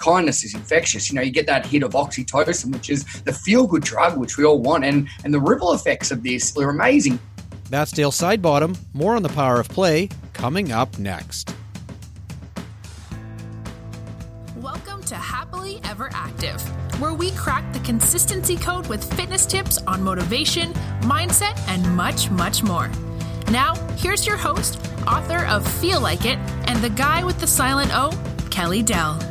kindness 0.00 0.44
is 0.44 0.54
infectious. 0.54 1.10
You 1.10 1.16
know, 1.16 1.22
you 1.22 1.30
get 1.30 1.46
that 1.46 1.66
hit 1.66 1.82
of 1.82 1.92
oxytocin, 1.92 2.72
which 2.72 2.88
is 2.88 3.04
the 3.22 3.32
feel 3.32 3.66
good 3.66 3.82
drug, 3.82 4.16
which 4.16 4.38
we 4.38 4.44
all 4.44 4.58
want. 4.58 4.84
And, 4.84 5.08
and 5.24 5.32
the 5.32 5.40
ripple 5.40 5.72
effects 5.74 6.10
of 6.10 6.22
this 6.22 6.56
are 6.56 6.70
amazing. 6.70 7.18
That's 7.68 7.92
Dale 7.92 8.10
Sidebottom. 8.10 8.78
More 8.94 9.14
on 9.14 9.22
the 9.22 9.28
power 9.28 9.60
of 9.60 9.68
play 9.68 10.08
coming 10.32 10.72
up 10.72 10.98
next. 10.98 11.54
Welcome 14.56 15.02
to 15.04 15.14
Happily 15.14 15.80
Ever 15.84 16.10
Active, 16.14 16.62
where 16.98 17.12
we 17.12 17.30
crack 17.32 17.70
the 17.74 17.80
consistency 17.80 18.56
code 18.56 18.86
with 18.86 19.04
fitness 19.14 19.44
tips 19.44 19.78
on 19.86 20.02
motivation, 20.02 20.72
mindset, 21.02 21.58
and 21.68 21.86
much, 21.94 22.30
much 22.30 22.62
more. 22.62 22.90
Now, 23.50 23.74
here's 23.96 24.26
your 24.26 24.38
host, 24.38 24.78
author 25.06 25.44
of 25.44 25.70
Feel 25.80 26.00
Like 26.00 26.24
It, 26.24 26.38
and 26.66 26.78
the 26.78 26.90
guy 26.90 27.22
with 27.22 27.38
the 27.38 27.46
silent 27.46 27.90
O, 27.92 28.18
Kelly 28.50 28.82
Doell. 28.82 29.29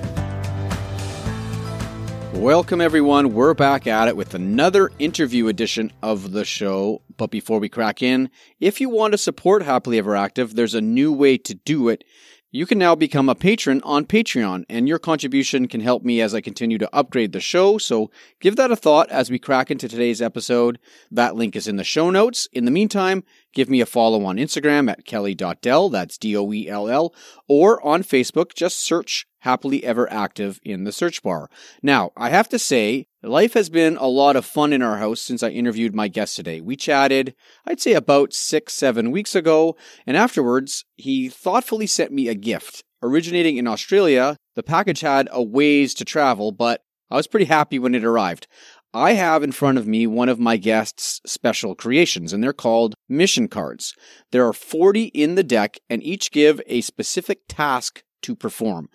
Welcome, 2.39 2.79
everyone. 2.79 3.34
We're 3.34 3.54
back 3.54 3.86
at 3.86 4.07
it 4.07 4.16
with 4.16 4.34
another 4.34 4.92
interview 4.98 5.50
edition 5.50 5.92
of 6.02 6.32
the 6.32 6.46
show. 6.46 7.02
But 7.18 7.32
before 7.32 7.60
we 7.60 7.68
crack 7.68 8.02
in, 8.02 8.29
if 8.62 8.79
you 8.79 8.89
want 8.89 9.12
to 9.12 9.18
support 9.18 9.62
Happily 9.62 9.98
Ever 9.98 10.15
Active, 10.15 10.56
there's 10.56 10.74
a 10.74 10.79
new 10.79 11.12
way 11.12 11.38
to 11.38 11.54
do 11.54 11.89
it. 11.89 12.06
You 12.50 12.65
can 12.65 12.79
now 12.79 12.96
become 12.96 13.28
a 13.28 13.36
patron 13.36 13.82
on 13.84 14.06
Patreon, 14.06 14.64
and 14.70 14.88
your 14.88 15.00
contribution 15.00 15.68
can 15.68 15.82
help 15.82 16.04
me 16.04 16.21
as 16.21 16.34
I 16.34 16.39
continue 16.39 16.78
to 16.78 16.96
upgrade 16.96 17.34
the 17.34 17.42
show. 17.42 17.78
So 17.78 18.10
give 18.40 18.56
that 18.56 18.71
a 18.71 18.78
thought 18.78 19.10
as 19.10 19.29
we 19.29 19.37
crack 19.37 19.70
into 19.70 19.90
today's 19.90 20.21
episode. 20.21 20.79
That 21.12 21.36
link 21.36 21.57
is 21.57 21.68
in 21.68 21.76
the 21.76 21.84
show 21.84 22.10
notes. 22.10 22.48
In 22.54 22.64
the 22.64 22.71
meantime, 22.71 23.26
give 23.54 23.70
me 23.70 23.82
a 23.82 23.86
follow 23.86 24.24
on 24.24 24.37
Instagram 24.37 24.90
at 24.90 25.06
kelly.doell, 25.06 25.90
that's 25.90 26.18
D 26.18 26.37
O 26.37 26.51
E 26.54 26.70
L 26.70 26.87
L, 26.87 27.14
or 27.50 27.86
on 27.86 28.01
Facebook, 28.01 28.56
just 28.56 28.79
search 28.79 29.28
Happily 29.39 29.84
Ever 29.84 30.11
Active 30.11 30.60
in 30.64 30.84
the 30.84 30.92
search 30.92 31.24
bar. 31.24 31.50
Now, 31.82 32.11
I 32.17 32.30
have 32.30 32.50
to 32.50 32.59
say, 32.59 33.08
life 33.23 33.53
has 33.53 33.70
been 33.70 33.98
a 33.98 34.08
lot 34.08 34.36
of 34.36 34.46
fun 34.46 34.73
in 34.73 34.81
our 34.81 34.98
house 34.98 35.22
since 35.22 35.44
I 35.44 35.50
interviewed 35.50 35.96
my 35.96 36.08
guest 36.08 36.36
today. 36.36 36.62
We 36.62 36.76
chatted, 36.76 37.36
I'd 37.66 37.81
say 37.81 37.94
about 37.94 38.34
six, 38.34 38.73
seven 38.73 39.12
weeks 39.12 39.36
ago, 39.36 39.76
and 40.06 40.18
afterwards, 40.18 40.86
he 40.96 41.30
thoughtfully 41.30 41.88
sent 41.88 42.12
me 42.12 42.28
a 42.28 42.36
gift. 42.36 42.84
Originating 43.02 43.58
in 43.58 43.68
Australia, 43.68 44.36
the 44.56 44.64
package 44.64 45.02
had 45.02 45.30
a 45.31 45.42
ways 45.42 45.94
to 45.96 46.06
travel, 46.06 46.52
but 46.52 46.81
I 47.09 47.16
was 47.16 47.28
pretty 47.28 47.46
happy 47.46 47.80
when 47.80 47.96
it 47.96 48.03
arrived. 48.03 48.48
I 48.94 49.14
have 49.14 49.44
in 49.44 49.52
front 49.52 49.78
of 49.78 49.88
me 49.88 50.08
one 50.08 50.30
of 50.30 50.40
my 50.40 50.58
guest's 50.58 51.22
special 51.26 51.76
creations, 51.76 52.34
and 52.34 52.44
they're 52.44 52.53
called 52.53 52.96
mission 53.08 53.48
cards. 53.48 53.96
There 54.31 54.48
are 54.48 54.53
40 54.53 55.06
in 55.06 55.36
the 55.36 55.44
deck, 55.44 55.78
and 55.90 56.03
each 56.03 56.31
give 56.31 56.59
a 56.66 56.81
specific 56.81 57.42
task 57.48 58.03
to 58.24 58.36
perform. 58.36 58.90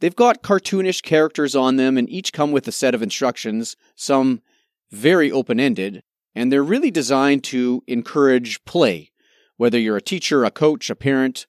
They've 0.00 0.14
got 0.14 0.42
cartoonish 0.42 1.02
characters 1.02 1.56
on 1.56 1.76
them 1.76 1.96
and 1.96 2.08
each 2.08 2.32
come 2.32 2.52
with 2.52 2.68
a 2.68 2.72
set 2.72 2.94
of 2.94 3.02
instructions, 3.02 3.76
some 3.96 4.42
very 4.90 5.30
open 5.30 5.58
ended, 5.58 6.02
and 6.34 6.52
they're 6.52 6.62
really 6.62 6.90
designed 6.90 7.44
to 7.44 7.82
encourage 7.86 8.64
play, 8.64 9.10
whether 9.56 9.78
you're 9.78 9.96
a 9.96 10.02
teacher, 10.02 10.44
a 10.44 10.50
coach, 10.50 10.88
a 10.88 10.94
parent, 10.94 11.46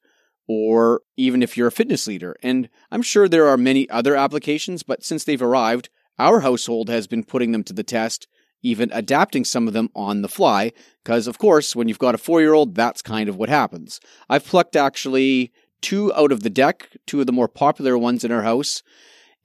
or 0.48 1.02
even 1.16 1.44
if 1.44 1.56
you're 1.56 1.68
a 1.68 1.72
fitness 1.72 2.08
leader. 2.08 2.36
And 2.42 2.70
I'm 2.92 3.04
sure 3.04 3.28
there 3.28 3.48
are 3.48 3.58
many 3.58 3.88
other 3.90 4.16
applications, 4.16 4.82
but 4.82 5.04
since 5.04 5.24
they've 5.24 5.42
arrived, 5.42 5.90
our 6.18 6.40
household 6.40 6.90
has 6.90 7.06
been 7.06 7.24
putting 7.24 7.52
them 7.52 7.64
to 7.66 7.74
the 7.74 7.84
test, 7.84 8.28
even 8.64 8.90
adapting 8.92 9.46
some 9.46 9.68
of 9.68 9.74
them 9.74 9.90
on 9.96 10.22
the 10.24 10.28
fly, 10.28 10.72
because 11.04 11.28
of 11.28 11.38
course, 11.38 11.76
when 11.76 11.88
you've 11.88 12.00
got 12.00 12.16
a 12.16 12.18
four 12.18 12.42
year 12.42 12.54
old, 12.54 12.74
that's 12.74 13.04
kind 13.04 13.30
of 13.30 13.38
what 13.38 13.48
happens. 13.48 14.00
I've 14.28 14.46
plucked 14.46 14.76
actually 14.76 15.52
two 15.82 16.14
out 16.14 16.32
of 16.32 16.44
the 16.44 16.50
deck, 16.50 16.90
two 17.08 17.20
of 17.20 17.26
the 17.26 17.32
more 17.32 17.48
popular 17.48 17.98
ones 17.98 18.24
in 18.24 18.32
our 18.32 18.44
house, 18.44 18.84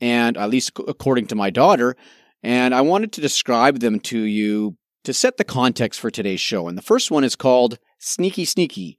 and 0.01 0.37
at 0.37 0.51
least 0.51 0.73
according 0.87 1.27
to 1.29 1.35
my 1.35 1.51
daughter. 1.51 1.97
And 2.43 2.75
I 2.75 2.83
wanted 2.83 3.13
to 3.13 3.21
describe 3.21 3.81
them 3.81 4.01
to 4.01 4.19
you 4.19 4.77
to 5.05 5.13
set 5.13 5.37
the 5.37 5.45
context 5.45 6.01
for 6.01 6.11
today's 6.11 6.41
show. 6.41 6.69
And 6.69 6.77
the 6.77 6.83
first 6.83 7.11
one 7.11 7.25
is 7.25 7.37
called 7.37 7.79
Sneaky 7.99 8.45
Sneaky. 8.45 8.99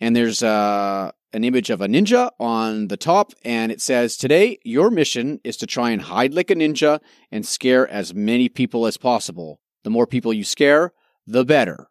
And 0.00 0.16
there's 0.16 0.42
uh, 0.42 1.12
an 1.32 1.44
image 1.44 1.70
of 1.70 1.80
a 1.80 1.86
ninja 1.86 2.30
on 2.40 2.88
the 2.88 2.96
top, 2.96 3.32
and 3.44 3.70
it 3.70 3.80
says, 3.80 4.16
Today, 4.16 4.58
your 4.64 4.90
mission 4.90 5.40
is 5.44 5.56
to 5.58 5.66
try 5.66 5.90
and 5.90 6.02
hide 6.02 6.34
like 6.34 6.50
a 6.50 6.54
ninja 6.54 7.00
and 7.30 7.46
scare 7.46 7.88
as 7.88 8.14
many 8.14 8.48
people 8.48 8.86
as 8.86 8.96
possible. 8.96 9.60
The 9.84 9.90
more 9.90 10.06
people 10.06 10.32
you 10.32 10.44
scare, 10.44 10.92
the 11.26 11.44
better. 11.44 11.88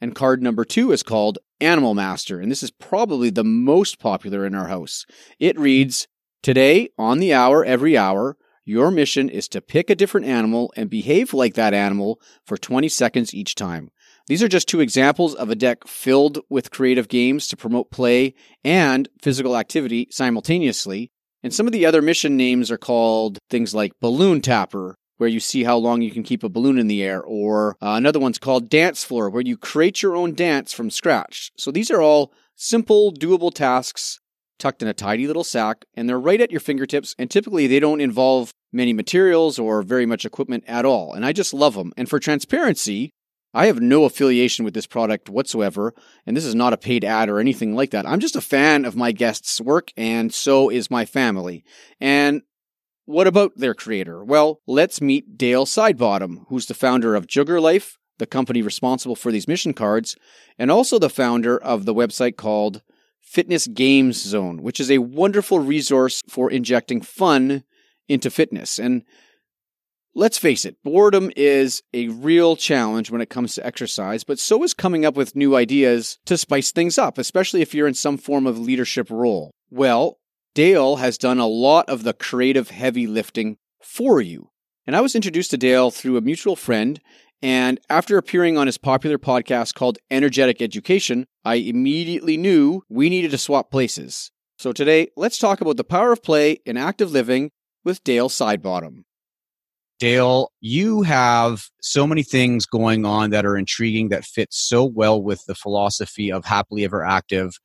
And 0.00 0.14
card 0.14 0.42
number 0.42 0.64
two 0.64 0.92
is 0.92 1.02
called 1.02 1.38
Animal 1.60 1.94
Master, 1.94 2.40
and 2.40 2.50
this 2.50 2.62
is 2.62 2.70
probably 2.70 3.30
the 3.30 3.44
most 3.44 3.98
popular 3.98 4.46
in 4.46 4.54
our 4.54 4.68
house. 4.68 5.04
It 5.38 5.58
reads 5.58 6.06
Today, 6.42 6.88
on 6.96 7.18
the 7.18 7.34
hour, 7.34 7.64
every 7.64 7.96
hour, 7.96 8.36
your 8.64 8.90
mission 8.90 9.28
is 9.28 9.48
to 9.48 9.60
pick 9.60 9.90
a 9.90 9.96
different 9.96 10.26
animal 10.26 10.72
and 10.76 10.90
behave 10.90 11.34
like 11.34 11.54
that 11.54 11.74
animal 11.74 12.20
for 12.46 12.56
20 12.56 12.88
seconds 12.88 13.34
each 13.34 13.54
time. 13.54 13.90
These 14.28 14.42
are 14.42 14.48
just 14.48 14.68
two 14.68 14.80
examples 14.80 15.34
of 15.34 15.48
a 15.48 15.56
deck 15.56 15.88
filled 15.88 16.40
with 16.50 16.70
creative 16.70 17.08
games 17.08 17.48
to 17.48 17.56
promote 17.56 17.90
play 17.90 18.34
and 18.62 19.08
physical 19.22 19.56
activity 19.56 20.06
simultaneously. 20.10 21.10
And 21.42 21.54
some 21.54 21.66
of 21.66 21.72
the 21.72 21.86
other 21.86 22.02
mission 22.02 22.36
names 22.36 22.70
are 22.70 22.78
called 22.78 23.38
things 23.48 23.74
like 23.74 23.92
Balloon 24.00 24.42
Tapper, 24.42 24.96
where 25.18 25.28
you 25.28 25.38
see 25.38 25.64
how 25.64 25.76
long 25.76 26.02
you 26.02 26.10
can 26.10 26.22
keep 26.22 26.42
a 26.42 26.48
balloon 26.48 26.78
in 26.78 26.88
the 26.88 27.02
air, 27.02 27.22
or 27.22 27.76
uh, 27.82 27.92
another 27.92 28.18
one's 28.18 28.38
called 28.38 28.70
Dance 28.70 29.04
Floor, 29.04 29.28
where 29.28 29.42
you 29.42 29.56
create 29.56 30.02
your 30.02 30.16
own 30.16 30.34
dance 30.34 30.72
from 30.72 30.90
scratch. 30.90 31.52
So 31.56 31.70
these 31.70 31.90
are 31.90 32.00
all 32.00 32.32
simple, 32.56 33.12
doable 33.12 33.52
tasks 33.52 34.20
tucked 34.58 34.82
in 34.82 34.88
a 34.88 34.94
tidy 34.94 35.26
little 35.26 35.44
sack, 35.44 35.84
and 35.94 36.08
they're 36.08 36.18
right 36.18 36.40
at 36.40 36.50
your 36.50 36.60
fingertips, 36.60 37.14
and 37.18 37.30
typically 37.30 37.66
they 37.66 37.80
don't 37.80 38.00
involve 38.00 38.52
many 38.72 38.92
materials 38.92 39.58
or 39.58 39.82
very 39.82 40.06
much 40.06 40.24
equipment 40.24 40.64
at 40.66 40.84
all. 40.84 41.12
And 41.14 41.24
I 41.24 41.32
just 41.32 41.54
love 41.54 41.74
them. 41.74 41.92
And 41.96 42.08
for 42.08 42.18
transparency, 42.18 43.12
I 43.54 43.66
have 43.66 43.80
no 43.80 44.04
affiliation 44.04 44.64
with 44.64 44.74
this 44.74 44.86
product 44.86 45.30
whatsoever, 45.30 45.94
and 46.26 46.36
this 46.36 46.44
is 46.44 46.54
not 46.54 46.72
a 46.72 46.76
paid 46.76 47.04
ad 47.04 47.30
or 47.30 47.38
anything 47.38 47.74
like 47.74 47.90
that. 47.90 48.06
I'm 48.06 48.20
just 48.20 48.36
a 48.36 48.42
fan 48.42 48.84
of 48.84 48.94
my 48.94 49.10
guests' 49.10 49.60
work, 49.60 49.90
and 49.96 50.32
so 50.34 50.68
is 50.68 50.90
my 50.90 51.06
family. 51.06 51.64
And 51.98 52.42
what 53.08 53.26
about 53.26 53.56
their 53.56 53.72
creator? 53.72 54.22
Well, 54.22 54.60
let's 54.66 55.00
meet 55.00 55.38
Dale 55.38 55.64
Sidebottom, 55.64 56.44
who's 56.48 56.66
the 56.66 56.74
founder 56.74 57.14
of 57.14 57.26
Jugar 57.26 57.58
Life, 57.58 57.96
the 58.18 58.26
company 58.26 58.60
responsible 58.60 59.16
for 59.16 59.32
these 59.32 59.48
mission 59.48 59.72
cards, 59.72 60.14
and 60.58 60.70
also 60.70 60.98
the 60.98 61.08
founder 61.08 61.56
of 61.56 61.86
the 61.86 61.94
website 61.94 62.36
called 62.36 62.82
Fitness 63.22 63.66
Games 63.66 64.22
Zone, 64.22 64.62
which 64.62 64.78
is 64.78 64.90
a 64.90 64.98
wonderful 64.98 65.58
resource 65.58 66.20
for 66.28 66.50
injecting 66.50 67.00
fun 67.00 67.64
into 68.08 68.30
fitness. 68.30 68.78
And 68.78 69.04
let's 70.14 70.36
face 70.36 70.66
it, 70.66 70.76
boredom 70.84 71.30
is 71.34 71.82
a 71.94 72.08
real 72.08 72.56
challenge 72.56 73.10
when 73.10 73.22
it 73.22 73.30
comes 73.30 73.54
to 73.54 73.64
exercise, 73.64 74.22
but 74.22 74.38
so 74.38 74.62
is 74.62 74.74
coming 74.74 75.06
up 75.06 75.16
with 75.16 75.34
new 75.34 75.56
ideas 75.56 76.18
to 76.26 76.36
spice 76.36 76.72
things 76.72 76.98
up, 76.98 77.16
especially 77.16 77.62
if 77.62 77.72
you're 77.72 77.88
in 77.88 77.94
some 77.94 78.18
form 78.18 78.46
of 78.46 78.58
leadership 78.58 79.08
role. 79.08 79.50
Well, 79.70 80.18
Dale 80.54 80.96
has 80.96 81.18
done 81.18 81.38
a 81.38 81.46
lot 81.46 81.88
of 81.88 82.02
the 82.02 82.12
creative 82.12 82.70
heavy 82.70 83.06
lifting 83.06 83.58
for 83.82 84.20
you. 84.20 84.50
And 84.86 84.96
I 84.96 85.00
was 85.00 85.14
introduced 85.14 85.50
to 85.50 85.58
Dale 85.58 85.90
through 85.90 86.16
a 86.16 86.22
mutual 86.22 86.56
friend. 86.56 87.00
And 87.40 87.78
after 87.88 88.18
appearing 88.18 88.58
on 88.58 88.66
his 88.66 88.78
popular 88.78 89.18
podcast 89.18 89.74
called 89.74 89.98
Energetic 90.10 90.60
Education, 90.60 91.26
I 91.44 91.56
immediately 91.56 92.36
knew 92.36 92.82
we 92.88 93.08
needed 93.08 93.30
to 93.32 93.38
swap 93.38 93.70
places. 93.70 94.30
So 94.58 94.72
today, 94.72 95.08
let's 95.16 95.38
talk 95.38 95.60
about 95.60 95.76
the 95.76 95.84
power 95.84 96.10
of 96.10 96.22
play 96.22 96.58
in 96.66 96.76
active 96.76 97.12
living 97.12 97.52
with 97.84 98.02
Dale 98.02 98.28
Sidebottom. 98.28 99.04
Dale, 100.00 100.52
you 100.60 101.02
have 101.02 101.64
so 101.80 102.06
many 102.06 102.22
things 102.22 102.66
going 102.66 103.04
on 103.04 103.30
that 103.30 103.44
are 103.44 103.56
intriguing 103.56 104.08
that 104.08 104.24
fit 104.24 104.48
so 104.52 104.84
well 104.84 105.20
with 105.20 105.44
the 105.46 105.54
philosophy 105.54 106.30
of 106.30 106.44
happily 106.44 106.84
ever 106.84 107.04
active 107.04 107.58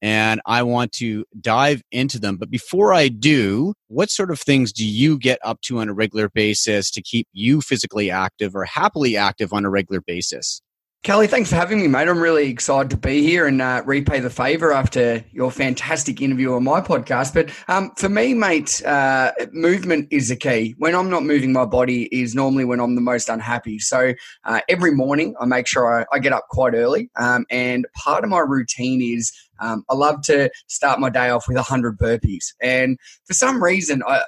and 0.00 0.40
I 0.46 0.62
want 0.62 0.92
to 0.92 1.24
dive 1.40 1.82
into 1.90 2.18
them. 2.18 2.36
But 2.36 2.50
before 2.50 2.92
I 2.92 3.08
do, 3.08 3.74
what 3.88 4.10
sort 4.10 4.30
of 4.30 4.38
things 4.40 4.72
do 4.72 4.86
you 4.86 5.18
get 5.18 5.38
up 5.42 5.60
to 5.62 5.78
on 5.78 5.88
a 5.88 5.94
regular 5.94 6.28
basis 6.28 6.90
to 6.92 7.02
keep 7.02 7.26
you 7.32 7.60
physically 7.60 8.10
active 8.10 8.54
or 8.54 8.64
happily 8.64 9.16
active 9.16 9.52
on 9.52 9.64
a 9.64 9.70
regular 9.70 10.00
basis? 10.00 10.60
Kelly, 11.04 11.28
thanks 11.28 11.48
for 11.48 11.54
having 11.54 11.80
me, 11.80 11.86
mate. 11.86 12.08
I'm 12.08 12.18
really 12.20 12.50
excited 12.50 12.90
to 12.90 12.96
be 12.96 13.22
here 13.22 13.46
and 13.46 13.62
uh, 13.62 13.82
repay 13.86 14.18
the 14.18 14.30
favour 14.30 14.72
after 14.72 15.24
your 15.30 15.50
fantastic 15.52 16.20
interview 16.20 16.52
on 16.54 16.64
my 16.64 16.80
podcast. 16.80 17.32
But 17.32 17.50
um, 17.68 17.92
for 17.96 18.08
me, 18.08 18.34
mate, 18.34 18.82
uh, 18.84 19.30
movement 19.52 20.08
is 20.10 20.28
the 20.28 20.36
key. 20.36 20.74
When 20.76 20.96
I'm 20.96 21.08
not 21.08 21.22
moving 21.22 21.52
my 21.52 21.64
body 21.64 22.08
is 22.10 22.34
normally 22.34 22.64
when 22.64 22.80
I'm 22.80 22.96
the 22.96 23.00
most 23.00 23.28
unhappy. 23.28 23.78
So 23.78 24.12
uh, 24.44 24.60
every 24.68 24.90
morning 24.90 25.36
I 25.40 25.46
make 25.46 25.68
sure 25.68 26.00
I, 26.00 26.16
I 26.16 26.18
get 26.18 26.32
up 26.32 26.48
quite 26.50 26.74
early. 26.74 27.10
Um, 27.16 27.46
and 27.48 27.86
part 27.96 28.24
of 28.24 28.30
my 28.30 28.40
routine 28.40 29.00
is 29.00 29.32
um, 29.60 29.84
I 29.88 29.94
love 29.94 30.22
to 30.22 30.50
start 30.66 30.98
my 30.98 31.10
day 31.10 31.30
off 31.30 31.46
with 31.46 31.56
100 31.56 31.96
burpees. 31.96 32.52
And 32.60 32.98
for 33.24 33.34
some 33.34 33.62
reason, 33.62 34.02
I, 34.06 34.22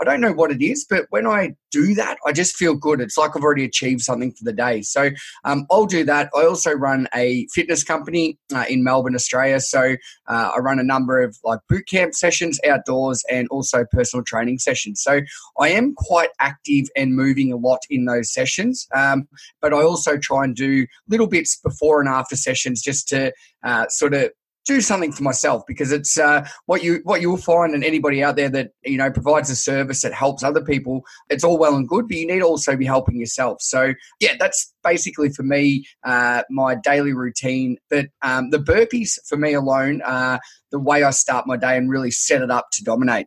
I 0.00 0.04
don't 0.04 0.20
know 0.20 0.32
what 0.32 0.50
it 0.50 0.62
is, 0.62 0.86
but 0.88 1.06
when 1.10 1.26
I 1.26 1.54
do 1.70 1.94
that, 1.94 2.18
I 2.26 2.32
just 2.32 2.56
feel 2.56 2.74
good. 2.74 3.00
It's 3.00 3.18
like 3.18 3.36
I've 3.36 3.42
already 3.42 3.64
achieved 3.64 4.02
something 4.02 4.32
for 4.32 4.44
the 4.44 4.52
day. 4.52 4.82
So 4.82 5.10
um, 5.44 5.66
I'll 5.70 5.86
do 5.86 6.04
that. 6.04 6.30
I 6.34 6.44
also 6.44 6.72
run 6.72 7.08
a 7.14 7.46
fitness 7.52 7.82
company 7.82 8.38
uh, 8.54 8.64
in 8.68 8.84
Melbourne, 8.84 9.14
Australia. 9.14 9.60
So 9.60 9.96
uh, 10.28 10.50
I 10.54 10.58
run 10.60 10.78
a 10.78 10.84
number 10.84 11.20
of 11.20 11.36
like 11.44 11.60
boot 11.68 11.86
camp 11.88 12.14
sessions 12.14 12.60
outdoors 12.66 13.24
and 13.30 13.48
also 13.48 13.84
personal 13.90 14.24
training 14.24 14.58
sessions. 14.58 15.02
So 15.02 15.20
I 15.58 15.70
am 15.70 15.94
quite 15.96 16.30
active 16.40 16.86
and 16.96 17.14
moving 17.14 17.52
a 17.52 17.56
lot 17.56 17.80
in 17.90 18.04
those 18.04 18.32
sessions. 18.32 18.86
Um, 18.94 19.28
but 19.60 19.72
I 19.72 19.82
also 19.82 20.16
try 20.16 20.44
and 20.44 20.54
do 20.54 20.86
little 21.08 21.26
bits 21.26 21.56
before 21.56 22.00
and 22.00 22.08
after 22.08 22.36
sessions 22.36 22.82
just 22.82 23.08
to 23.08 23.32
uh, 23.64 23.88
sort 23.88 24.14
of 24.14 24.30
do 24.64 24.80
something 24.80 25.12
for 25.12 25.22
myself 25.22 25.62
because 25.66 25.92
it's 25.92 26.18
uh, 26.18 26.46
what 26.66 26.82
you 26.82 27.00
what 27.04 27.20
you'll 27.20 27.36
find 27.36 27.74
and 27.74 27.84
anybody 27.84 28.22
out 28.22 28.36
there 28.36 28.48
that 28.48 28.70
you 28.84 28.96
know 28.96 29.10
provides 29.10 29.50
a 29.50 29.56
service 29.56 30.02
that 30.02 30.12
helps 30.12 30.42
other 30.42 30.62
people 30.62 31.02
it's 31.28 31.44
all 31.44 31.58
well 31.58 31.76
and 31.76 31.88
good 31.88 32.08
but 32.08 32.16
you 32.16 32.26
need 32.26 32.38
to 32.38 32.44
also 32.44 32.76
be 32.76 32.86
helping 32.86 33.16
yourself. 33.16 33.58
So 33.60 33.94
yeah 34.20 34.34
that's 34.38 34.72
basically 34.82 35.30
for 35.30 35.42
me 35.42 35.86
uh, 36.04 36.42
my 36.50 36.74
daily 36.74 37.12
routine. 37.12 37.76
But 37.90 38.06
um, 38.22 38.50
the 38.50 38.58
burpees 38.58 39.18
for 39.28 39.36
me 39.36 39.54
alone 39.54 40.02
are 40.02 40.40
the 40.70 40.80
way 40.80 41.04
i 41.04 41.10
start 41.10 41.46
my 41.46 41.56
day 41.56 41.76
and 41.76 41.90
really 41.90 42.10
set 42.10 42.42
it 42.42 42.50
up 42.50 42.66
to 42.72 42.82
dominate. 42.82 43.26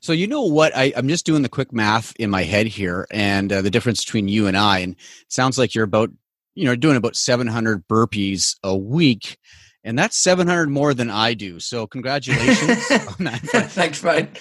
So 0.00 0.12
you 0.12 0.26
know 0.26 0.42
what? 0.42 0.76
I, 0.76 0.86
am 0.96 1.08
just 1.08 1.26
doing 1.26 1.42
the 1.42 1.48
quick 1.48 1.72
math 1.72 2.12
in 2.16 2.30
my 2.30 2.42
head 2.42 2.66
here, 2.66 3.06
and 3.10 3.52
uh, 3.52 3.62
the 3.62 3.70
difference 3.70 4.04
between 4.04 4.28
you 4.28 4.46
and 4.46 4.56
I, 4.56 4.80
and 4.80 4.96
sounds 5.28 5.58
like 5.58 5.74
you're 5.74 5.84
about, 5.84 6.10
you 6.54 6.64
know, 6.64 6.76
doing 6.76 6.96
about 6.96 7.16
700 7.16 7.86
burpees 7.86 8.56
a 8.64 8.76
week, 8.76 9.38
and 9.84 9.98
that's 9.98 10.16
700 10.16 10.68
more 10.68 10.94
than 10.94 11.10
I 11.10 11.34
do. 11.34 11.60
So 11.60 11.86
congratulations 11.86 12.90
on 12.90 13.24
that. 13.24 13.40
Thanks, 13.70 14.02
mate. 14.02 14.40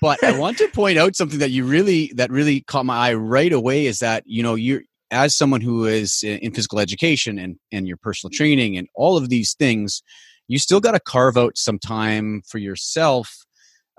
but 0.00 0.22
I 0.24 0.38
want 0.38 0.58
to 0.58 0.68
point 0.68 0.98
out 0.98 1.16
something 1.16 1.38
that 1.38 1.50
you 1.50 1.64
really 1.64 2.12
that 2.16 2.30
really 2.30 2.62
caught 2.62 2.86
my 2.86 3.10
eye 3.10 3.14
right 3.14 3.52
away 3.52 3.86
is 3.86 4.00
that 4.00 4.24
you 4.26 4.42
know 4.42 4.54
you're 4.54 4.82
as 5.10 5.36
someone 5.36 5.60
who 5.60 5.84
is 5.86 6.22
in 6.24 6.52
physical 6.52 6.80
education 6.80 7.38
and 7.38 7.56
and 7.72 7.86
your 7.86 7.96
personal 7.96 8.30
training 8.32 8.76
and 8.76 8.88
all 8.94 9.16
of 9.16 9.28
these 9.28 9.54
things, 9.54 10.02
you 10.48 10.58
still 10.58 10.80
got 10.80 10.92
to 10.92 11.00
carve 11.00 11.36
out 11.36 11.56
some 11.56 11.78
time 11.78 12.42
for 12.48 12.58
yourself 12.58 13.44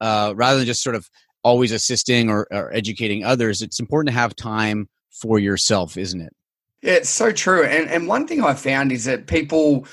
uh, 0.02 0.34
rather 0.36 0.58
than 0.58 0.66
just 0.66 0.84
sort 0.84 0.96
of 0.96 1.10
always 1.44 1.72
assisting 1.72 2.30
or, 2.30 2.48
or 2.52 2.74
educating 2.74 3.24
others. 3.24 3.62
It's 3.62 3.80
important 3.80 4.14
to 4.14 4.20
have 4.20 4.36
time 4.36 4.90
for 5.12 5.40
yourself, 5.40 5.96
isn't 5.96 6.20
it? 6.20 6.34
Yeah, 6.82 6.94
it's 6.94 7.10
so 7.10 7.32
true. 7.32 7.64
And 7.64 7.90
and 7.90 8.08
one 8.08 8.28
thing 8.28 8.44
I 8.44 8.54
found 8.54 8.92
is 8.92 9.06
that 9.06 9.26
people, 9.26 9.88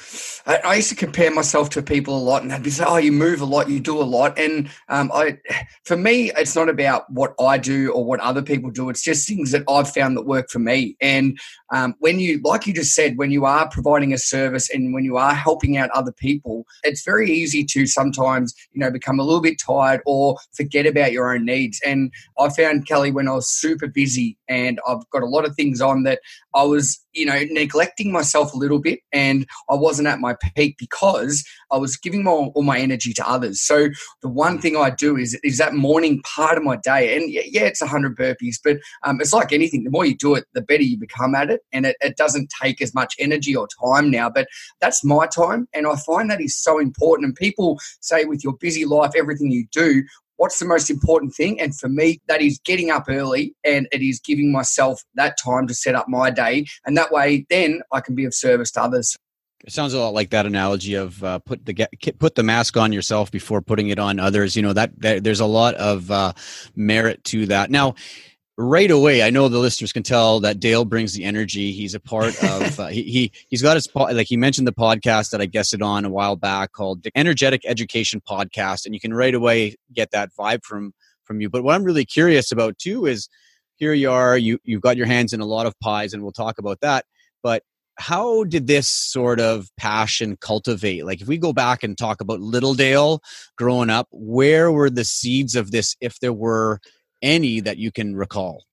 I, 0.47 0.59
I, 0.59 0.75
used 0.75 0.91
to 0.91 0.95
compare 0.95 1.31
myself 1.31 1.71
to 1.71 1.83
people 1.83 2.15
a 2.19 2.21
lot, 2.21 2.43
and 2.43 2.51
they'd 2.51 2.63
be 2.63 2.69
saying, 2.69 2.89
"Oh, 2.91 2.99
you 2.99 3.13
move 3.13 3.41
a 3.41 3.47
lot, 3.47 3.71
you 3.71 3.81
do 3.81 3.99
a 3.99 4.05
lot." 4.05 4.39
And 4.39 4.69
um, 4.91 5.11
I, 5.15 5.39
for 5.85 5.97
me, 5.97 6.33
it's 6.33 6.55
not 6.55 6.69
about 6.69 7.11
what 7.11 7.35
I 7.41 7.57
do 7.57 7.93
or 7.93 8.05
what 8.05 8.21
other 8.21 8.43
people 8.43 8.71
do. 8.71 8.91
It's 8.91 9.03
just 9.03 9.27
things 9.27 9.53
that 9.53 9.65
I've 9.71 9.89
found 9.89 10.19
that 10.19 10.27
work 10.27 10.51
for 10.51 10.59
me. 10.59 10.97
And 11.01 11.39
um, 11.73 11.95
when 12.01 12.21
you, 12.21 12.41
like 12.45 12.67
you 12.67 12.75
just 12.75 12.95
said, 12.95 13.17
when 13.17 13.31
you 13.31 13.47
are 13.47 13.71
providing 13.71 14.13
a 14.13 14.19
service 14.19 14.69
and 14.69 14.93
when 14.93 15.05
you 15.05 15.17
are 15.17 15.35
helping 15.35 15.79
out 15.79 15.89
other 15.91 16.13
people, 16.13 16.67
it's 16.85 17.05
very 17.05 17.31
easy 17.31 17.65
to 17.71 17.87
sometimes, 17.87 18.55
you 18.73 18.81
know, 18.81 18.91
become 18.91 19.19
a 19.19 19.25
little 19.25 19.41
bit 19.41 19.59
tired 19.59 20.03
or 20.05 20.37
forget 20.53 20.85
about 20.85 21.13
your 21.13 21.33
own 21.33 21.47
needs. 21.47 21.81
And 21.87 22.13
I 22.39 22.51
found 22.51 22.87
Kelly 22.87 23.13
when 23.13 23.29
I 23.29 23.33
was 23.33 23.49
super 23.49 23.87
busy 23.87 24.37
and 24.53 24.81
I've 24.87 25.09
got 25.11 25.23
a 25.23 25.27
lot 25.27 25.47
of 25.47 25.57
things 25.57 25.81
on 25.81 26.03
that 26.03 26.21
I 26.55 26.65
was, 26.65 27.03
you 27.13 27.25
know, 27.25 27.43
neglecting 27.51 28.13
myself 28.13 28.53
a 28.53 28.59
little 28.59 28.81
bit 28.81 29.01
and 29.13 29.47
I 29.71 29.75
wasn't 29.75 30.09
at 30.09 30.21
my 30.21 30.35
peak 30.55 30.77
because 30.79 31.43
I 31.71 31.79
was 31.79 31.97
giving 31.97 32.23
more, 32.23 32.53
all 32.55 32.63
my 32.63 32.79
energy 32.79 33.15
to 33.15 33.29
others. 33.29 33.63
So 33.63 33.89
the 34.21 34.29
one 34.29 34.61
thing 34.61 34.77
I 34.77 34.91
do 34.91 35.17
is 35.17 35.39
is 35.43 35.57
that 35.59 35.75
morning 35.75 36.21
part 36.23 36.59
of 36.59 36.65
my 36.65 36.77
day, 36.77 37.17
and 37.17 37.31
yeah, 37.31 37.63
it's 37.63 37.81
100 37.81 38.17
burpees, 38.17 38.57
but 38.63 38.77
um, 39.05 39.21
it's 39.21 39.33
like 39.33 39.53
anything. 39.53 39.85
The 39.85 39.91
more 39.91 40.05
you 40.05 40.17
do 40.17 40.35
it, 40.35 40.45
the 40.53 40.61
better 40.61 40.83
you 40.83 40.99
become 40.99 41.35
at 41.35 41.51
it, 41.51 41.63
and 41.73 41.87
it, 41.87 41.97
it 42.01 42.17
doesn't 42.17 42.53
take 42.63 42.83
as 42.83 42.95
much 42.95 43.15
energy 43.19 43.57
or 43.57 43.67
time 43.83 44.11
now. 44.11 44.29
But 44.29 44.49
that's 44.81 45.03
my 45.03 45.27
time, 45.27 45.67
and 45.73 45.87
I 45.87 45.97
find 45.97 46.31
that 46.31 46.43
is 46.43 46.57
so 46.57 46.79
important. 46.79 47.27
And 47.27 47.35
people 47.35 47.81
say 48.01 48.25
with 48.25 48.45
your 48.45 48.55
busy 48.55 48.85
life, 48.85 49.13
everything 49.17 49.51
you 49.51 49.67
do, 49.73 50.05
what's 50.43 50.59
the 50.59 50.67
most 50.67 50.91
important 50.91 51.33
thing? 51.33 51.61
And 51.61 51.73
for 51.79 51.89
me, 51.89 52.21
that 52.27 52.43
is 52.43 52.59
getting 52.65 52.91
up 52.91 53.05
early 53.07 53.55
and 53.65 53.87
it 53.93 54.03
is 54.03 54.19
giving 54.19 54.51
myself 54.51 55.01
that 55.15 55.39
time 55.39 55.69
to 55.69 55.75
set 55.75 55.95
up 55.95 56.09
my 56.09 56.31
day. 56.31 56.67
And 56.85 56.97
that 56.97 57.13
way, 57.13 57.47
then 57.49 57.81
I 57.93 58.01
can 58.01 58.17
be 58.17 58.25
of 58.25 58.35
service 58.35 58.73
to 58.73 58.83
others. 58.83 59.17
It 59.65 59.73
sounds 59.73 59.95
a 59.95 60.01
lot 60.01 60.15
like 60.15 60.31
that 60.31 60.45
analogy 60.45 60.95
of 60.95 61.23
uh, 61.23 61.39
put 61.39 61.65
the 61.65 61.87
put 62.19 62.35
the 62.35 62.43
mask 62.43 62.77
on 62.77 62.93
yourself 62.93 63.31
before 63.31 63.63
putting 63.63 63.91
it 63.91 64.01
on 64.01 64.19
others. 64.19 64.57
You 64.57 64.63
know 64.63 64.73
that, 64.73 64.91
that 65.01 65.23
there's 65.23 65.39
a 65.39 65.47
lot 65.47 65.77
of 65.77 66.11
uh, 66.11 66.33
merit 66.75 67.23
to 67.27 67.47
that. 67.47 67.71
Now, 67.71 67.95
right 68.57 68.91
away, 68.91 69.23
I 69.23 69.31
know 69.31 69.49
the 69.49 69.59
listeners 69.59 69.93
can 69.93 70.03
tell 70.03 70.41
that 70.41 70.61
Dale 70.61 70.85
brings 70.85 71.15
the 71.15 71.25
energy. 71.25 71.73
He's 71.73 71.95
a 71.95 72.01
part 72.01 72.43
of. 72.45 72.79
Uh, 72.79 72.87
he, 72.89 73.03
he 73.03 73.33
he's 73.49 73.63
got 73.63 73.77
his 73.77 73.89
like 73.95 74.27
he 74.27 74.37
mentioned 74.37 74.67
the 74.67 74.73
podcast 74.73 75.31
that 75.31 75.41
I 75.41 75.47
guested 75.47 75.83
on 75.83 76.05
a 76.05 76.11
while 76.11 76.37
back 76.37 76.73
called 76.73 77.03
the 77.03 77.11
Energetic 77.15 77.63
Education 77.65 78.21
Podcast, 78.27 78.85
and 78.85 78.95
you 78.95 79.01
can 79.01 79.15
right 79.15 79.35
away 79.35 79.77
get 79.93 80.11
that 80.13 80.31
vibe 80.39 80.65
from 80.65 80.93
from 81.25 81.41
you. 81.41 81.49
But 81.49 81.65
what 81.65 81.75
I'm 81.75 81.85
really 81.85 82.05
curious 82.05 82.53
about 82.53 82.79
too 82.79 83.07
is 83.07 83.29
here 83.77 83.93
you 83.93 84.11
are. 84.11 84.37
You 84.37 84.59
you've 84.65 84.83
got 84.83 84.97
your 84.97 85.07
hands 85.07 85.33
in 85.33 85.41
a 85.41 85.47
lot 85.47 85.67
of 85.67 85.79
pies, 85.81 86.13
and 86.13 86.23
we'll 86.23 86.33
talk 86.33 86.59
about 86.59 86.81
that. 86.81 87.05
But 87.43 87.63
how 87.97 88.45
did 88.45 88.67
this 88.67 88.89
sort 88.89 89.39
of 89.39 89.69
passion 89.77 90.37
cultivate? 90.41 91.05
Like, 91.05 91.21
if 91.21 91.29
we 91.29 91.37
go 91.37 91.53
back 91.53 91.83
and 91.83 91.97
talk 91.97 92.21
about 92.21 92.41
Little 92.41 92.75
Dale 92.75 93.21
growing 93.57 93.91
up, 93.91 94.09
where 94.11 94.73
were 94.73 94.89
the 94.89 95.05
seeds 95.05 95.55
of 95.57 95.73
this, 95.73 95.95
if 96.01 96.19
there 96.21 96.33
were 96.33 96.81
any 97.23 97.61
that 97.61 97.79
you 97.79 97.93
can 97.93 98.15
recall? 98.17 98.65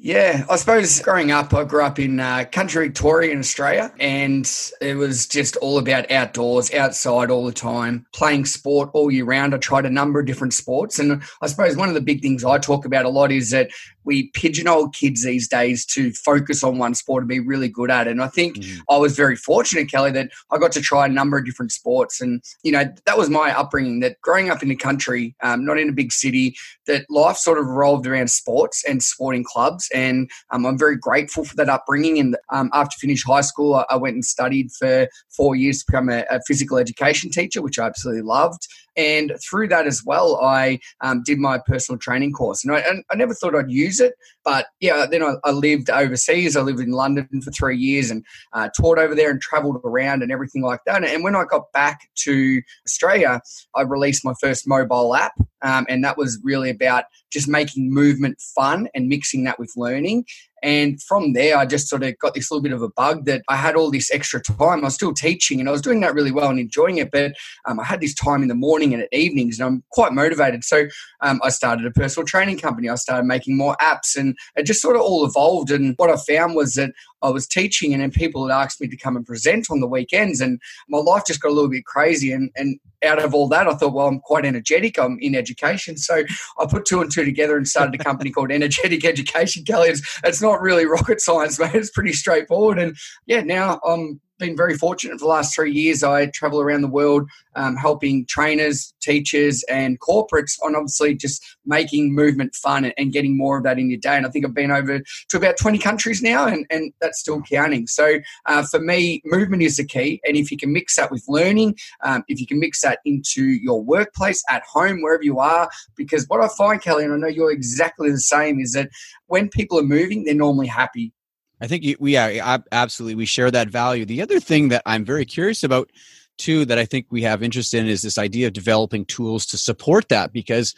Yeah, 0.00 0.44
I 0.48 0.54
suppose 0.54 1.00
growing 1.00 1.32
up, 1.32 1.52
I 1.52 1.64
grew 1.64 1.82
up 1.82 1.98
in 1.98 2.20
uh, 2.20 2.44
country 2.52 2.86
Victoria 2.86 3.32
in 3.32 3.40
Australia, 3.40 3.92
and 3.98 4.48
it 4.80 4.94
was 4.94 5.26
just 5.26 5.56
all 5.56 5.76
about 5.76 6.08
outdoors, 6.12 6.72
outside 6.72 7.32
all 7.32 7.44
the 7.44 7.52
time, 7.52 8.06
playing 8.14 8.44
sport 8.44 8.90
all 8.94 9.10
year 9.10 9.24
round. 9.24 9.56
I 9.56 9.58
tried 9.58 9.86
a 9.86 9.90
number 9.90 10.20
of 10.20 10.26
different 10.26 10.54
sports, 10.54 11.00
and 11.00 11.20
I 11.42 11.48
suppose 11.48 11.76
one 11.76 11.88
of 11.88 11.96
the 11.96 12.00
big 12.00 12.22
things 12.22 12.44
I 12.44 12.58
talk 12.58 12.84
about 12.84 13.06
a 13.06 13.08
lot 13.08 13.32
is 13.32 13.50
that 13.50 13.70
we 14.08 14.30
pigeonhole 14.30 14.88
kids 14.88 15.22
these 15.22 15.46
days 15.46 15.84
to 15.84 16.10
focus 16.12 16.64
on 16.64 16.78
one 16.78 16.94
sport 16.94 17.22
and 17.22 17.28
be 17.28 17.40
really 17.40 17.68
good 17.68 17.90
at 17.90 18.06
it. 18.06 18.10
And 18.10 18.22
I 18.22 18.28
think 18.28 18.56
mm. 18.56 18.78
I 18.88 18.96
was 18.96 19.14
very 19.14 19.36
fortunate, 19.36 19.90
Kelly, 19.90 20.10
that 20.12 20.30
I 20.50 20.56
got 20.56 20.72
to 20.72 20.80
try 20.80 21.04
a 21.04 21.10
number 21.10 21.36
of 21.36 21.44
different 21.44 21.72
sports. 21.72 22.18
And, 22.18 22.42
you 22.62 22.72
know, 22.72 22.90
that 23.04 23.18
was 23.18 23.28
my 23.28 23.56
upbringing 23.56 24.00
that 24.00 24.18
growing 24.22 24.48
up 24.48 24.62
in 24.62 24.70
the 24.70 24.76
country, 24.76 25.36
um, 25.42 25.66
not 25.66 25.78
in 25.78 25.90
a 25.90 25.92
big 25.92 26.10
city, 26.10 26.56
that 26.86 27.04
life 27.10 27.36
sort 27.36 27.58
of 27.58 27.66
revolved 27.66 28.06
around 28.06 28.30
sports 28.30 28.82
and 28.88 29.02
sporting 29.02 29.44
clubs. 29.44 29.90
And 29.94 30.30
um, 30.50 30.64
I'm 30.64 30.78
very 30.78 30.96
grateful 30.96 31.44
for 31.44 31.54
that 31.56 31.68
upbringing. 31.68 32.18
And 32.18 32.36
um, 32.50 32.70
after 32.72 32.96
finish 32.98 33.22
high 33.24 33.42
school, 33.42 33.74
I, 33.74 33.84
I, 33.90 33.96
went 33.96 34.14
and 34.14 34.24
studied 34.24 34.72
for 34.72 35.06
four 35.28 35.54
years 35.54 35.80
to 35.80 35.84
become 35.86 36.08
a, 36.08 36.24
a 36.30 36.40
physical 36.46 36.78
education 36.78 37.30
teacher, 37.30 37.60
which 37.60 37.78
I 37.78 37.84
absolutely 37.84 38.22
loved. 38.22 38.66
And 38.98 39.32
through 39.48 39.68
that 39.68 39.86
as 39.86 40.04
well, 40.04 40.40
I 40.42 40.80
um, 41.00 41.22
did 41.22 41.38
my 41.38 41.58
personal 41.64 41.98
training 41.98 42.32
course. 42.32 42.64
And 42.64 42.74
I, 42.74 42.80
and 42.80 43.04
I, 43.10 43.14
never 43.14 43.32
thought 43.32 43.54
I'd 43.54 43.70
use 43.70 43.97
it, 44.00 44.14
but 44.44 44.66
yeah, 44.80 45.06
then 45.10 45.22
I, 45.22 45.34
I, 45.44 45.50
lived 45.50 45.90
overseas. 45.90 46.56
I 46.56 46.62
lived 46.62 46.80
in 46.80 46.90
London 46.90 47.42
for 47.42 47.50
three 47.50 47.76
years 47.76 48.10
and 48.10 48.24
uh, 48.52 48.68
taught 48.76 48.98
over 48.98 49.14
there 49.14 49.30
and 49.30 49.40
traveled 49.40 49.80
around 49.84 50.22
and 50.22 50.32
everything 50.32 50.62
like 50.62 50.80
that. 50.86 51.04
And 51.04 51.22
when 51.24 51.36
I 51.36 51.44
got 51.44 51.72
back 51.72 52.08
to 52.24 52.62
Australia, 52.86 53.40
I 53.74 53.82
released 53.82 54.24
my 54.24 54.34
first 54.40 54.66
mobile 54.66 55.14
app. 55.14 55.32
Um, 55.62 55.86
and 55.88 56.04
that 56.04 56.16
was 56.16 56.38
really 56.42 56.70
about 56.70 57.04
just 57.30 57.48
making 57.48 57.92
movement 57.92 58.40
fun 58.40 58.88
and 58.94 59.08
mixing 59.08 59.44
that 59.44 59.58
with 59.58 59.72
learning. 59.76 60.24
And 60.62 61.00
from 61.02 61.32
there, 61.32 61.56
I 61.56 61.66
just 61.66 61.88
sort 61.88 62.02
of 62.02 62.18
got 62.18 62.34
this 62.34 62.50
little 62.50 62.62
bit 62.62 62.72
of 62.72 62.82
a 62.82 62.90
bug 62.90 63.24
that 63.26 63.42
I 63.48 63.56
had 63.56 63.76
all 63.76 63.90
this 63.90 64.10
extra 64.10 64.40
time. 64.40 64.80
I 64.80 64.84
was 64.84 64.94
still 64.94 65.14
teaching 65.14 65.60
and 65.60 65.68
I 65.68 65.72
was 65.72 65.80
doing 65.80 66.00
that 66.00 66.14
really 66.14 66.32
well 66.32 66.50
and 66.50 66.58
enjoying 66.58 66.98
it, 66.98 67.10
but 67.10 67.32
um, 67.66 67.78
I 67.80 67.84
had 67.84 68.00
this 68.00 68.14
time 68.14 68.42
in 68.42 68.48
the 68.48 68.54
morning 68.54 68.92
and 68.92 69.02
at 69.02 69.08
evenings, 69.12 69.58
and 69.58 69.66
I'm 69.66 69.84
quite 69.90 70.12
motivated. 70.12 70.64
So 70.64 70.86
um, 71.20 71.40
I 71.42 71.50
started 71.50 71.86
a 71.86 71.90
personal 71.90 72.26
training 72.26 72.58
company. 72.58 72.88
I 72.88 72.94
started 72.96 73.26
making 73.26 73.56
more 73.56 73.76
apps, 73.80 74.16
and 74.16 74.36
it 74.56 74.64
just 74.64 74.82
sort 74.82 74.96
of 74.96 75.02
all 75.02 75.24
evolved. 75.24 75.70
And 75.70 75.94
what 75.96 76.10
I 76.10 76.16
found 76.16 76.54
was 76.54 76.74
that 76.74 76.92
I 77.22 77.30
was 77.30 77.46
teaching, 77.46 77.92
and 77.92 78.02
then 78.02 78.10
people 78.10 78.46
had 78.46 78.54
asked 78.54 78.80
me 78.80 78.88
to 78.88 78.96
come 78.96 79.16
and 79.16 79.26
present 79.26 79.68
on 79.70 79.80
the 79.80 79.86
weekends, 79.86 80.40
and 80.40 80.60
my 80.88 80.98
life 80.98 81.24
just 81.26 81.40
got 81.40 81.50
a 81.50 81.54
little 81.54 81.70
bit 81.70 81.84
crazy. 81.84 82.32
And, 82.32 82.50
and 82.56 82.78
out 83.04 83.22
of 83.22 83.34
all 83.34 83.48
that, 83.48 83.66
I 83.66 83.74
thought, 83.74 83.92
well, 83.92 84.08
I'm 84.08 84.20
quite 84.20 84.44
energetic. 84.44 84.98
I'm 84.98 85.18
in 85.20 85.34
education. 85.34 85.96
So 85.96 86.22
I 86.58 86.66
put 86.66 86.84
two 86.84 87.00
and 87.00 87.10
two 87.10 87.24
together 87.24 87.56
and 87.56 87.66
started 87.66 87.98
a 88.00 88.04
company 88.04 88.30
called 88.30 88.50
Energetic 88.50 89.04
Education. 89.04 89.64
Kelly, 89.64 89.90
it's, 89.90 90.20
it's 90.24 90.42
not 90.42 90.60
really 90.60 90.86
rocket 90.86 91.20
science, 91.20 91.58
mate. 91.58 91.74
It's 91.74 91.90
pretty 91.90 92.12
straightforward. 92.12 92.78
And 92.78 92.96
yeah, 93.26 93.42
now 93.42 93.80
I'm 93.86 94.20
been 94.38 94.56
very 94.56 94.76
fortunate 94.76 95.14
for 95.14 95.24
the 95.24 95.26
last 95.26 95.54
three 95.54 95.72
years. 95.72 96.02
I 96.02 96.26
travel 96.26 96.60
around 96.60 96.82
the 96.82 96.88
world 96.88 97.28
um, 97.54 97.76
helping 97.76 98.24
trainers, 98.26 98.94
teachers, 99.00 99.64
and 99.64 99.98
corporates 100.00 100.52
on 100.62 100.76
obviously 100.76 101.14
just 101.14 101.44
making 101.66 102.14
movement 102.14 102.54
fun 102.54 102.92
and, 102.96 103.08
getting 103.08 103.38
more 103.38 103.56
of 103.56 103.64
that 103.64 103.78
in 103.78 103.88
your 103.88 103.98
day. 103.98 104.16
And 104.16 104.26
I 104.26 104.28
think 104.28 104.44
I've 104.44 104.52
been 104.52 104.70
over 104.70 105.00
to 105.00 105.36
about 105.36 105.56
20 105.56 105.78
countries 105.78 106.22
now, 106.22 106.46
and, 106.46 106.66
and 106.68 106.92
that's 107.00 107.18
still 107.18 107.40
counting. 107.40 107.86
So 107.86 108.18
uh, 108.44 108.62
for 108.64 108.78
me, 108.78 109.22
movement 109.24 109.62
is 109.62 109.78
the 109.78 109.84
key. 109.84 110.20
And 110.26 110.36
if 110.36 110.50
you 110.50 110.58
can 110.58 110.72
mix 110.72 110.96
that 110.96 111.10
with 111.10 111.24
learning, 111.26 111.76
um, 112.04 112.22
if 112.28 112.38
you 112.38 112.46
can 112.46 112.60
mix 112.60 112.82
that 112.82 112.98
into 113.06 113.42
your 113.42 113.82
workplace, 113.82 114.44
at 114.50 114.62
home, 114.70 115.00
wherever 115.00 115.22
you 115.22 115.38
are, 115.38 115.70
because 115.96 116.26
what 116.28 116.40
I 116.42 116.48
find, 116.48 116.82
Kelly, 116.82 117.04
and 117.04 117.14
I 117.14 117.16
know 117.16 117.28
you're 117.28 117.50
exactly 117.50 118.10
the 118.10 118.20
same, 118.20 118.60
is 118.60 118.72
that 118.72 118.90
when 119.26 119.48
people 119.48 119.78
are 119.78 119.82
moving, 119.82 120.24
they're 120.24 120.34
normally 120.34 120.66
happy. 120.66 121.12
I 121.60 121.66
think 121.66 121.96
we 121.98 122.14
yeah 122.14 122.58
absolutely 122.72 123.14
we 123.16 123.26
share 123.26 123.50
that 123.50 123.68
value. 123.68 124.04
The 124.04 124.22
other 124.22 124.40
thing 124.40 124.68
that 124.68 124.82
I'm 124.86 125.04
very 125.04 125.24
curious 125.24 125.62
about 125.62 125.90
too 126.38 126.64
that 126.64 126.78
I 126.78 126.84
think 126.84 127.06
we 127.10 127.22
have 127.22 127.42
interest 127.42 127.74
in 127.74 127.86
is 127.86 128.00
this 128.00 128.16
idea 128.16 128.46
of 128.46 128.52
developing 128.52 129.04
tools 129.04 129.44
to 129.46 129.58
support 129.58 130.08
that 130.08 130.32
because 130.32 130.74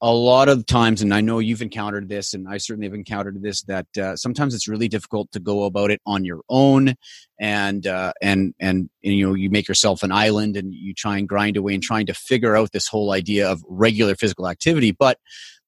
a 0.00 0.12
lot 0.12 0.48
of 0.48 0.66
times 0.66 1.02
and 1.02 1.12
I 1.12 1.20
know 1.20 1.40
you've 1.40 1.62
encountered 1.62 2.08
this 2.08 2.34
and 2.34 2.46
I 2.46 2.58
certainly 2.58 2.86
have 2.86 2.94
encountered 2.94 3.42
this 3.42 3.62
that 3.64 3.86
uh, 3.96 4.16
sometimes 4.16 4.54
it's 4.54 4.68
really 4.68 4.86
difficult 4.86 5.32
to 5.32 5.40
go 5.40 5.64
about 5.64 5.90
it 5.90 6.00
on 6.06 6.24
your 6.24 6.42
own 6.48 6.94
and 7.40 7.86
uh, 7.86 8.12
and 8.22 8.54
and 8.60 8.90
you 9.00 9.26
know 9.26 9.34
you 9.34 9.50
make 9.50 9.66
yourself 9.66 10.02
an 10.02 10.12
island 10.12 10.56
and 10.56 10.72
you 10.72 10.94
try 10.94 11.16
and 11.16 11.28
grind 11.28 11.56
away 11.56 11.74
and 11.74 11.82
trying 11.82 12.06
to 12.06 12.14
figure 12.14 12.54
out 12.54 12.72
this 12.72 12.86
whole 12.86 13.12
idea 13.12 13.50
of 13.50 13.64
regular 13.66 14.14
physical 14.14 14.46
activity 14.48 14.92
but 14.92 15.18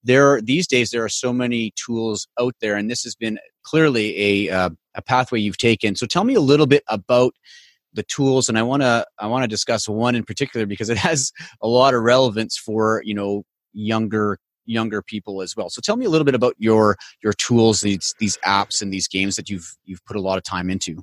there 0.03 0.33
are, 0.33 0.41
these 0.41 0.67
days 0.67 0.91
there 0.91 1.05
are 1.05 1.11
so 1.11 1.33
many 1.33 1.73
tools 1.77 2.27
out 2.39 2.55
there 2.61 2.77
and 2.77 2.91
this 2.91 3.03
has 3.03 3.15
been 3.15 3.39
clearly 3.63 4.19
a 4.19 4.51
uh, 4.51 4.71
a 4.95 5.03
pathway 5.03 5.41
you've 5.41 5.59
taken. 5.59 5.95
So 5.95 6.07
tell 6.07 6.25
me 6.25 6.35
a 6.35 6.41
little 6.41 6.67
bit 6.67 6.83
about 6.89 7.35
the 7.93 8.03
tools 8.05 8.49
and 8.49 8.57
i 8.57 8.63
want 8.63 8.83
to 8.83 9.05
i 9.19 9.27
want 9.27 9.43
to 9.43 9.49
discuss 9.49 9.89
one 9.89 10.15
in 10.15 10.23
particular 10.23 10.65
because 10.65 10.89
it 10.91 10.97
has 10.97 11.33
a 11.61 11.67
lot 11.67 11.93
of 11.93 12.03
relevance 12.03 12.57
for 12.57 13.03
you 13.05 13.13
know 13.13 13.43
younger 13.73 14.39
younger 14.71 15.03
people 15.03 15.43
as 15.43 15.57
well. 15.57 15.69
So 15.69 15.81
tell 15.83 15.97
me 15.97 16.07
a 16.07 16.09
little 16.09 16.25
bit 16.25 16.35
about 16.35 16.55
your 16.59 16.97
your 17.23 17.33
tools 17.35 17.81
these 17.81 18.15
these 18.19 18.39
apps 18.47 18.81
and 18.81 18.93
these 18.93 19.09
games 19.09 19.37
that 19.37 19.51
you've 19.51 19.77
you've 19.85 20.05
put 20.05 20.17
a 20.17 20.21
lot 20.21 20.39
of 20.39 20.45
time 20.45 20.71
into 20.71 21.03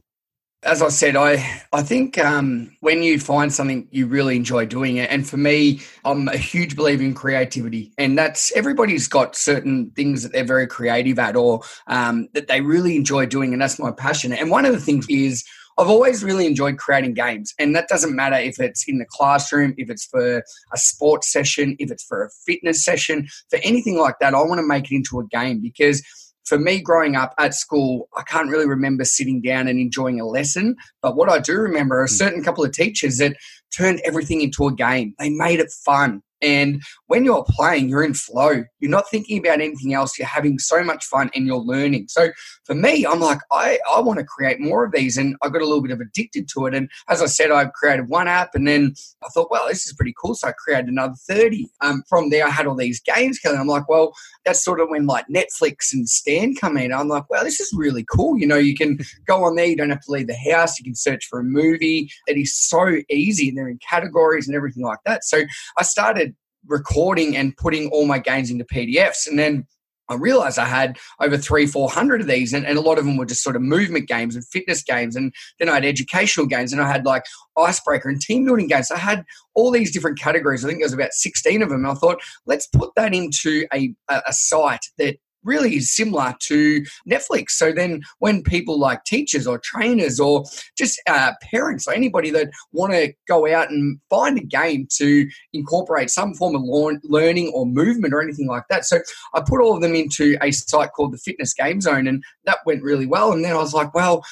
as 0.68 0.82
I 0.82 0.90
said, 0.90 1.16
I 1.16 1.64
I 1.72 1.82
think 1.82 2.18
um, 2.18 2.76
when 2.82 3.02
you 3.02 3.20
find 3.20 3.52
something 3.52 3.88
you 3.90 4.06
really 4.06 4.36
enjoy 4.36 4.66
doing 4.66 4.98
it, 4.98 5.10
and 5.10 5.28
for 5.28 5.38
me, 5.38 5.82
I'm 6.04 6.28
a 6.28 6.38
huge 6.38 6.76
believer 6.76 7.04
in 7.04 7.14
creativity, 7.14 7.94
and 7.98 8.18
that's 8.18 8.52
everybody's 8.56 9.08
got 9.08 9.36
certain 9.36 9.92
things 9.92 10.24
that 10.24 10.34
they're 10.34 10.44
very 10.44 10.68
creative 10.68 11.18
at, 11.20 11.36
or 11.36 11.62
um, 11.88 12.28
that 12.34 12.48
they 12.48 12.62
really 12.62 12.98
enjoy 12.98 13.26
doing, 13.26 13.54
and 13.54 13.62
that's 13.62 13.80
my 13.80 13.92
passion. 13.92 14.34
And 14.34 14.52
one 14.52 14.66
of 14.66 14.74
the 14.74 14.82
things 14.82 15.08
is 15.10 15.44
I've 15.78 15.90
always 15.90 16.24
really 16.24 16.46
enjoyed 16.46 16.78
creating 16.78 17.14
games, 17.14 17.54
and 17.58 17.74
that 17.76 17.88
doesn't 17.88 18.16
matter 18.16 18.36
if 18.36 18.60
it's 18.60 18.84
in 18.88 18.98
the 18.98 19.06
classroom, 19.06 19.74
if 19.78 19.90
it's 19.90 20.06
for 20.06 20.44
a 20.74 20.78
sports 20.78 21.32
session, 21.32 21.78
if 21.80 21.92
it's 21.92 22.04
for 22.04 22.26
a 22.26 22.30
fitness 22.46 22.84
session, 22.84 23.28
for 23.50 23.60
anything 23.64 23.98
like 23.98 24.16
that. 24.20 24.36
I 24.36 24.42
want 24.42 24.60
to 24.60 24.68
make 24.68 24.92
it 24.92 24.96
into 24.96 25.20
a 25.20 25.28
game 25.28 25.62
because 25.62 26.04
for 26.48 26.58
me 26.58 26.82
growing 26.82 27.16
up 27.16 27.34
at 27.38 27.54
school, 27.54 28.08
I 28.18 28.24
can't 28.24 28.50
really 28.50 28.68
remember 28.68 29.04
sitting 29.04 29.42
down 29.42 29.68
and 29.68 29.80
enjoying 29.80 30.22
a 30.22 30.26
lesson. 30.26 30.78
But 31.02 31.18
what 31.18 31.30
I 31.30 31.40
do 31.40 31.58
remember 31.58 31.98
are 32.00 32.06
a 32.06 32.08
hmm. 32.08 32.14
certain 32.16 32.44
couple 32.44 32.64
of 32.64 32.72
teachers 32.72 33.18
that 33.18 33.36
turned 33.76 34.02
everything 34.06 34.42
into 34.42 34.66
a 34.66 34.74
game. 34.74 35.14
They 35.20 35.30
made 35.30 35.60
it 35.60 35.72
fun. 35.72 36.24
And 36.42 36.82
when 37.08 37.26
you're 37.26 37.46
playing, 37.48 37.90
you're 37.90 38.04
in 38.04 38.14
flow. 38.14 38.64
You're 38.80 38.92
not 38.92 39.10
thinking 39.10 39.40
about 39.40 39.62
anything 39.62 39.94
else. 39.94 40.18
You're 40.18 40.28
having 40.28 40.60
so 40.60 40.84
much 40.84 41.06
fun 41.06 41.30
and 41.34 41.48
you're 41.48 41.58
learning. 41.58 42.08
So 42.10 42.30
for 42.66 42.76
me, 42.76 43.06
I'm 43.06 43.20
like, 43.20 43.40
I, 43.52 43.80
I 43.92 44.02
want 44.02 44.20
to 44.20 44.26
create 44.26 44.60
more 44.60 44.86
of 44.86 44.92
these. 44.92 45.18
And 45.18 45.36
I 45.42 45.50
got 45.50 45.62
a 45.62 45.66
little 45.66 45.82
bit 45.82 45.92
of 45.92 46.00
addicted 46.00 46.48
to 46.50 46.68
it. 46.68 46.76
And 46.76 46.90
as 47.10 47.22
I 47.22 47.26
said, 47.26 47.52
I 47.52 47.66
created 47.66 48.10
one 48.10 48.28
app 48.28 48.54
and 48.54 48.68
then 48.68 48.94
I 49.24 49.30
thought, 49.30 49.50
well, 49.50 49.68
this 49.68 49.86
is 49.86 49.94
pretty 49.94 50.14
cool. 50.22 50.36
So 50.36 50.50
I 50.50 50.52
created 50.52 50.88
another 50.88 51.16
30. 51.28 51.68
Um, 51.82 52.04
from 52.08 52.30
there, 52.30 52.46
I 52.46 52.52
had 52.52 52.68
all 52.68 52.76
these 52.76 53.02
games 53.02 53.40
coming. 53.40 53.60
I'm 53.60 53.68
like, 53.68 53.90
well, 53.90 54.14
that's 54.46 54.64
sort 54.64 54.80
of 54.80 54.90
when 54.90 55.08
like 55.08 55.26
Netflix 55.28 55.94
and 55.94 56.08
Stan 56.08 56.56
come 56.56 56.78
in. 56.78 56.94
I'm 56.94 57.08
like, 57.08 57.30
wow, 57.30 57.44
this 57.44 57.60
is 57.60 57.72
really 57.76 58.06
cool. 58.12 58.38
You 58.38 58.48
know, 58.48 58.58
you 58.58 58.76
can 58.76 59.00
go 59.26 59.44
on 59.44 59.56
there. 59.56 59.66
You 59.66 59.76
don't 59.76 59.90
have 59.90 60.02
to 60.02 60.12
leave 60.12 60.28
the 60.28 60.52
house. 60.52 60.78
You 60.80 60.86
can 60.86 60.96
search 60.96 61.26
for 61.30 61.40
a 61.40 61.44
movie. 61.44 62.10
It 62.28 62.38
is 62.38 62.56
so 62.56 62.98
easy. 63.10 63.50
And 63.50 63.58
they're 63.58 63.70
in 63.70 63.80
categories 63.80 64.48
and 64.48 64.56
everything 64.56 64.84
like 64.84 65.00
that. 65.06 65.24
So 65.24 65.44
I 65.78 65.84
started 65.84 66.27
recording 66.68 67.36
and 67.36 67.56
putting 67.58 67.90
all 67.90 68.06
my 68.06 68.20
games 68.20 68.50
into 68.52 68.66
PDFs. 68.66 69.28
And 69.28 69.38
then 69.38 69.66
I 70.10 70.16
realized 70.16 70.58
I 70.58 70.66
had 70.66 70.98
over 71.20 71.38
three, 71.38 71.66
400 71.66 72.22
of 72.22 72.28
these, 72.28 72.54
and, 72.54 72.66
and, 72.66 72.78
a 72.78 72.82
lot 72.82 72.98
of 72.98 73.06
them 73.06 73.18
were 73.18 73.26
just 73.26 73.44
sort 73.44 73.56
of 73.56 73.62
movement 73.62 74.08
games 74.08 74.36
and 74.36 74.48
fitness 74.48 74.82
games. 74.82 75.16
And 75.16 75.34
then 75.60 75.70
I 75.70 75.74
had 75.74 75.86
educational 75.86 76.46
games, 76.46 76.72
and 76.72 76.82
I 76.82 76.90
had 76.90 77.06
like 77.06 77.24
icebreaker 77.58 78.10
and 78.10 78.22
team 78.22 78.46
building 78.46 78.68
games. 78.68 78.90
I 78.90 78.98
had 78.98 79.26
all 79.54 79.72
these 79.72 79.92
different 79.92 80.20
categories. 80.20 80.64
I 80.64 80.70
think 80.70 80.80
there 80.80 80.86
was 80.86 80.94
about 80.94 81.14
16 81.14 81.62
of 81.62 81.70
them. 81.70 81.80
And 81.84 81.88
I 81.88 81.94
thought, 81.96 82.22
let's 82.46 82.68
put 82.68 82.92
that 82.96 83.14
into 83.14 83.66
a, 83.74 83.94
a 84.10 84.34
site 84.34 84.86
that 84.98 85.18
really 85.48 85.78
is 85.78 85.96
similar 85.96 86.36
to 86.42 86.84
Netflix. 87.10 87.52
So 87.52 87.72
then 87.72 88.02
when 88.20 88.44
people 88.44 88.80
like 88.80 89.04
teachers 89.06 89.48
or 89.48 89.60
trainers 89.60 90.20
or 90.20 90.44
just 90.78 91.02
uh, 91.08 91.34
parents 91.42 91.88
or 91.88 91.94
anybody 91.94 92.30
that 92.32 92.50
want 92.72 92.94
to 92.94 93.14
go 93.28 93.52
out 93.52 93.72
and 93.72 94.00
find 94.10 94.38
a 94.38 94.44
game 94.44 94.88
to 94.98 95.28
incorporate 95.54 96.10
some 96.10 96.34
form 96.36 96.56
of 96.56 96.64
learning 97.04 97.52
or 97.56 97.66
movement 97.66 98.14
or 98.14 98.22
anything 98.22 98.48
like 98.48 98.64
that. 98.70 98.86
So 98.86 99.00
I 99.34 99.42
put 99.46 99.62
all 99.62 99.76
of 99.76 99.82
them 99.82 99.96
into 99.96 100.38
a 100.42 100.52
site 100.52 100.92
called 100.92 101.14
the 101.14 101.18
Fitness 101.18 101.54
Game 101.54 101.82
Zone 101.82 102.08
and 102.08 102.24
that 102.46 102.60
went 102.66 102.84
really 102.84 103.08
well. 103.08 103.32
And 103.32 103.44
then 103.44 103.54
I 103.54 103.60
was 103.60 103.74
like, 103.74 103.94
well, 103.94 104.24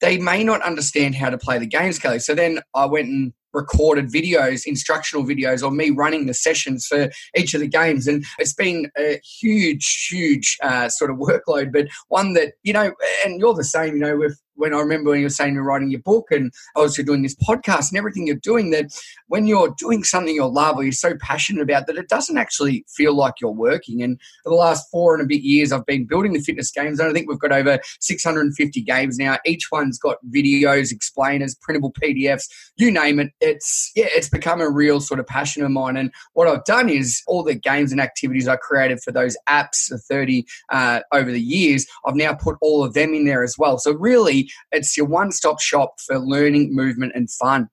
they 0.00 0.18
may 0.18 0.42
not 0.42 0.62
understand 0.62 1.14
how 1.14 1.30
to 1.30 1.38
play 1.38 1.58
the 1.58 1.66
games, 1.66 1.98
Kelly. 1.98 2.18
So 2.18 2.34
then 2.34 2.60
I 2.74 2.86
went 2.86 3.08
and 3.08 3.32
recorded 3.52 4.10
videos, 4.10 4.62
instructional 4.66 5.24
videos, 5.24 5.62
or 5.62 5.70
me 5.70 5.90
running 5.90 6.26
the 6.26 6.34
sessions 6.34 6.86
for 6.86 7.10
each 7.36 7.54
of 7.54 7.60
the 7.60 7.68
games. 7.68 8.06
And 8.06 8.24
it's 8.38 8.54
been 8.54 8.90
a 8.98 9.20
huge, 9.40 10.08
huge 10.10 10.58
uh, 10.62 10.88
sort 10.88 11.10
of 11.10 11.18
workload, 11.18 11.72
but 11.72 11.88
one 12.08 12.32
that, 12.34 12.54
you 12.62 12.72
know, 12.72 12.92
and 13.24 13.38
you're 13.38 13.54
the 13.54 13.64
same, 13.64 13.94
you 13.94 14.00
know, 14.00 14.16
with 14.16 14.40
when 14.54 14.74
I 14.74 14.78
remember 14.78 15.10
when 15.10 15.20
you 15.20 15.26
were 15.26 15.30
saying 15.30 15.54
you're 15.54 15.62
writing 15.62 15.90
your 15.90 16.00
book 16.00 16.26
and 16.30 16.52
obviously 16.76 17.04
doing 17.04 17.22
this 17.22 17.36
podcast 17.36 17.90
and 17.90 17.98
everything 17.98 18.26
you're 18.26 18.36
doing, 18.36 18.70
that 18.70 18.86
when 19.28 19.46
you're 19.46 19.74
doing 19.78 20.04
something 20.04 20.34
you 20.34 20.46
love 20.46 20.76
or 20.76 20.82
you're 20.82 20.92
so 20.92 21.14
passionate 21.20 21.62
about 21.62 21.86
that 21.86 21.96
it 21.96 22.08
doesn't 22.08 22.38
actually 22.38 22.84
feel 22.88 23.14
like 23.14 23.34
you're 23.40 23.50
working. 23.50 24.02
And 24.02 24.20
for 24.42 24.50
the 24.50 24.56
last 24.56 24.90
four 24.90 25.14
and 25.14 25.22
a 25.22 25.26
bit 25.26 25.42
years, 25.42 25.72
I've 25.72 25.86
been 25.86 26.06
building 26.06 26.32
the 26.32 26.40
fitness 26.40 26.70
games. 26.70 27.00
And 27.00 27.08
I 27.08 27.12
think 27.12 27.28
we've 27.28 27.38
got 27.38 27.52
over 27.52 27.78
650 28.00 28.82
games 28.82 29.18
now. 29.18 29.38
Each 29.44 29.70
one's 29.70 29.98
got 29.98 30.18
videos, 30.30 30.92
explainers, 30.92 31.54
printable 31.54 31.92
PDFs, 31.92 32.48
you 32.76 32.90
name 32.90 33.20
it. 33.20 33.32
It's, 33.40 33.90
yeah, 33.94 34.06
it's 34.08 34.28
become 34.28 34.60
a 34.60 34.70
real 34.70 35.00
sort 35.00 35.20
of 35.20 35.26
passion 35.26 35.62
of 35.62 35.70
mine. 35.70 35.96
And 35.96 36.12
what 36.34 36.48
I've 36.48 36.64
done 36.64 36.88
is 36.88 37.22
all 37.26 37.42
the 37.42 37.54
games 37.54 37.92
and 37.92 38.00
activities 38.00 38.48
I 38.48 38.56
created 38.56 39.00
for 39.02 39.12
those 39.12 39.36
apps, 39.48 39.88
the 39.88 39.98
30 39.98 40.44
uh, 40.70 41.00
over 41.12 41.30
the 41.30 41.40
years, 41.40 41.86
I've 42.04 42.16
now 42.16 42.34
put 42.34 42.56
all 42.60 42.84
of 42.84 42.94
them 42.94 43.14
in 43.14 43.24
there 43.24 43.42
as 43.42 43.56
well. 43.58 43.78
So 43.78 43.92
really, 43.92 44.41
it's 44.70 44.96
your 44.96 45.06
one 45.06 45.32
stop 45.32 45.60
shop 45.60 45.94
for 46.06 46.18
learning, 46.18 46.74
movement, 46.74 47.12
and 47.14 47.30
fun. 47.30 47.68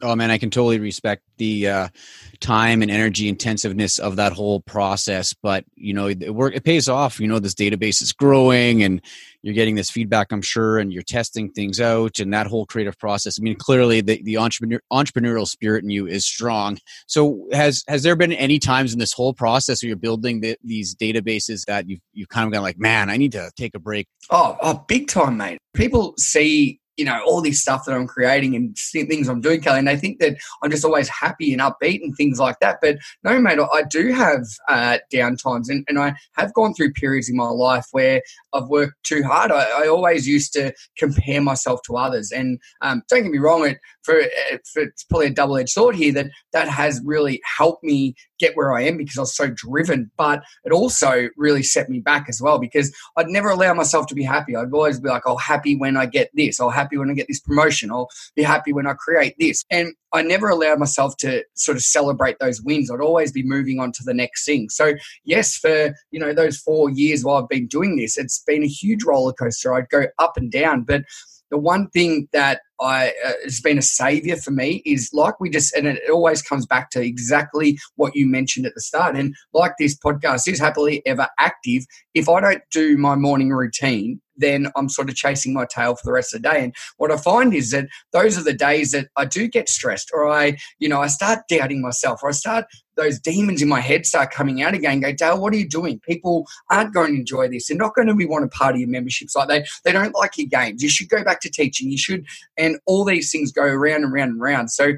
Oh 0.00 0.14
man, 0.14 0.30
I 0.30 0.38
can 0.38 0.50
totally 0.50 0.78
respect 0.78 1.22
the 1.38 1.68
uh, 1.68 1.88
time 2.40 2.82
and 2.82 2.90
energy 2.90 3.28
intensiveness 3.28 3.98
of 3.98 4.14
that 4.16 4.32
whole 4.32 4.60
process, 4.60 5.34
but 5.34 5.64
you 5.74 5.92
know, 5.92 6.06
it, 6.06 6.32
work, 6.32 6.54
it 6.54 6.62
pays 6.62 6.88
off. 6.88 7.18
You 7.18 7.26
know, 7.26 7.40
this 7.40 7.54
database 7.54 8.00
is 8.00 8.12
growing, 8.12 8.84
and 8.84 9.00
you're 9.42 9.54
getting 9.54 9.74
this 9.74 9.90
feedback, 9.90 10.30
I'm 10.30 10.42
sure, 10.42 10.78
and 10.78 10.92
you're 10.92 11.02
testing 11.02 11.50
things 11.50 11.80
out, 11.80 12.20
and 12.20 12.32
that 12.32 12.46
whole 12.46 12.64
creative 12.64 12.96
process. 12.98 13.40
I 13.40 13.42
mean, 13.42 13.56
clearly, 13.56 14.00
the, 14.00 14.22
the 14.22 14.36
entrepreneur, 14.36 14.80
entrepreneurial 14.92 15.48
spirit 15.48 15.82
in 15.82 15.90
you 15.90 16.06
is 16.06 16.24
strong. 16.24 16.78
So, 17.06 17.48
has 17.52 17.82
has 17.88 18.04
there 18.04 18.14
been 18.14 18.32
any 18.32 18.60
times 18.60 18.92
in 18.92 19.00
this 19.00 19.12
whole 19.12 19.34
process 19.34 19.82
where 19.82 19.88
you're 19.88 19.96
building 19.96 20.42
the, 20.42 20.56
these 20.62 20.94
databases 20.94 21.64
that 21.66 21.88
you've 21.88 22.00
you've 22.12 22.28
kind 22.28 22.46
of 22.46 22.52
gone 22.52 22.62
like, 22.62 22.78
man, 22.78 23.10
I 23.10 23.16
need 23.16 23.32
to 23.32 23.50
take 23.56 23.74
a 23.74 23.80
break? 23.80 24.06
Oh, 24.30 24.56
oh, 24.62 24.84
big 24.86 25.08
time, 25.08 25.38
mate. 25.38 25.58
People 25.74 26.14
see 26.18 26.77
you 26.98 27.04
know 27.04 27.22
all 27.24 27.40
this 27.40 27.60
stuff 27.60 27.84
that 27.84 27.94
I'm 27.94 28.06
creating 28.06 28.54
and 28.56 28.76
things 28.76 29.28
I'm 29.28 29.40
doing, 29.40 29.60
Kelly. 29.60 29.78
And 29.78 29.88
they 29.88 29.96
think 29.96 30.18
that 30.18 30.36
I'm 30.62 30.70
just 30.70 30.84
always 30.84 31.08
happy 31.08 31.52
and 31.52 31.62
upbeat 31.62 32.02
and 32.02 32.14
things 32.16 32.38
like 32.38 32.58
that. 32.60 32.78
But 32.82 32.98
no, 33.22 33.40
mate, 33.40 33.58
I 33.72 33.82
do 33.84 34.12
have 34.12 34.44
uh, 34.68 34.98
down 35.10 35.36
times, 35.36 35.70
and, 35.70 35.84
and 35.88 35.98
I 35.98 36.14
have 36.32 36.52
gone 36.54 36.74
through 36.74 36.92
periods 36.92 37.28
in 37.28 37.36
my 37.36 37.48
life 37.48 37.86
where 37.92 38.20
I've 38.52 38.68
worked 38.68 39.02
too 39.04 39.22
hard. 39.22 39.52
I, 39.52 39.84
I 39.84 39.88
always 39.88 40.26
used 40.26 40.52
to 40.54 40.74
compare 40.98 41.40
myself 41.40 41.80
to 41.86 41.96
others, 41.96 42.32
and 42.32 42.58
um, 42.82 43.02
don't 43.08 43.22
get 43.22 43.32
me 43.32 43.38
wrong, 43.38 43.64
it 43.66 43.78
for, 44.08 44.22
it's 44.76 45.04
probably 45.04 45.26
a 45.26 45.30
double 45.30 45.58
edged 45.58 45.70
sword 45.70 45.94
here 45.94 46.12
that 46.14 46.30
that 46.52 46.68
has 46.68 47.00
really 47.04 47.40
helped 47.58 47.84
me 47.84 48.14
get 48.38 48.56
where 48.56 48.72
I 48.72 48.82
am 48.82 48.96
because 48.96 49.18
I 49.18 49.22
was 49.22 49.36
so 49.36 49.48
driven, 49.48 50.10
but 50.16 50.42
it 50.64 50.72
also 50.72 51.28
really 51.36 51.62
set 51.62 51.90
me 51.90 51.98
back 51.98 52.26
as 52.28 52.40
well 52.40 52.58
because 52.58 52.94
I'd 53.16 53.28
never 53.28 53.50
allow 53.50 53.74
myself 53.74 54.06
to 54.06 54.14
be 54.14 54.22
happy. 54.22 54.56
I'd 54.56 54.72
always 54.72 55.00
be 55.00 55.08
like, 55.08 55.24
"Oh, 55.26 55.36
happy 55.36 55.76
when 55.76 55.96
I 55.96 56.06
get 56.06 56.30
this. 56.34 56.60
I'll 56.60 56.70
happy 56.70 56.96
when 56.96 57.10
I 57.10 57.14
get 57.14 57.28
this 57.28 57.40
promotion. 57.40 57.90
I'll 57.90 58.08
be 58.34 58.42
happy 58.42 58.72
when 58.72 58.86
I 58.86 58.94
create 58.94 59.34
this." 59.38 59.64
And 59.70 59.92
I 60.14 60.22
never 60.22 60.48
allowed 60.48 60.78
myself 60.78 61.16
to 61.18 61.44
sort 61.54 61.76
of 61.76 61.82
celebrate 61.82 62.38
those 62.38 62.62
wins. 62.62 62.90
I'd 62.90 63.00
always 63.00 63.30
be 63.32 63.42
moving 63.42 63.78
on 63.78 63.92
to 63.92 64.04
the 64.04 64.14
next 64.14 64.46
thing. 64.46 64.70
So 64.70 64.94
yes, 65.24 65.56
for 65.56 65.94
you 66.10 66.20
know 66.20 66.32
those 66.32 66.58
four 66.58 66.88
years 66.90 67.24
while 67.24 67.42
I've 67.42 67.48
been 67.48 67.66
doing 67.66 67.96
this, 67.96 68.16
it's 68.16 68.42
been 68.46 68.62
a 68.62 68.68
huge 68.68 69.04
roller 69.04 69.32
coaster. 69.32 69.74
I'd 69.74 69.90
go 69.90 70.06
up 70.18 70.36
and 70.36 70.50
down, 70.50 70.84
but 70.84 71.02
the 71.50 71.58
one 71.58 71.88
thing 71.90 72.28
that 72.32 72.60
I 72.80 73.12
uh, 73.24 73.32
has 73.44 73.60
been 73.60 73.78
a 73.78 73.82
savior 73.82 74.36
for 74.36 74.50
me 74.50 74.82
is 74.84 75.10
like 75.12 75.40
we 75.40 75.50
just 75.50 75.74
and 75.74 75.86
it 75.86 76.10
always 76.10 76.42
comes 76.42 76.66
back 76.66 76.90
to 76.90 77.02
exactly 77.02 77.78
what 77.96 78.14
you 78.14 78.26
mentioned 78.26 78.66
at 78.66 78.74
the 78.74 78.80
start 78.80 79.16
and 79.16 79.34
like 79.52 79.72
this 79.78 79.96
podcast 79.98 80.46
is 80.46 80.60
happily 80.60 81.02
ever 81.06 81.28
active. 81.38 81.84
If 82.14 82.28
I 82.28 82.40
don't 82.40 82.62
do 82.70 82.96
my 82.96 83.16
morning 83.16 83.50
routine 83.50 84.20
then 84.38 84.68
I'm 84.76 84.88
sort 84.88 85.08
of 85.08 85.16
chasing 85.16 85.52
my 85.52 85.66
tail 85.66 85.94
for 85.94 86.04
the 86.04 86.12
rest 86.12 86.34
of 86.34 86.42
the 86.42 86.48
day. 86.48 86.64
And 86.64 86.74
what 86.96 87.12
I 87.12 87.16
find 87.16 87.52
is 87.54 87.70
that 87.70 87.88
those 88.12 88.38
are 88.38 88.44
the 88.44 88.54
days 88.54 88.92
that 88.92 89.08
I 89.16 89.24
do 89.24 89.48
get 89.48 89.68
stressed 89.68 90.10
or 90.12 90.28
I, 90.28 90.56
you 90.78 90.88
know, 90.88 91.00
I 91.00 91.08
start 91.08 91.40
doubting 91.48 91.82
myself 91.82 92.20
or 92.22 92.30
I 92.30 92.32
start 92.32 92.66
those 92.96 93.18
demons 93.20 93.62
in 93.62 93.68
my 93.68 93.80
head 93.80 94.04
start 94.04 94.30
coming 94.30 94.60
out 94.62 94.74
again. 94.74 95.00
Go, 95.00 95.12
Dale, 95.12 95.40
what 95.40 95.54
are 95.54 95.56
you 95.56 95.68
doing? 95.68 96.00
People 96.00 96.46
aren't 96.70 96.92
going 96.92 97.12
to 97.12 97.20
enjoy 97.20 97.48
this. 97.48 97.68
They're 97.68 97.76
not 97.76 97.94
going 97.94 98.08
to 98.08 98.14
be 98.14 98.26
want 98.26 98.50
to 98.50 98.58
part 98.58 98.74
of 98.74 98.80
your 98.80 98.90
memberships. 98.90 99.36
Like 99.36 99.48
they, 99.48 99.64
they 99.84 99.92
don't 99.92 100.14
like 100.14 100.36
your 100.36 100.48
games. 100.48 100.82
You 100.82 100.88
should 100.88 101.08
go 101.08 101.24
back 101.24 101.40
to 101.40 101.50
teaching. 101.50 101.90
You 101.90 101.98
should, 101.98 102.26
and 102.56 102.78
all 102.86 103.04
these 103.04 103.30
things 103.30 103.52
go 103.52 103.62
around 103.62 104.04
and 104.04 104.12
round 104.12 104.32
and 104.32 104.40
round. 104.40 104.70
So 104.70 104.94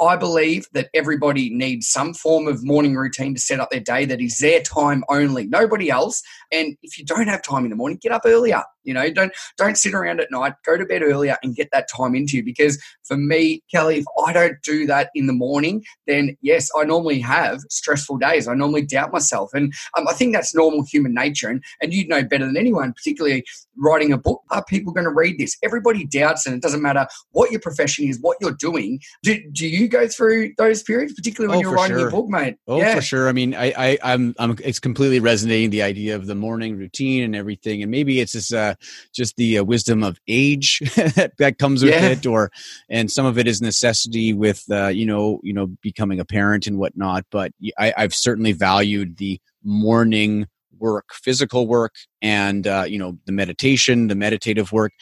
I 0.00 0.16
believe 0.16 0.66
that 0.72 0.90
everybody 0.92 1.48
needs 1.48 1.88
some 1.88 2.12
form 2.12 2.48
of 2.48 2.62
morning 2.62 2.96
routine 2.96 3.34
to 3.34 3.40
set 3.40 3.60
up 3.60 3.70
their 3.70 3.80
day 3.80 4.04
that 4.04 4.20
is 4.20 4.38
their 4.38 4.60
time 4.60 5.04
only, 5.08 5.46
nobody 5.46 5.88
else. 5.88 6.22
And 6.52 6.76
if 6.82 6.98
you 6.98 7.04
don't 7.04 7.28
have 7.28 7.42
time 7.42 7.64
in 7.64 7.70
the 7.70 7.76
morning, 7.76 7.98
get 8.00 8.12
up 8.12 8.22
earlier. 8.26 8.62
You 8.86 8.94
know, 8.94 9.10
don't 9.10 9.32
don't 9.56 9.76
sit 9.76 9.94
around 9.94 10.20
at 10.20 10.30
night. 10.30 10.54
Go 10.64 10.76
to 10.76 10.84
bed 10.84 11.02
earlier 11.02 11.36
and 11.42 11.54
get 11.54 11.68
that 11.72 11.88
time 11.94 12.14
into 12.14 12.36
you. 12.36 12.44
Because 12.44 12.82
for 13.04 13.16
me, 13.16 13.62
Kelly, 13.70 13.98
if 13.98 14.04
I 14.26 14.32
don't 14.32 14.56
do 14.62 14.86
that 14.86 15.10
in 15.14 15.26
the 15.26 15.32
morning, 15.32 15.84
then 16.06 16.36
yes, 16.40 16.70
I 16.76 16.84
normally 16.84 17.20
have 17.20 17.60
stressful 17.70 18.18
days. 18.18 18.48
I 18.48 18.54
normally 18.54 18.82
doubt 18.82 19.12
myself, 19.12 19.50
and 19.52 19.72
um, 19.96 20.08
I 20.08 20.12
think 20.12 20.34
that's 20.34 20.54
normal 20.54 20.84
human 20.84 21.14
nature. 21.14 21.48
And 21.48 21.62
and 21.82 21.92
you'd 21.92 22.08
know 22.08 22.22
better 22.22 22.46
than 22.46 22.56
anyone, 22.56 22.92
particularly 22.92 23.44
writing 23.76 24.12
a 24.12 24.18
book. 24.18 24.42
Are 24.50 24.64
people 24.64 24.92
going 24.92 25.04
to 25.04 25.12
read 25.12 25.38
this? 25.38 25.56
Everybody 25.62 26.06
doubts, 26.06 26.46
and 26.46 26.54
it 26.54 26.62
doesn't 26.62 26.82
matter 26.82 27.06
what 27.32 27.50
your 27.50 27.60
profession 27.60 28.08
is, 28.08 28.18
what 28.20 28.36
you're 28.40 28.52
doing. 28.52 29.00
Do, 29.22 29.38
do 29.52 29.66
you 29.66 29.88
go 29.88 30.08
through 30.08 30.52
those 30.56 30.82
periods, 30.82 31.14
particularly 31.14 31.50
when 31.50 31.58
oh, 31.58 31.68
you're 31.68 31.76
writing 31.76 31.96
sure. 31.96 32.00
your 32.00 32.10
book, 32.10 32.28
mate? 32.28 32.56
Oh, 32.66 32.78
yeah. 32.78 32.94
for 32.94 33.02
sure. 33.02 33.28
I 33.28 33.32
mean, 33.32 33.54
I, 33.54 33.72
I 33.76 33.98
I'm 34.02 34.34
I'm 34.38 34.56
it's 34.64 34.78
completely 34.78 35.20
resonating 35.20 35.70
the 35.70 35.82
idea 35.82 36.16
of 36.16 36.26
the 36.26 36.34
morning 36.34 36.76
routine 36.76 37.24
and 37.24 37.36
everything, 37.36 37.82
and 37.82 37.90
maybe 37.90 38.20
it's 38.20 38.32
just 38.32 38.52
uh 38.52 38.74
just 39.14 39.36
the 39.36 39.58
uh, 39.58 39.64
wisdom 39.64 40.02
of 40.02 40.18
age 40.28 40.80
that 41.38 41.56
comes 41.58 41.82
with 41.82 41.92
yeah. 41.92 42.08
it, 42.08 42.26
or 42.26 42.50
and 42.88 43.10
some 43.10 43.26
of 43.26 43.38
it 43.38 43.46
is 43.46 43.60
necessity 43.60 44.32
with 44.32 44.64
uh, 44.70 44.88
you 44.88 45.06
know 45.06 45.40
you 45.42 45.52
know 45.52 45.66
becoming 45.82 46.20
a 46.20 46.24
parent 46.24 46.66
and 46.66 46.78
whatnot. 46.78 47.24
But 47.30 47.52
I, 47.78 47.92
I've 47.96 48.14
certainly 48.14 48.52
valued 48.52 49.16
the 49.16 49.40
morning 49.62 50.46
work, 50.78 51.06
physical 51.12 51.66
work, 51.66 51.94
and 52.22 52.66
uh, 52.66 52.84
you 52.86 52.98
know 52.98 53.18
the 53.26 53.32
meditation, 53.32 54.08
the 54.08 54.14
meditative 54.14 54.72
work. 54.72 54.92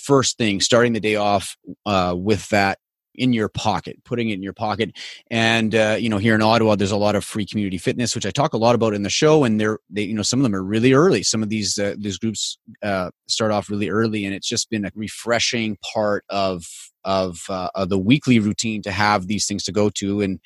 First 0.00 0.36
thing, 0.36 0.60
starting 0.60 0.94
the 0.94 1.00
day 1.00 1.16
off 1.16 1.56
uh, 1.86 2.14
with 2.16 2.48
that 2.48 2.78
in 3.14 3.32
your 3.32 3.48
pocket, 3.48 4.02
putting 4.04 4.30
it 4.30 4.34
in 4.34 4.42
your 4.42 4.52
pocket. 4.52 4.96
And 5.30 5.74
uh, 5.74 5.96
you 5.98 6.08
know, 6.08 6.18
here 6.18 6.34
in 6.34 6.42
Ottawa, 6.42 6.76
there's 6.76 6.90
a 6.90 6.96
lot 6.96 7.14
of 7.14 7.24
free 7.24 7.46
community 7.46 7.78
fitness, 7.78 8.14
which 8.14 8.26
I 8.26 8.30
talk 8.30 8.52
a 8.52 8.58
lot 8.58 8.74
about 8.74 8.94
in 8.94 9.02
the 9.02 9.10
show. 9.10 9.44
And 9.44 9.60
they're, 9.60 9.78
they, 9.90 10.02
you 10.02 10.14
know, 10.14 10.22
some 10.22 10.38
of 10.38 10.44
them 10.44 10.54
are 10.54 10.62
really 10.62 10.92
early. 10.92 11.22
Some 11.22 11.42
of 11.42 11.48
these 11.48 11.78
uh, 11.78 11.94
these 11.98 12.18
groups 12.18 12.58
uh, 12.82 13.10
start 13.28 13.52
off 13.52 13.70
really 13.70 13.90
early, 13.90 14.24
and 14.24 14.34
it's 14.34 14.48
just 14.48 14.70
been 14.70 14.84
a 14.84 14.90
refreshing 14.94 15.76
part 15.92 16.24
of 16.28 16.64
of, 17.04 17.40
uh, 17.48 17.68
of 17.74 17.88
the 17.88 17.98
weekly 17.98 18.38
routine 18.38 18.80
to 18.82 18.92
have 18.92 19.26
these 19.26 19.46
things 19.46 19.64
to 19.64 19.72
go 19.72 19.90
to. 19.90 20.20
And 20.20 20.38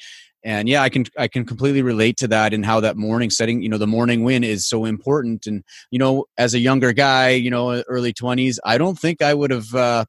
and 0.42 0.68
yeah, 0.68 0.82
I 0.82 0.88
can 0.88 1.06
I 1.18 1.26
can 1.26 1.44
completely 1.44 1.82
relate 1.82 2.16
to 2.18 2.28
that 2.28 2.54
and 2.54 2.64
how 2.64 2.78
that 2.80 2.96
morning 2.96 3.30
setting, 3.30 3.62
you 3.62 3.68
know, 3.68 3.78
the 3.78 3.86
morning 3.86 4.22
win 4.22 4.44
is 4.44 4.66
so 4.66 4.84
important. 4.84 5.46
And 5.46 5.64
you 5.90 5.98
know, 5.98 6.26
as 6.38 6.54
a 6.54 6.60
younger 6.60 6.92
guy, 6.92 7.30
you 7.30 7.50
know, 7.50 7.82
early 7.88 8.12
twenties, 8.12 8.60
I 8.64 8.78
don't 8.78 8.98
think 8.98 9.22
I 9.22 9.34
would 9.34 9.50
have. 9.50 10.06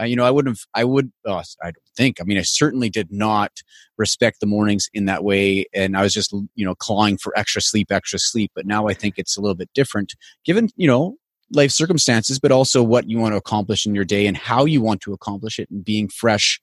Uh, 0.00 0.02
uh, 0.02 0.06
you 0.06 0.16
know, 0.16 0.24
I 0.24 0.30
wouldn't 0.30 0.56
have, 0.56 0.66
I 0.74 0.84
would, 0.84 1.12
oh, 1.26 1.42
I 1.62 1.66
don't 1.66 1.76
think, 1.96 2.20
I 2.20 2.24
mean, 2.24 2.38
I 2.38 2.42
certainly 2.42 2.88
did 2.88 3.12
not 3.12 3.52
respect 3.98 4.40
the 4.40 4.46
mornings 4.46 4.88
in 4.94 5.06
that 5.06 5.24
way. 5.24 5.66
And 5.74 5.96
I 5.96 6.02
was 6.02 6.14
just, 6.14 6.32
you 6.54 6.64
know, 6.64 6.74
clawing 6.74 7.18
for 7.18 7.36
extra 7.38 7.60
sleep, 7.60 7.92
extra 7.92 8.18
sleep. 8.18 8.52
But 8.54 8.66
now 8.66 8.88
I 8.88 8.94
think 8.94 9.14
it's 9.16 9.36
a 9.36 9.40
little 9.40 9.54
bit 9.54 9.70
different 9.74 10.14
given, 10.44 10.70
you 10.76 10.86
know, 10.86 11.16
life 11.52 11.70
circumstances, 11.70 12.38
but 12.38 12.52
also 12.52 12.82
what 12.82 13.08
you 13.08 13.18
want 13.18 13.32
to 13.32 13.38
accomplish 13.38 13.84
in 13.84 13.94
your 13.94 14.04
day 14.04 14.26
and 14.26 14.36
how 14.36 14.64
you 14.64 14.80
want 14.80 15.00
to 15.02 15.12
accomplish 15.12 15.58
it 15.58 15.68
and 15.70 15.84
being 15.84 16.08
fresh 16.08 16.60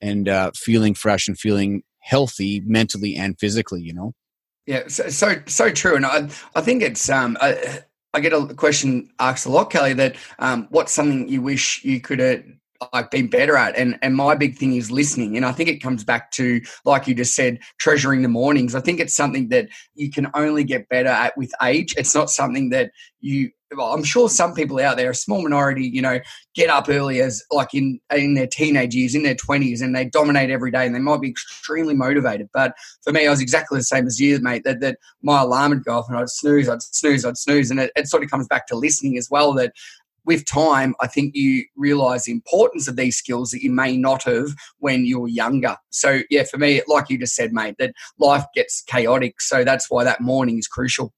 and 0.00 0.28
uh, 0.28 0.50
feeling 0.54 0.94
fresh 0.94 1.26
and 1.26 1.38
feeling 1.38 1.82
healthy 2.00 2.62
mentally 2.66 3.16
and 3.16 3.38
physically, 3.40 3.80
you 3.80 3.94
know? 3.94 4.12
Yeah, 4.66 4.88
so 4.88 5.08
so, 5.10 5.36
so 5.46 5.70
true, 5.70 5.94
and 5.94 6.04
I 6.04 6.28
I 6.56 6.60
think 6.60 6.82
it's 6.82 7.08
um 7.08 7.38
I, 7.40 7.82
I 8.12 8.18
get 8.18 8.32
a 8.32 8.52
question 8.54 9.10
asked 9.20 9.46
a 9.46 9.48
lot, 9.48 9.70
Kelly, 9.70 9.92
that 9.92 10.16
um, 10.40 10.66
what's 10.70 10.92
something 10.92 11.28
you 11.28 11.40
wish 11.40 11.84
you 11.84 12.00
could 12.00 12.18
have 12.18 12.42
I've 12.92 13.10
been 13.10 13.28
better 13.28 13.56
at. 13.56 13.76
And 13.76 13.98
and 14.02 14.14
my 14.14 14.34
big 14.34 14.56
thing 14.56 14.76
is 14.76 14.90
listening. 14.90 15.36
And 15.36 15.44
I 15.44 15.52
think 15.52 15.68
it 15.68 15.82
comes 15.82 16.04
back 16.04 16.30
to, 16.32 16.60
like 16.84 17.06
you 17.06 17.14
just 17.14 17.34
said, 17.34 17.58
treasuring 17.78 18.22
the 18.22 18.28
mornings. 18.28 18.74
I 18.74 18.80
think 18.80 19.00
it's 19.00 19.14
something 19.14 19.48
that 19.48 19.68
you 19.94 20.10
can 20.10 20.28
only 20.34 20.64
get 20.64 20.88
better 20.88 21.08
at 21.08 21.36
with 21.36 21.52
age. 21.62 21.94
It's 21.96 22.14
not 22.14 22.30
something 22.30 22.70
that 22.70 22.90
you 23.20 23.50
well, 23.74 23.92
I'm 23.92 24.04
sure 24.04 24.28
some 24.28 24.54
people 24.54 24.78
out 24.78 24.96
there, 24.96 25.10
a 25.10 25.14
small 25.14 25.42
minority, 25.42 25.84
you 25.84 26.00
know, 26.00 26.20
get 26.54 26.70
up 26.70 26.88
early 26.88 27.20
as 27.20 27.42
like 27.50 27.74
in 27.74 27.98
in 28.14 28.34
their 28.34 28.46
teenage 28.46 28.94
years, 28.94 29.14
in 29.14 29.24
their 29.24 29.34
20s, 29.34 29.82
and 29.82 29.94
they 29.94 30.04
dominate 30.04 30.50
every 30.50 30.70
day, 30.70 30.86
and 30.86 30.94
they 30.94 31.00
might 31.00 31.20
be 31.20 31.30
extremely 31.30 31.94
motivated. 31.94 32.48
But 32.52 32.74
for 33.02 33.12
me, 33.12 33.26
I 33.26 33.30
was 33.30 33.40
exactly 33.40 33.78
the 33.78 33.84
same 33.84 34.06
as 34.06 34.20
you, 34.20 34.38
mate. 34.40 34.62
That 34.64 34.80
that 34.80 34.98
my 35.22 35.42
alarm 35.42 35.70
would 35.70 35.84
go 35.84 35.98
off, 35.98 36.06
and 36.08 36.16
I'd 36.16 36.30
snooze, 36.30 36.68
I'd 36.68 36.82
snooze, 36.82 37.24
I'd 37.24 37.36
snooze, 37.36 37.70
and 37.70 37.80
it, 37.80 37.90
it 37.96 38.08
sort 38.08 38.22
of 38.22 38.30
comes 38.30 38.46
back 38.46 38.66
to 38.68 38.76
listening 38.76 39.18
as 39.18 39.28
well. 39.30 39.52
That 39.54 39.72
with 40.26 40.44
time, 40.44 40.94
I 41.00 41.06
think 41.06 41.34
you 41.34 41.64
realize 41.76 42.24
the 42.24 42.32
importance 42.32 42.88
of 42.88 42.96
these 42.96 43.16
skills 43.16 43.50
that 43.52 43.62
you 43.62 43.70
may 43.70 43.96
not 43.96 44.24
have 44.24 44.48
when 44.78 45.06
you're 45.06 45.28
younger. 45.28 45.76
So, 45.90 46.20
yeah, 46.28 46.42
for 46.42 46.58
me, 46.58 46.82
like 46.88 47.08
you 47.08 47.18
just 47.18 47.34
said, 47.34 47.52
mate, 47.52 47.76
that 47.78 47.94
life 48.18 48.44
gets 48.54 48.82
chaotic. 48.82 49.40
So 49.40 49.64
that's 49.64 49.90
why 49.90 50.04
that 50.04 50.20
morning 50.20 50.58
is 50.58 50.66
crucial. 50.68 51.12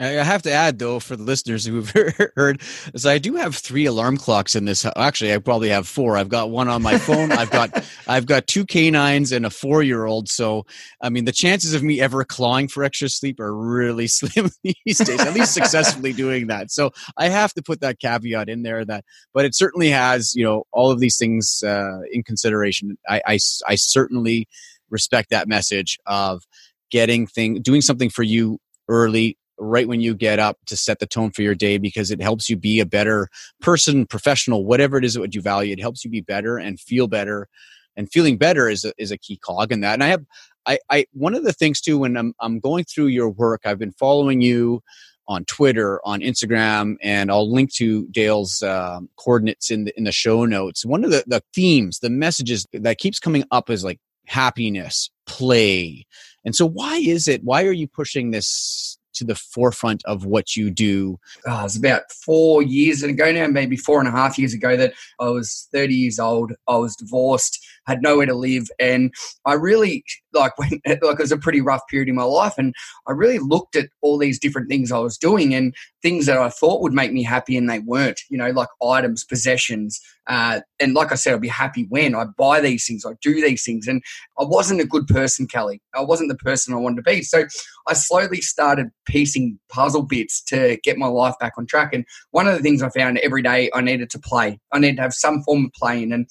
I 0.00 0.06
have 0.06 0.42
to 0.42 0.50
add, 0.50 0.80
though, 0.80 0.98
for 0.98 1.14
the 1.14 1.22
listeners 1.22 1.64
who've 1.64 1.88
heard, 2.36 2.60
is 2.92 3.06
I 3.06 3.18
do 3.18 3.36
have 3.36 3.54
three 3.54 3.86
alarm 3.86 4.16
clocks 4.16 4.56
in 4.56 4.64
this. 4.64 4.84
Actually, 4.96 5.32
I 5.32 5.38
probably 5.38 5.68
have 5.68 5.86
four. 5.86 6.16
I've 6.16 6.28
got 6.28 6.50
one 6.50 6.68
on 6.68 6.82
my 6.82 6.98
phone. 6.98 7.30
I've 7.30 7.50
got 7.50 7.84
I've 8.08 8.26
got 8.26 8.48
two 8.48 8.66
canines 8.66 9.30
and 9.30 9.46
a 9.46 9.50
four 9.50 9.84
year 9.84 10.04
old. 10.04 10.28
So, 10.28 10.66
I 11.00 11.10
mean, 11.10 11.26
the 11.26 11.32
chances 11.32 11.74
of 11.74 11.84
me 11.84 12.00
ever 12.00 12.24
clawing 12.24 12.66
for 12.66 12.82
extra 12.82 13.08
sleep 13.08 13.38
are 13.38 13.54
really 13.54 14.06
slim 14.08 14.50
these 14.64 14.98
days. 14.98 15.20
At 15.20 15.32
least 15.32 15.54
successfully 15.54 16.12
doing 16.12 16.48
that. 16.48 16.72
So, 16.72 16.90
I 17.16 17.28
have 17.28 17.52
to 17.54 17.62
put 17.62 17.80
that 17.80 18.00
caveat 18.00 18.48
in 18.48 18.64
there. 18.64 18.84
That, 18.84 19.04
but 19.32 19.44
it 19.44 19.54
certainly 19.54 19.90
has, 19.90 20.34
you 20.34 20.44
know, 20.44 20.64
all 20.72 20.90
of 20.90 20.98
these 20.98 21.16
things 21.16 21.62
uh, 21.64 22.00
in 22.10 22.24
consideration. 22.24 22.98
I, 23.08 23.22
I 23.26 23.38
I 23.68 23.76
certainly 23.76 24.48
respect 24.90 25.30
that 25.30 25.46
message 25.46 25.98
of 26.04 26.42
getting 26.90 27.28
thing 27.28 27.62
doing 27.62 27.80
something 27.80 28.10
for 28.10 28.24
you 28.24 28.58
early 28.88 29.38
right 29.58 29.88
when 29.88 30.00
you 30.00 30.14
get 30.14 30.38
up 30.38 30.58
to 30.66 30.76
set 30.76 30.98
the 30.98 31.06
tone 31.06 31.30
for 31.30 31.42
your 31.42 31.54
day 31.54 31.78
because 31.78 32.10
it 32.10 32.20
helps 32.20 32.48
you 32.48 32.56
be 32.56 32.80
a 32.80 32.86
better 32.86 33.28
person, 33.60 34.06
professional, 34.06 34.64
whatever 34.64 34.98
it 34.98 35.04
is 35.04 35.14
that 35.14 35.34
you 35.34 35.40
value. 35.40 35.72
It 35.72 35.80
helps 35.80 36.04
you 36.04 36.10
be 36.10 36.20
better 36.20 36.58
and 36.58 36.80
feel 36.80 37.06
better. 37.06 37.48
And 37.96 38.10
feeling 38.10 38.36
better 38.36 38.68
is 38.68 38.84
a, 38.84 38.92
is 38.98 39.12
a 39.12 39.18
key 39.18 39.36
cog 39.36 39.70
in 39.70 39.80
that. 39.80 39.94
And 39.94 40.02
I 40.02 40.08
have, 40.08 40.24
I, 40.66 40.78
I, 40.90 41.06
one 41.12 41.34
of 41.34 41.44
the 41.44 41.52
things 41.52 41.80
too, 41.80 41.98
when 41.98 42.16
I'm, 42.16 42.34
I'm 42.40 42.58
going 42.58 42.84
through 42.84 43.06
your 43.06 43.30
work, 43.30 43.62
I've 43.64 43.78
been 43.78 43.92
following 43.92 44.40
you 44.40 44.82
on 45.26 45.44
Twitter, 45.44 46.00
on 46.04 46.20
Instagram, 46.20 46.96
and 47.02 47.30
I'll 47.30 47.50
link 47.50 47.72
to 47.74 48.06
Dale's 48.08 48.62
um, 48.62 49.08
coordinates 49.16 49.70
in 49.70 49.84
the, 49.84 49.96
in 49.96 50.04
the 50.04 50.12
show 50.12 50.44
notes. 50.44 50.84
One 50.84 51.04
of 51.04 51.10
the, 51.10 51.24
the 51.26 51.42
themes, 51.54 52.00
the 52.00 52.10
messages 52.10 52.66
that 52.72 52.98
keeps 52.98 53.18
coming 53.18 53.44
up 53.50 53.70
is 53.70 53.84
like 53.84 54.00
happiness, 54.26 55.10
play. 55.26 56.06
And 56.44 56.54
so 56.54 56.66
why 56.66 56.96
is 56.96 57.28
it, 57.28 57.42
why 57.42 57.64
are 57.64 57.72
you 57.72 57.88
pushing 57.88 58.32
this 58.32 58.98
to 59.14 59.24
the 59.24 59.34
forefront 59.34 60.04
of 60.04 60.24
what 60.24 60.56
you 60.56 60.70
do? 60.70 61.18
Oh, 61.46 61.60
it 61.60 61.62
was 61.64 61.76
about 61.76 62.10
four 62.12 62.62
years 62.62 63.02
ago 63.02 63.32
now, 63.32 63.46
maybe 63.46 63.76
four 63.76 63.98
and 63.98 64.08
a 64.08 64.12
half 64.12 64.38
years 64.38 64.54
ago, 64.54 64.76
that 64.76 64.92
I 65.20 65.28
was 65.28 65.68
30 65.72 65.94
years 65.94 66.18
old. 66.18 66.52
I 66.68 66.76
was 66.76 66.96
divorced, 66.96 67.63
had 67.86 68.02
nowhere 68.02 68.26
to 68.26 68.34
live, 68.34 68.68
and 68.78 69.12
I 69.44 69.54
really 69.54 70.04
like 70.32 70.56
when 70.58 70.80
like 70.84 71.00
it 71.02 71.18
was 71.18 71.32
a 71.32 71.38
pretty 71.38 71.60
rough 71.60 71.82
period 71.88 72.08
in 72.08 72.14
my 72.14 72.24
life, 72.24 72.54
and 72.58 72.74
I 73.06 73.12
really 73.12 73.38
looked 73.38 73.76
at 73.76 73.88
all 74.02 74.18
these 74.18 74.38
different 74.38 74.68
things 74.68 74.92
I 74.92 74.98
was 74.98 75.18
doing 75.18 75.54
and 75.54 75.74
things 76.02 76.26
that 76.26 76.38
I 76.38 76.48
thought 76.48 76.82
would 76.82 76.92
make 76.92 77.12
me 77.12 77.22
happy, 77.22 77.56
and 77.56 77.68
they 77.68 77.80
weren't. 77.80 78.20
You 78.30 78.38
know, 78.38 78.50
like 78.50 78.68
items, 78.82 79.24
possessions, 79.24 80.00
uh, 80.26 80.60
and 80.80 80.94
like 80.94 81.12
I 81.12 81.16
said, 81.16 81.34
I'd 81.34 81.40
be 81.40 81.48
happy 81.48 81.86
when 81.88 82.14
I 82.14 82.24
buy 82.24 82.60
these 82.60 82.86
things, 82.86 83.04
I 83.06 83.12
do 83.20 83.34
these 83.34 83.64
things, 83.64 83.86
and 83.86 84.02
I 84.38 84.44
wasn't 84.44 84.80
a 84.80 84.86
good 84.86 85.06
person, 85.06 85.46
Kelly. 85.46 85.80
I 85.94 86.02
wasn't 86.02 86.30
the 86.30 86.36
person 86.36 86.74
I 86.74 86.78
wanted 86.78 86.96
to 86.96 87.10
be. 87.10 87.22
So 87.22 87.44
I 87.86 87.92
slowly 87.92 88.40
started 88.40 88.88
piecing 89.06 89.58
puzzle 89.68 90.02
bits 90.02 90.42
to 90.44 90.78
get 90.82 90.98
my 90.98 91.06
life 91.06 91.34
back 91.40 91.54
on 91.58 91.66
track. 91.66 91.92
And 91.92 92.04
one 92.30 92.46
of 92.48 92.56
the 92.56 92.62
things 92.62 92.82
I 92.82 92.88
found 92.88 93.18
every 93.18 93.42
day, 93.42 93.70
I 93.74 93.80
needed 93.80 94.10
to 94.10 94.18
play. 94.18 94.58
I 94.72 94.78
needed 94.78 94.96
to 94.96 95.02
have 95.02 95.14
some 95.14 95.42
form 95.42 95.66
of 95.66 95.72
playing, 95.72 96.12
and 96.12 96.26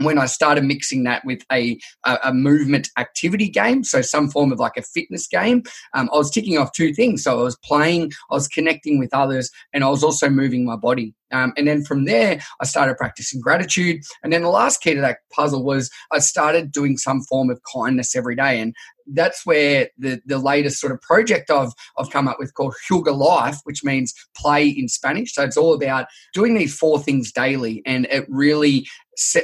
when 0.00 0.18
I 0.18 0.26
started 0.26 0.64
mixing 0.64 1.04
that 1.04 1.24
with 1.24 1.42
a, 1.52 1.78
a, 2.04 2.18
a, 2.24 2.34
movement 2.34 2.88
activity 2.98 3.48
game, 3.48 3.84
so 3.84 4.00
some 4.02 4.30
form 4.30 4.50
of 4.50 4.58
like 4.58 4.76
a 4.76 4.82
fitness 4.82 5.26
game, 5.26 5.62
um, 5.94 6.08
I 6.12 6.16
was 6.16 6.30
ticking 6.30 6.58
off 6.58 6.72
two 6.72 6.94
things. 6.94 7.22
So 7.24 7.38
I 7.38 7.42
was 7.42 7.56
playing, 7.56 8.12
I 8.30 8.34
was 8.34 8.48
connecting 8.48 8.98
with 8.98 9.14
others, 9.14 9.50
and 9.72 9.84
I 9.84 9.88
was 9.88 10.02
also 10.02 10.28
moving 10.30 10.64
my 10.64 10.76
body. 10.76 11.14
Um, 11.32 11.52
and 11.56 11.68
then 11.68 11.84
from 11.84 12.04
there, 12.06 12.40
I 12.60 12.64
started 12.64 12.96
practicing 12.96 13.40
gratitude. 13.40 14.02
And 14.22 14.32
then 14.32 14.42
the 14.42 14.48
last 14.48 14.80
key 14.80 14.94
to 14.94 15.00
that 15.00 15.18
puzzle 15.32 15.64
was 15.64 15.90
I 16.10 16.18
started 16.18 16.72
doing 16.72 16.96
some 16.96 17.22
form 17.22 17.50
of 17.50 17.60
kindness 17.72 18.16
every 18.16 18.34
day. 18.34 18.60
And 18.60 18.74
that's 19.12 19.44
where 19.44 19.88
the, 19.98 20.20
the 20.26 20.38
latest 20.38 20.80
sort 20.80 20.92
of 20.92 21.00
project 21.00 21.50
I've, 21.50 21.72
I've 21.98 22.10
come 22.10 22.28
up 22.28 22.38
with 22.38 22.54
called 22.54 22.74
Jugar 22.88 23.16
Life, 23.16 23.58
which 23.64 23.84
means 23.84 24.14
play 24.36 24.68
in 24.68 24.88
Spanish. 24.88 25.34
So 25.34 25.42
it's 25.42 25.56
all 25.56 25.74
about 25.74 26.06
doing 26.34 26.54
these 26.54 26.76
four 26.76 26.98
things 26.98 27.32
daily. 27.32 27.82
And 27.86 28.06
it 28.06 28.26
really 28.28 28.86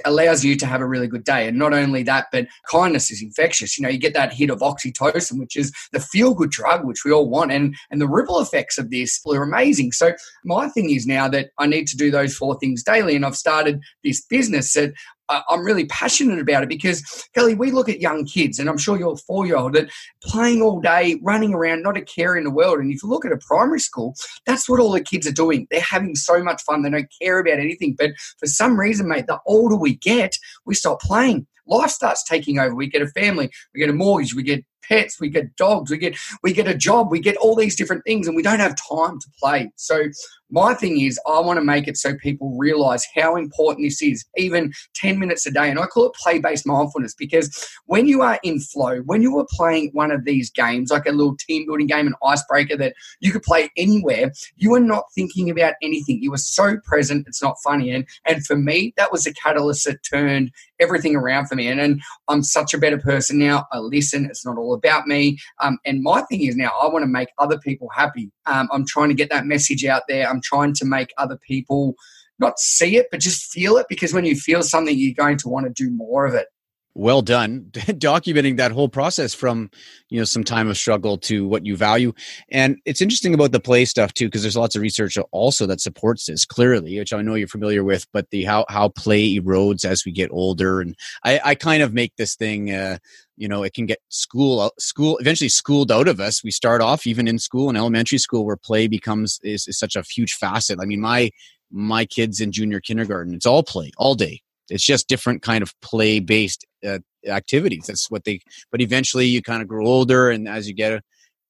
allows 0.05 0.45
you 0.45 0.57
to 0.57 0.67
have 0.67 0.81
a 0.81 0.87
really 0.87 1.07
good 1.07 1.25
day. 1.25 1.47
And 1.49 1.59
not 1.59 1.73
only 1.73 2.03
that, 2.05 2.27
but 2.33 2.47
kindness 2.71 3.11
is 3.11 3.23
infectious. 3.23 3.77
You 3.77 3.83
know, 3.83 3.89
you 3.91 3.99
get 3.99 4.15
that 4.15 4.33
hit 4.33 4.51
of 4.51 4.61
oxytocin, 4.61 5.39
which 5.39 5.57
is 5.57 5.73
the 5.93 6.01
feel 6.01 6.35
good 6.35 6.51
drug, 6.51 6.85
which 6.85 7.05
we 7.05 7.13
all 7.13 7.29
want. 7.29 7.53
And, 7.53 7.75
and 7.91 8.01
the 8.01 8.09
ripple 8.09 8.41
effects 8.41 8.79
of 8.79 8.91
this 8.91 9.21
are 9.27 9.43
amazing. 9.43 9.93
So 9.93 10.13
my 10.45 10.69
thing 10.69 10.91
is 10.91 11.07
now 11.07 11.29
that 11.29 11.51
I 11.59 11.67
need 11.67 11.87
to 11.89 11.97
do 11.97 12.11
those 12.11 12.37
four 12.37 12.59
things 12.59 12.83
daily. 12.83 13.17
And 13.17 13.27
I've 13.27 13.37
started 13.37 13.81
this 14.03 14.25
business 14.25 14.73
that 14.75 14.93
uh, 15.29 15.41
I'm 15.49 15.65
really 15.65 15.87
passionate 15.87 16.39
about 16.39 16.63
it 16.63 16.69
because, 16.69 17.03
Kelly, 17.35 17.55
we 17.55 17.71
look 17.71 17.89
at 17.89 18.01
young 18.01 18.25
kids, 18.25 18.59
and 18.59 18.69
I'm 18.69 18.79
sure 18.79 18.99
you're 18.99 19.15
a 19.15 19.17
four 19.17 19.47
year 19.47 19.57
old 19.57 19.75
that 19.75 19.91
playing 20.23 20.63
all 20.63 20.81
day, 20.81 21.19
running 21.23 21.55
around, 21.55 21.83
not 21.83 21.97
a 21.97 22.03
care 22.03 22.37
in 22.37 22.45
the 22.45 22.51
world. 22.51 22.79
And 22.79 22.93
if 22.93 23.03
you 23.03 23.09
look 23.09 23.25
at 23.25 23.33
a 23.33 23.39
primary 23.39 23.81
school, 23.81 24.15
that's 24.45 24.69
what 24.69 24.81
all 24.81 24.93
the 24.93 25.01
kids 25.01 25.27
are 25.27 25.33
doing. 25.33 25.67
They're 25.71 25.81
having 25.81 26.15
so 26.15 26.43
much 26.43 26.63
fun. 26.63 26.83
They 26.83 26.91
don't 26.91 27.13
care 27.21 27.41
about 27.41 27.59
anything. 27.59 27.97
But 27.99 28.13
for 28.39 28.47
some 28.47 28.79
reason, 28.79 29.09
mate, 29.09 29.27
the 29.27 29.41
older 29.57 29.77
we 29.77 29.97
get, 29.97 30.37
we 30.65 30.75
stop 30.75 31.01
playing. 31.01 31.47
Life 31.67 31.91
starts 31.91 32.23
taking 32.23 32.59
over. 32.59 32.75
We 32.75 32.89
get 32.89 33.03
a 33.03 33.09
family, 33.09 33.51
we 33.75 33.81
get 33.81 33.91
a 33.91 33.93
mortgage, 33.93 34.35
we 34.35 34.43
get 34.43 34.65
pets, 34.83 35.21
we 35.21 35.29
get 35.29 35.57
dogs, 35.57 35.91
we 35.91 35.99
get 35.99 36.17
we 36.43 36.53
get 36.53 36.69
a 36.69 36.75
job, 36.75 37.11
we 37.11 37.21
get 37.21 37.37
all 37.37 37.55
these 37.55 37.77
different 37.77 38.05
things, 38.05 38.27
and 38.27 38.37
we 38.37 38.43
don't 38.43 38.61
have 38.61 38.77
time 38.89 39.19
to 39.19 39.29
play. 39.41 39.71
So 39.77 40.05
my 40.51 40.75
thing 40.75 41.01
is, 41.01 41.19
I 41.27 41.41
want 41.41 41.59
to 41.59 41.65
make 41.65 41.89
it 41.89 41.97
so 41.97 42.15
people 42.17 42.57
realize 42.57 43.05
how 43.15 43.37
important 43.37 43.87
this 43.87 44.01
is, 44.01 44.25
even 44.37 44.73
10 44.95 45.19
minutes 45.19 45.45
a 45.47 45.51
day. 45.51 45.69
And 45.69 45.79
I 45.79 45.87
call 45.87 46.07
it 46.07 46.15
play 46.15 46.39
based 46.39 46.67
mindfulness 46.67 47.15
because 47.15 47.69
when 47.87 48.07
you 48.07 48.23
are 48.23 48.39
in 48.43 48.61
flow, 48.61 48.99
when 49.01 49.23
you 49.23 49.37
are 49.39 49.47
playing 49.51 49.91
one 49.93 50.13
of 50.13 50.25
these 50.25 50.51
games, 50.51 50.91
like 50.91 51.07
a 51.07 51.13
little 51.13 51.37
team 51.37 51.67
building 51.67 51.89
game, 51.89 52.07
an 52.07 52.15
icebreaker 52.25 52.77
that 52.77 52.95
you 53.21 53.33
could 53.33 53.43
play 53.43 53.71
anywhere, 53.77 54.31
you 54.57 54.75
are 54.75 54.81
not 54.81 55.07
thinking 55.15 55.51
about 55.51 55.75
anything. 55.83 56.23
You 56.23 56.33
are 56.35 56.39
so 56.39 56.77
present, 56.85 57.27
it's 57.27 57.43
not 57.43 57.57
funny. 57.65 57.91
And, 57.91 58.07
and 58.25 58.47
for 58.47 58.57
me, 58.57 58.95
that 58.97 59.11
was 59.11 59.27
a 59.27 59.35
catalyst 59.35 59.87
that 59.87 60.03
turned 60.05 60.53
everything 60.79 61.17
around 61.17 61.47
for 61.47 61.57
me. 61.57 61.67
And, 61.67 61.81
and 61.81 62.01
I'm 62.29 62.43
such 62.43 62.73
a 62.73 62.79
better 62.79 62.99
person 62.99 63.39
now. 63.39 63.67
I 63.73 63.79
listen, 63.79 64.27
it's 64.27 64.45
not 64.45 64.59
all 64.59 64.76
about 64.77 65.07
me. 65.07 65.39
Um, 65.61 65.79
and 65.85 66.03
my 66.03 66.23
thing 66.23 66.43
is 66.43 66.57
now, 66.57 66.71
I 66.81 66.87
want 66.89 67.03
to 67.03 67.09
make 67.09 67.29
other 67.39 67.59
people 67.59 67.89
happy. 67.89 68.31
Um, 68.47 68.69
I'm 68.73 68.87
trying 68.87 69.09
to 69.09 69.15
get 69.15 69.31
that 69.31 69.47
message 69.47 69.85
out 69.85 70.03
there. 70.09 70.29
I'm 70.29 70.41
trying 70.43 70.75
to 70.75 70.85
make 70.85 71.13
other 71.19 71.39
people 71.39 71.95
not 72.39 72.59
see 72.59 72.97
it, 72.97 73.07
but 73.11 73.21
just 73.21 73.51
feel 73.51 73.77
it 73.79 73.87
because 73.89 74.13
when 74.13 74.25
you 74.25 74.37
feel 74.37 74.63
something, 74.63 74.97
you're 74.97 75.15
going 75.15 75.39
to 75.39 75.49
want 75.49 75.67
to 75.67 75.73
do 75.73 75.91
more 75.91 76.27
of 76.27 76.35
it 76.35 76.49
well 76.97 77.21
done 77.21 77.67
documenting 77.75 78.57
that 78.57 78.73
whole 78.73 78.89
process 78.89 79.35
from 79.35 79.71
you 80.09 80.19
know 80.19 80.25
some 80.25 80.43
time 80.43 80.69
of 80.69 80.77
struggle 80.77 81.19
to 81.19 81.47
what 81.47 81.67
you 81.67 81.77
value. 81.77 82.13
And 82.51 82.79
it's 82.87 83.03
interesting 83.03 83.35
about 83.35 83.53
the 83.53 83.61
play 83.61 83.85
stuff 83.85 84.15
too 84.15 84.27
because 84.27 84.43
there's 84.43 84.57
lots 84.57 84.75
of 84.75 84.83
research 84.83 85.19
also 85.31 85.67
that 85.67 85.81
supports 85.81 86.27
this 86.27 86.47
clearly 86.47 86.99
which 86.99 87.13
i 87.13 87.21
know 87.21 87.35
you're 87.35 87.49
familiar 87.49 87.85
with 87.85 88.07
but 88.13 88.31
the 88.31 88.45
how 88.45 88.65
how 88.69 88.89
play 88.89 89.39
erodes 89.39 89.85
as 89.85 90.05
we 90.05 90.13
get 90.13 90.31
older. 90.31 90.81
And 90.81 90.97
i 91.23 91.41
i 91.45 91.55
kind 91.55 91.83
of 91.83 91.93
make 91.93 92.17
this 92.17 92.35
thing 92.35 92.71
uh 92.71 92.99
you 93.37 93.47
know 93.47 93.63
it 93.63 93.75
can 93.75 93.85
get 93.85 93.99
school 94.09 94.61
uh, 94.61 94.71
school 94.79 95.19
eventually 95.19 95.51
schooled 95.51 95.93
out 95.93 96.09
of 96.09 96.19
us. 96.19 96.43
We 96.43 96.51
start 96.51 96.81
off 96.81 97.07
even 97.07 97.29
in 97.29 97.39
school 97.39 97.69
in 97.69 97.77
elementary 97.77 98.19
school 98.19 98.47
where 98.47 98.57
play 98.57 98.89
becomes 98.89 99.39
is, 99.43 99.69
is 99.69 99.79
such 99.79 99.97
a 99.97 100.03
huge 100.03 100.33
facet. 100.33 100.79
I 100.81 100.87
mean 100.87 101.01
my 101.01 101.31
my 101.71 102.07
kids 102.07 102.41
in 102.41 102.53
junior 102.53 102.81
kindergarten 102.81 103.35
it's 103.35 103.45
all 103.45 103.65
play 103.65 103.91
all 103.99 104.15
day 104.15 104.41
it's 104.69 104.85
just 104.85 105.09
different 105.09 105.43
kind 105.43 105.63
of 105.63 105.73
play 105.81 106.21
based 106.21 106.65
uh, 106.87 106.99
activities. 107.27 107.87
That's 107.87 108.11
what 108.11 108.25
they 108.25 108.41
but 108.71 108.81
eventually 108.81 109.27
you 109.27 109.43
kind 109.43 109.63
of 109.63 109.69
grow 109.69 109.87
older 109.87 110.31
and 110.31 110.49
as 110.49 110.69
you 110.69 110.75
get 110.75 111.01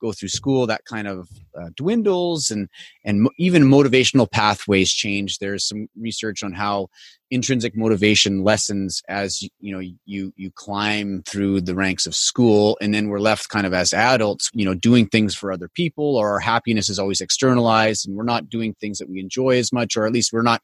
go 0.01 0.13
through 0.13 0.29
school 0.29 0.67
that 0.67 0.85
kind 0.85 1.09
of 1.09 1.29
uh, 1.59 1.71
dwindles 1.75 2.51
and 2.51 2.69
and 3.05 3.29
even 3.39 3.63
motivational 3.65 4.31
pathways 4.31 4.93
change. 4.93 5.39
There's 5.39 5.67
some 5.67 5.89
research 5.99 6.43
on 6.43 6.53
how 6.53 6.89
intrinsic 7.31 7.77
motivation 7.77 8.45
lessens 8.45 9.03
as 9.09 9.43
you 9.59 9.75
know 9.75 9.83
you 10.05 10.33
you 10.37 10.51
climb 10.55 11.23
through 11.27 11.61
the 11.61 11.75
ranks 11.75 12.07
of 12.07 12.15
school 12.15 12.79
and 12.81 12.95
then 12.95 13.09
we're 13.09 13.19
left 13.19 13.49
kind 13.49 13.67
of 13.67 13.75
as 13.75 13.93
adults 13.93 14.49
you 14.53 14.65
know 14.65 14.75
doing 14.75 15.07
things 15.07 15.35
for 15.35 15.51
other 15.51 15.69
people 15.69 16.17
or 16.17 16.31
our 16.31 16.39
happiness 16.39 16.89
is 16.89 16.99
always 16.99 17.21
externalized 17.21 18.07
and 18.07 18.17
we're 18.17 18.23
not 18.23 18.49
doing 18.49 18.75
things 18.75 18.99
that 18.99 19.09
we 19.09 19.19
enjoy 19.19 19.57
as 19.59 19.73
much 19.73 19.97
or 19.97 20.07
at 20.07 20.13
least 20.13 20.33
we're 20.33 20.43
not 20.43 20.63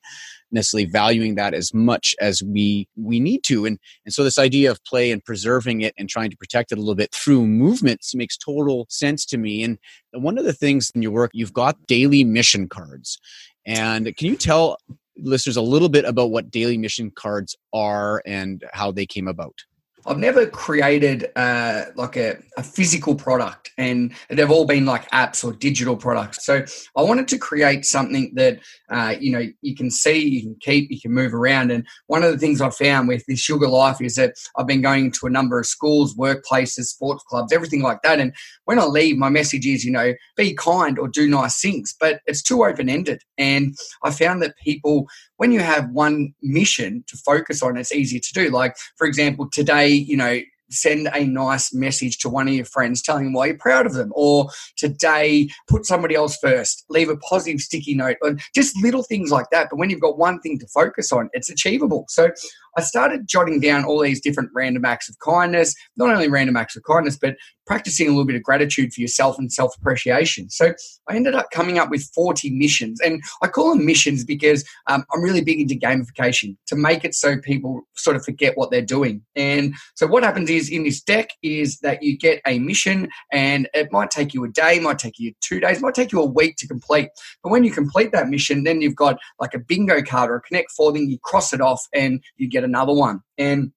necessarily 0.53 0.85
valuing 0.85 1.35
that 1.35 1.55
as 1.55 1.73
much 1.75 2.15
as 2.21 2.43
we 2.43 2.87
we 2.97 3.19
need 3.19 3.43
to. 3.45 3.65
And 3.65 3.79
and 4.05 4.15
so 4.15 4.23
this 4.23 4.39
idea 4.39 4.71
of 4.71 4.85
play 4.85 5.11
and 5.11 5.25
preserving 5.25 5.81
it 5.81 5.95
and 5.99 6.09
trying 6.09 6.31
to 6.31 6.37
protect 6.37 6.71
it 6.71 6.79
a 6.79 6.81
little 6.81 6.95
bit 6.95 7.13
through 7.13 7.47
movements 7.47 8.15
makes 8.15 8.37
total 8.37 8.87
sense 8.89 9.25
to 9.27 9.39
me. 9.39 9.65
And 9.65 9.79
one 10.13 10.39
of 10.39 10.45
the 10.45 10.53
things 10.53 10.91
in 10.95 11.03
your 11.03 11.13
work 11.13 11.31
you've 11.33 11.55
got 11.55 11.87
daily 11.87 12.23
mission 12.23 12.69
cards. 12.69 13.19
And 13.65 14.15
can 14.17 14.27
you 14.27 14.37
tell 14.37 14.77
listeners 15.17 15.57
a 15.57 15.63
little 15.63 15.89
bit 15.89 16.05
about 16.05 16.31
what 16.31 16.51
daily 16.51 16.79
mission 16.79 17.11
cards 17.11 17.57
are 17.73 18.23
and 18.27 18.65
how 18.73 18.91
they 18.91 19.07
came 19.07 19.29
about? 19.29 19.65
I've 20.07 20.19
never 20.19 20.47
created 20.47 21.31
uh, 21.37 21.85
like 21.95 22.17
a, 22.17 22.39
a, 22.57 22.63
physical 22.63 23.15
product, 23.15 23.71
and 23.79 24.13
they've 24.29 24.51
all 24.51 24.65
been 24.65 24.85
like 24.85 25.09
apps 25.11 25.45
or 25.45 25.53
digital 25.53 25.97
products. 25.97 26.45
So 26.45 26.65
I 26.97 27.03
wanted 27.03 27.29
to 27.29 27.39
create 27.39 27.85
something 27.85 28.33
that 28.35 28.59
uh, 28.91 29.15
you 29.21 29.33
know 29.33 29.47
you 29.61 29.77
can 29.77 29.91
see, 29.91 30.19
you 30.19 30.43
can 30.43 30.57
keep, 30.61 30.91
you 30.91 31.01
can 31.01 31.13
move 31.13 31.35
around. 31.35 31.71
And 31.71 31.87
one 32.07 32.23
of 32.23 32.33
the 32.33 32.39
things 32.39 32.61
I 32.61 32.71
found 32.71 33.09
with 33.09 33.25
this 33.27 33.47
Jugar 33.47 33.71
Life 33.71 34.01
is 34.01 34.17
that 34.17 34.35
I've 34.57 34.67
been 34.67 34.83
going 34.83 35.13
to 35.13 35.27
a 35.27 35.31
number 35.31 35.59
of 35.59 35.67
schools, 35.67 36.17
workplaces, 36.17 36.87
sports 36.87 37.23
clubs, 37.29 37.53
everything 37.53 37.83
like 37.83 38.03
that. 38.03 38.19
And 38.19 38.35
when 38.65 38.79
I 38.79 38.85
leave, 38.85 39.17
my 39.17 39.29
message 39.29 39.67
is, 39.67 39.85
you 39.85 39.93
know, 39.93 40.15
be 40.37 40.55
kind 40.55 40.99
or 40.99 41.09
do 41.09 41.29
nice 41.29 41.61
things, 41.61 41.95
but 41.99 42.21
it's 42.27 42.43
too 42.43 42.65
open 42.65 42.89
ended. 42.89 43.23
And 43.39 43.75
I 44.03 44.11
found 44.11 44.43
that 44.43 44.57
people 44.65 45.07
when 45.43 45.51
you 45.51 45.59
have 45.59 45.91
one 45.91 46.33
mission 46.41 47.03
to 47.09 47.17
focus 47.17 47.65
on, 47.65 47.77
it's 47.77 47.91
easier 47.91 48.21
to 48.21 48.33
do. 48.33 48.49
Like, 48.49 48.77
for 48.97 49.09
example, 49.09 49.51
today, 49.51 49.89
you 49.89 50.17
know, 50.17 50.39
send 50.71 51.09
a 51.13 51.25
nice 51.25 51.75
message 51.75 52.19
to 52.19 52.29
one 52.29 52.47
of 52.47 52.55
your 52.55 52.65
friends 52.65 53.03
telling 53.03 53.25
them 53.25 53.33
why 53.33 53.47
you're 53.47 53.59
proud 53.59 53.85
of 53.85 53.95
them 53.95 54.13
or 54.15 54.49
today 54.77 55.49
put 55.69 55.85
somebody 55.85 56.15
else 56.15 56.39
first 56.41 56.85
leave 56.89 57.11
a 57.11 57.17
positive 57.17 57.61
sticky 57.61 57.95
note 57.95 58.17
or 58.23 58.37
just 58.55 58.75
little 58.83 59.03
things 59.03 59.31
like 59.31 59.45
that 59.53 59.67
but 59.69 59.77
when 59.77 59.91
you've 59.91 60.01
got 60.01 60.17
one 60.17 60.41
thing 60.41 60.59
to 60.59 60.67
focus 60.69 61.13
on 61.13 61.29
it's 61.35 61.51
achievable 61.51 62.07
so 62.09 62.31
I 62.77 62.83
started 62.83 63.29
jotting 63.29 63.61
down 63.61 63.85
all 63.85 64.01
these 64.01 64.21
different 64.21 64.51
random 64.55 64.85
acts 64.85 65.09
of 65.09 65.19
kindness, 65.19 65.75
not 65.97 66.11
only 66.11 66.29
random 66.29 66.57
acts 66.57 66.77
of 66.77 66.83
kindness, 66.85 67.19
but 67.21 67.37
practicing 67.67 68.07
a 68.07 68.11
little 68.11 68.25
bit 68.25 68.37
of 68.37 68.43
gratitude 68.43 68.93
for 68.93 69.01
yourself 69.01 69.39
and 69.39 69.53
self 69.53 69.77
appreciation. 69.79 70.51
So 70.51 70.73
I 71.09 71.17
ended 71.17 71.35
up 71.35 71.51
coming 71.53 71.79
up 71.79 71.91
with 71.91 72.05
40 72.15 72.51
missions. 72.51 73.01
And 73.01 73.23
I 73.43 73.49
call 73.49 73.75
them 73.75 73.87
missions 73.87 74.25
because 74.25 74.65
um, 74.89 75.05
I'm 75.13 75.23
really 75.23 75.43
big 75.43 75.61
into 75.61 75.75
gamification 75.75 76.57
to 76.67 76.77
make 76.77 77.05
it 77.05 77.15
so 77.15 77.39
people 77.39 77.83
sort 77.97 78.17
of 78.17 78.25
forget 78.25 78.57
what 78.57 78.71
they're 78.71 78.83
doing. 78.83 79.23
And 79.37 79.75
so 79.95 80.07
what 80.07 80.25
happens 80.25 80.51
is 80.51 80.71
in 80.71 80.85
this 80.85 81.01
deck 81.01 81.31
is 81.43 81.79
that 81.81 82.03
you 82.03 82.17
get 82.17 82.41
a 82.47 82.59
mission 82.59 83.09
and 83.33 83.69
it 83.75 83.93
might 83.93 84.11
take 84.11 84.35
you 84.35 84.45
a 84.45 84.49
day, 84.49 84.79
might 84.81 84.99
take 84.99 85.19
you 85.19 85.33
two 85.41 85.61
days, 85.61 85.81
might 85.81 85.95
take 85.95 86.13
you 86.13 86.21
a 86.21 86.27
week 86.27 86.57
to 86.57 86.69
complete. 86.69 87.09
But 87.43 87.51
when 87.51 87.65
you 87.65 87.71
complete 87.71 88.13
that 88.13 88.29
mission, 88.29 88.65
then 88.65 88.81
you've 88.81 88.97
got 88.97 89.19
like 89.41 89.55
a 89.55 89.59
bingo 89.59 90.03
card 90.03 90.31
or 90.31 90.37
a 90.37 90.41
Connect 90.43 90.71
Four 90.73 90.93
thing, 90.93 91.09
you 91.09 91.19
cross 91.23 91.53
it 91.53 91.61
off 91.61 91.87
and 91.95 92.23
you 92.37 92.49
get 92.49 92.62
another 92.65 92.93
one. 92.93 93.21
And 93.39 93.73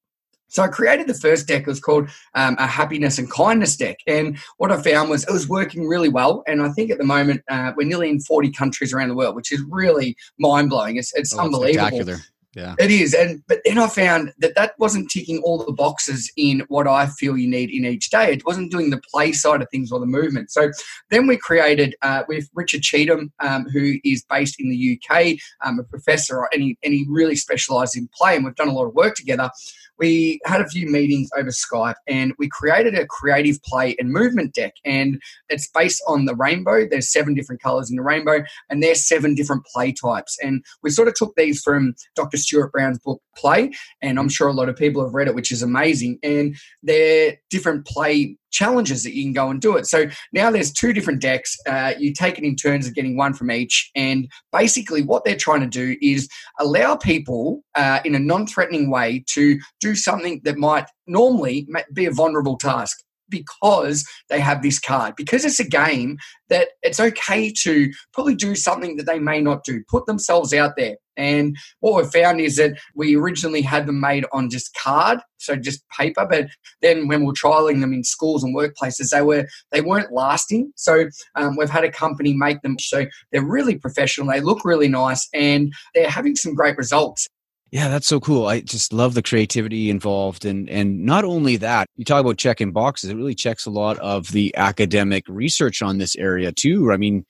so 0.47 0.63
I 0.63 0.67
created 0.67 1.07
the 1.07 1.13
first 1.13 1.47
deck. 1.47 1.63
It 1.63 1.67
was 1.67 1.79
called 1.79 2.09
um, 2.33 2.55
a 2.59 2.67
happiness 2.67 3.17
and 3.17 3.29
kindness 3.29 3.75
deck. 3.75 3.97
And 4.07 4.37
what 4.57 4.71
I 4.71 4.81
found 4.81 5.09
was 5.09 5.23
it 5.23 5.31
was 5.31 5.49
working 5.49 5.87
really 5.87 6.09
well. 6.09 6.43
And 6.47 6.61
I 6.61 6.69
think 6.69 6.91
at 6.91 6.97
the 6.97 7.03
moment 7.03 7.41
uh, 7.49 7.73
we're 7.75 7.87
nearly 7.87 8.09
in 8.09 8.21
40 8.21 8.51
countries 8.51 8.93
around 8.93 9.09
the 9.09 9.15
world, 9.15 9.35
which 9.35 9.51
is 9.51 9.61
really 9.69 10.15
mind 10.39 10.69
blowing. 10.69 10.97
It's, 10.97 11.13
it's 11.13 11.33
oh, 11.33 11.39
unbelievable. 11.41 12.15
Yeah. 12.55 12.75
It 12.79 12.89
is. 12.89 13.13
And 13.13 13.43
but 13.47 13.59
then 13.65 13.77
I 13.77 13.87
found 13.87 14.33
that 14.39 14.55
that 14.55 14.79
wasn't 14.79 15.11
ticking 15.11 15.39
all 15.39 15.63
the 15.63 15.73
boxes 15.73 16.31
in 16.37 16.63
what 16.69 16.87
I 16.87 17.07
feel 17.07 17.37
you 17.37 17.49
need 17.49 17.69
in 17.69 17.85
each 17.85 18.09
day. 18.09 18.31
It 18.31 18.45
wasn't 18.45 18.71
doing 18.71 18.89
the 18.89 19.01
play 19.11 19.33
side 19.33 19.61
of 19.61 19.69
things 19.69 19.91
or 19.91 19.99
the 19.99 20.05
movement. 20.05 20.51
So 20.51 20.71
then 21.11 21.27
we 21.27 21.35
created 21.35 21.95
uh, 22.01 22.23
with 22.29 22.49
Richard 22.53 22.81
Cheetham, 22.81 23.29
um, 23.41 23.65
who 23.69 23.95
is 24.05 24.23
based 24.29 24.59
in 24.59 24.69
the 24.69 24.99
UK, 24.99 25.35
um, 25.65 25.79
a 25.79 25.83
professor, 25.83 26.47
and 26.53 26.63
he, 26.63 26.77
and 26.81 26.93
he 26.93 27.05
really 27.09 27.35
specializes 27.35 27.97
in 27.97 28.09
play. 28.15 28.37
And 28.37 28.45
we've 28.45 28.55
done 28.55 28.69
a 28.69 28.73
lot 28.73 28.85
of 28.85 28.93
work 28.93 29.15
together 29.15 29.51
we 29.97 30.39
had 30.45 30.61
a 30.61 30.67
few 30.67 30.87
meetings 30.87 31.29
over 31.37 31.49
Skype 31.49 31.95
and 32.07 32.33
we 32.37 32.49
created 32.49 32.95
a 32.95 33.05
creative 33.07 33.61
play 33.63 33.95
and 33.99 34.11
movement 34.11 34.53
deck. 34.53 34.73
And 34.83 35.21
it's 35.49 35.69
based 35.69 36.01
on 36.07 36.25
the 36.25 36.35
rainbow. 36.35 36.87
There's 36.87 37.11
seven 37.11 37.33
different 37.33 37.61
colors 37.61 37.89
in 37.89 37.95
the 37.95 38.03
rainbow, 38.03 38.43
and 38.69 38.81
there's 38.81 39.07
seven 39.07 39.35
different 39.35 39.65
play 39.65 39.93
types. 39.93 40.37
And 40.41 40.63
we 40.83 40.89
sort 40.89 41.07
of 41.07 41.15
took 41.15 41.35
these 41.35 41.61
from 41.61 41.95
Dr. 42.15 42.37
Stuart 42.37 42.71
Brown's 42.71 42.99
book, 42.99 43.21
Play, 43.35 43.71
and 44.01 44.19
I'm 44.19 44.29
sure 44.29 44.47
a 44.47 44.53
lot 44.53 44.69
of 44.69 44.75
people 44.75 45.03
have 45.03 45.13
read 45.13 45.27
it, 45.27 45.35
which 45.35 45.51
is 45.51 45.61
amazing. 45.61 46.19
And 46.23 46.55
they're 46.83 47.37
different 47.49 47.85
play 47.85 48.37
challenges 48.55 49.03
that 49.03 49.13
you 49.13 49.23
can 49.23 49.33
go 49.33 49.49
and 49.49 49.61
do 49.61 49.75
it. 49.75 49.85
So 49.85 50.05
now 50.31 50.49
there's 50.49 50.71
two 50.71 50.93
different 50.93 51.21
decks. 51.21 51.55
Uh, 51.67 51.93
you 51.99 52.13
take 52.13 52.37
it 52.37 52.43
in 52.43 52.55
turns 52.55 52.87
of 52.87 52.95
getting 52.95 53.17
one 53.17 53.33
from 53.33 53.51
each. 53.51 53.91
And 53.95 54.27
basically, 54.51 55.01
what 55.01 55.25
they're 55.25 55.35
trying 55.35 55.59
to 55.61 55.67
do 55.67 55.97
is 56.01 56.29
allow 56.59 56.95
people 56.95 57.63
uh, 57.75 57.99
in 58.05 58.15
a 58.15 58.19
non 58.19 58.47
threatening 58.47 58.89
way 58.89 59.23
to 59.33 59.59
do 59.81 59.95
something 59.95 60.41
that 60.45 60.57
might 60.57 60.85
normally 61.05 61.67
be 61.93 62.05
a 62.05 62.11
vulnerable 62.11 62.57
task 62.57 62.97
because 63.29 64.05
they 64.29 64.39
have 64.39 64.61
this 64.61 64.79
card. 64.79 65.15
Because 65.15 65.45
it's 65.45 65.59
a 65.59 65.67
game 65.67 66.17
that 66.49 66.69
it's 66.81 66.99
okay 66.99 67.51
to 67.63 67.91
probably 68.13 68.35
do 68.35 68.55
something 68.55 68.97
that 68.97 69.05
they 69.05 69.19
may 69.19 69.41
not 69.41 69.63
do, 69.63 69.81
put 69.89 70.05
themselves 70.05 70.53
out 70.53 70.73
there. 70.77 70.95
And 71.17 71.55
what 71.79 71.95
we've 71.95 72.11
found 72.11 72.41
is 72.41 72.57
that 72.57 72.77
we 72.93 73.15
originally 73.15 73.61
had 73.61 73.85
them 73.85 73.99
made 73.99 74.25
on 74.33 74.49
just 74.49 74.75
card, 74.75 75.19
so 75.37 75.55
just 75.55 75.83
paper, 75.89 76.27
but 76.29 76.47
then 76.81 77.07
when 77.07 77.21
we 77.21 77.27
we're 77.27 77.33
trialing 77.33 77.81
them 77.81 77.93
in 77.93 78.03
schools 78.03 78.43
and 78.43 78.55
workplaces, 78.55 79.09
they 79.09 79.21
were 79.21 79.47
they 79.71 79.81
weren't 79.81 80.11
lasting. 80.11 80.71
So 80.75 81.05
um, 81.35 81.55
we've 81.55 81.69
had 81.69 81.83
a 81.83 81.91
company 81.91 82.33
make 82.33 82.61
them 82.61 82.77
so 82.79 83.05
they're 83.31 83.45
really 83.45 83.77
professional, 83.77 84.27
they 84.27 84.41
look 84.41 84.65
really 84.65 84.89
nice, 84.89 85.27
and 85.33 85.73
they're 85.93 86.09
having 86.09 86.35
some 86.35 86.53
great 86.53 86.77
results. 86.77 87.27
Yeah, 87.75 87.89
that's 87.89 88.07
so 88.07 88.21
cool. 88.21 88.47
I 88.47 88.61
just 88.61 88.93
love 88.93 89.15
the 89.15 89.21
creativity 89.21 89.89
involved 89.89 90.45
and 90.45 90.69
and 90.69 91.03
not 91.03 91.25
only 91.25 91.57
that, 91.57 91.89
you 91.97 92.05
talk 92.05 92.21
about 92.21 92.37
checking 92.37 92.71
boxes, 92.71 93.09
it 93.09 93.17
really 93.17 93.35
checks 93.35 93.65
a 93.65 93.69
lot 93.69 93.99
of 93.99 94.31
the 94.31 94.55
academic 94.55 95.25
research 95.27 95.81
on 95.81 95.97
this 95.97 96.15
area 96.15 96.53
too. 96.53 96.93
I 96.93 96.95
mean, 96.95 97.25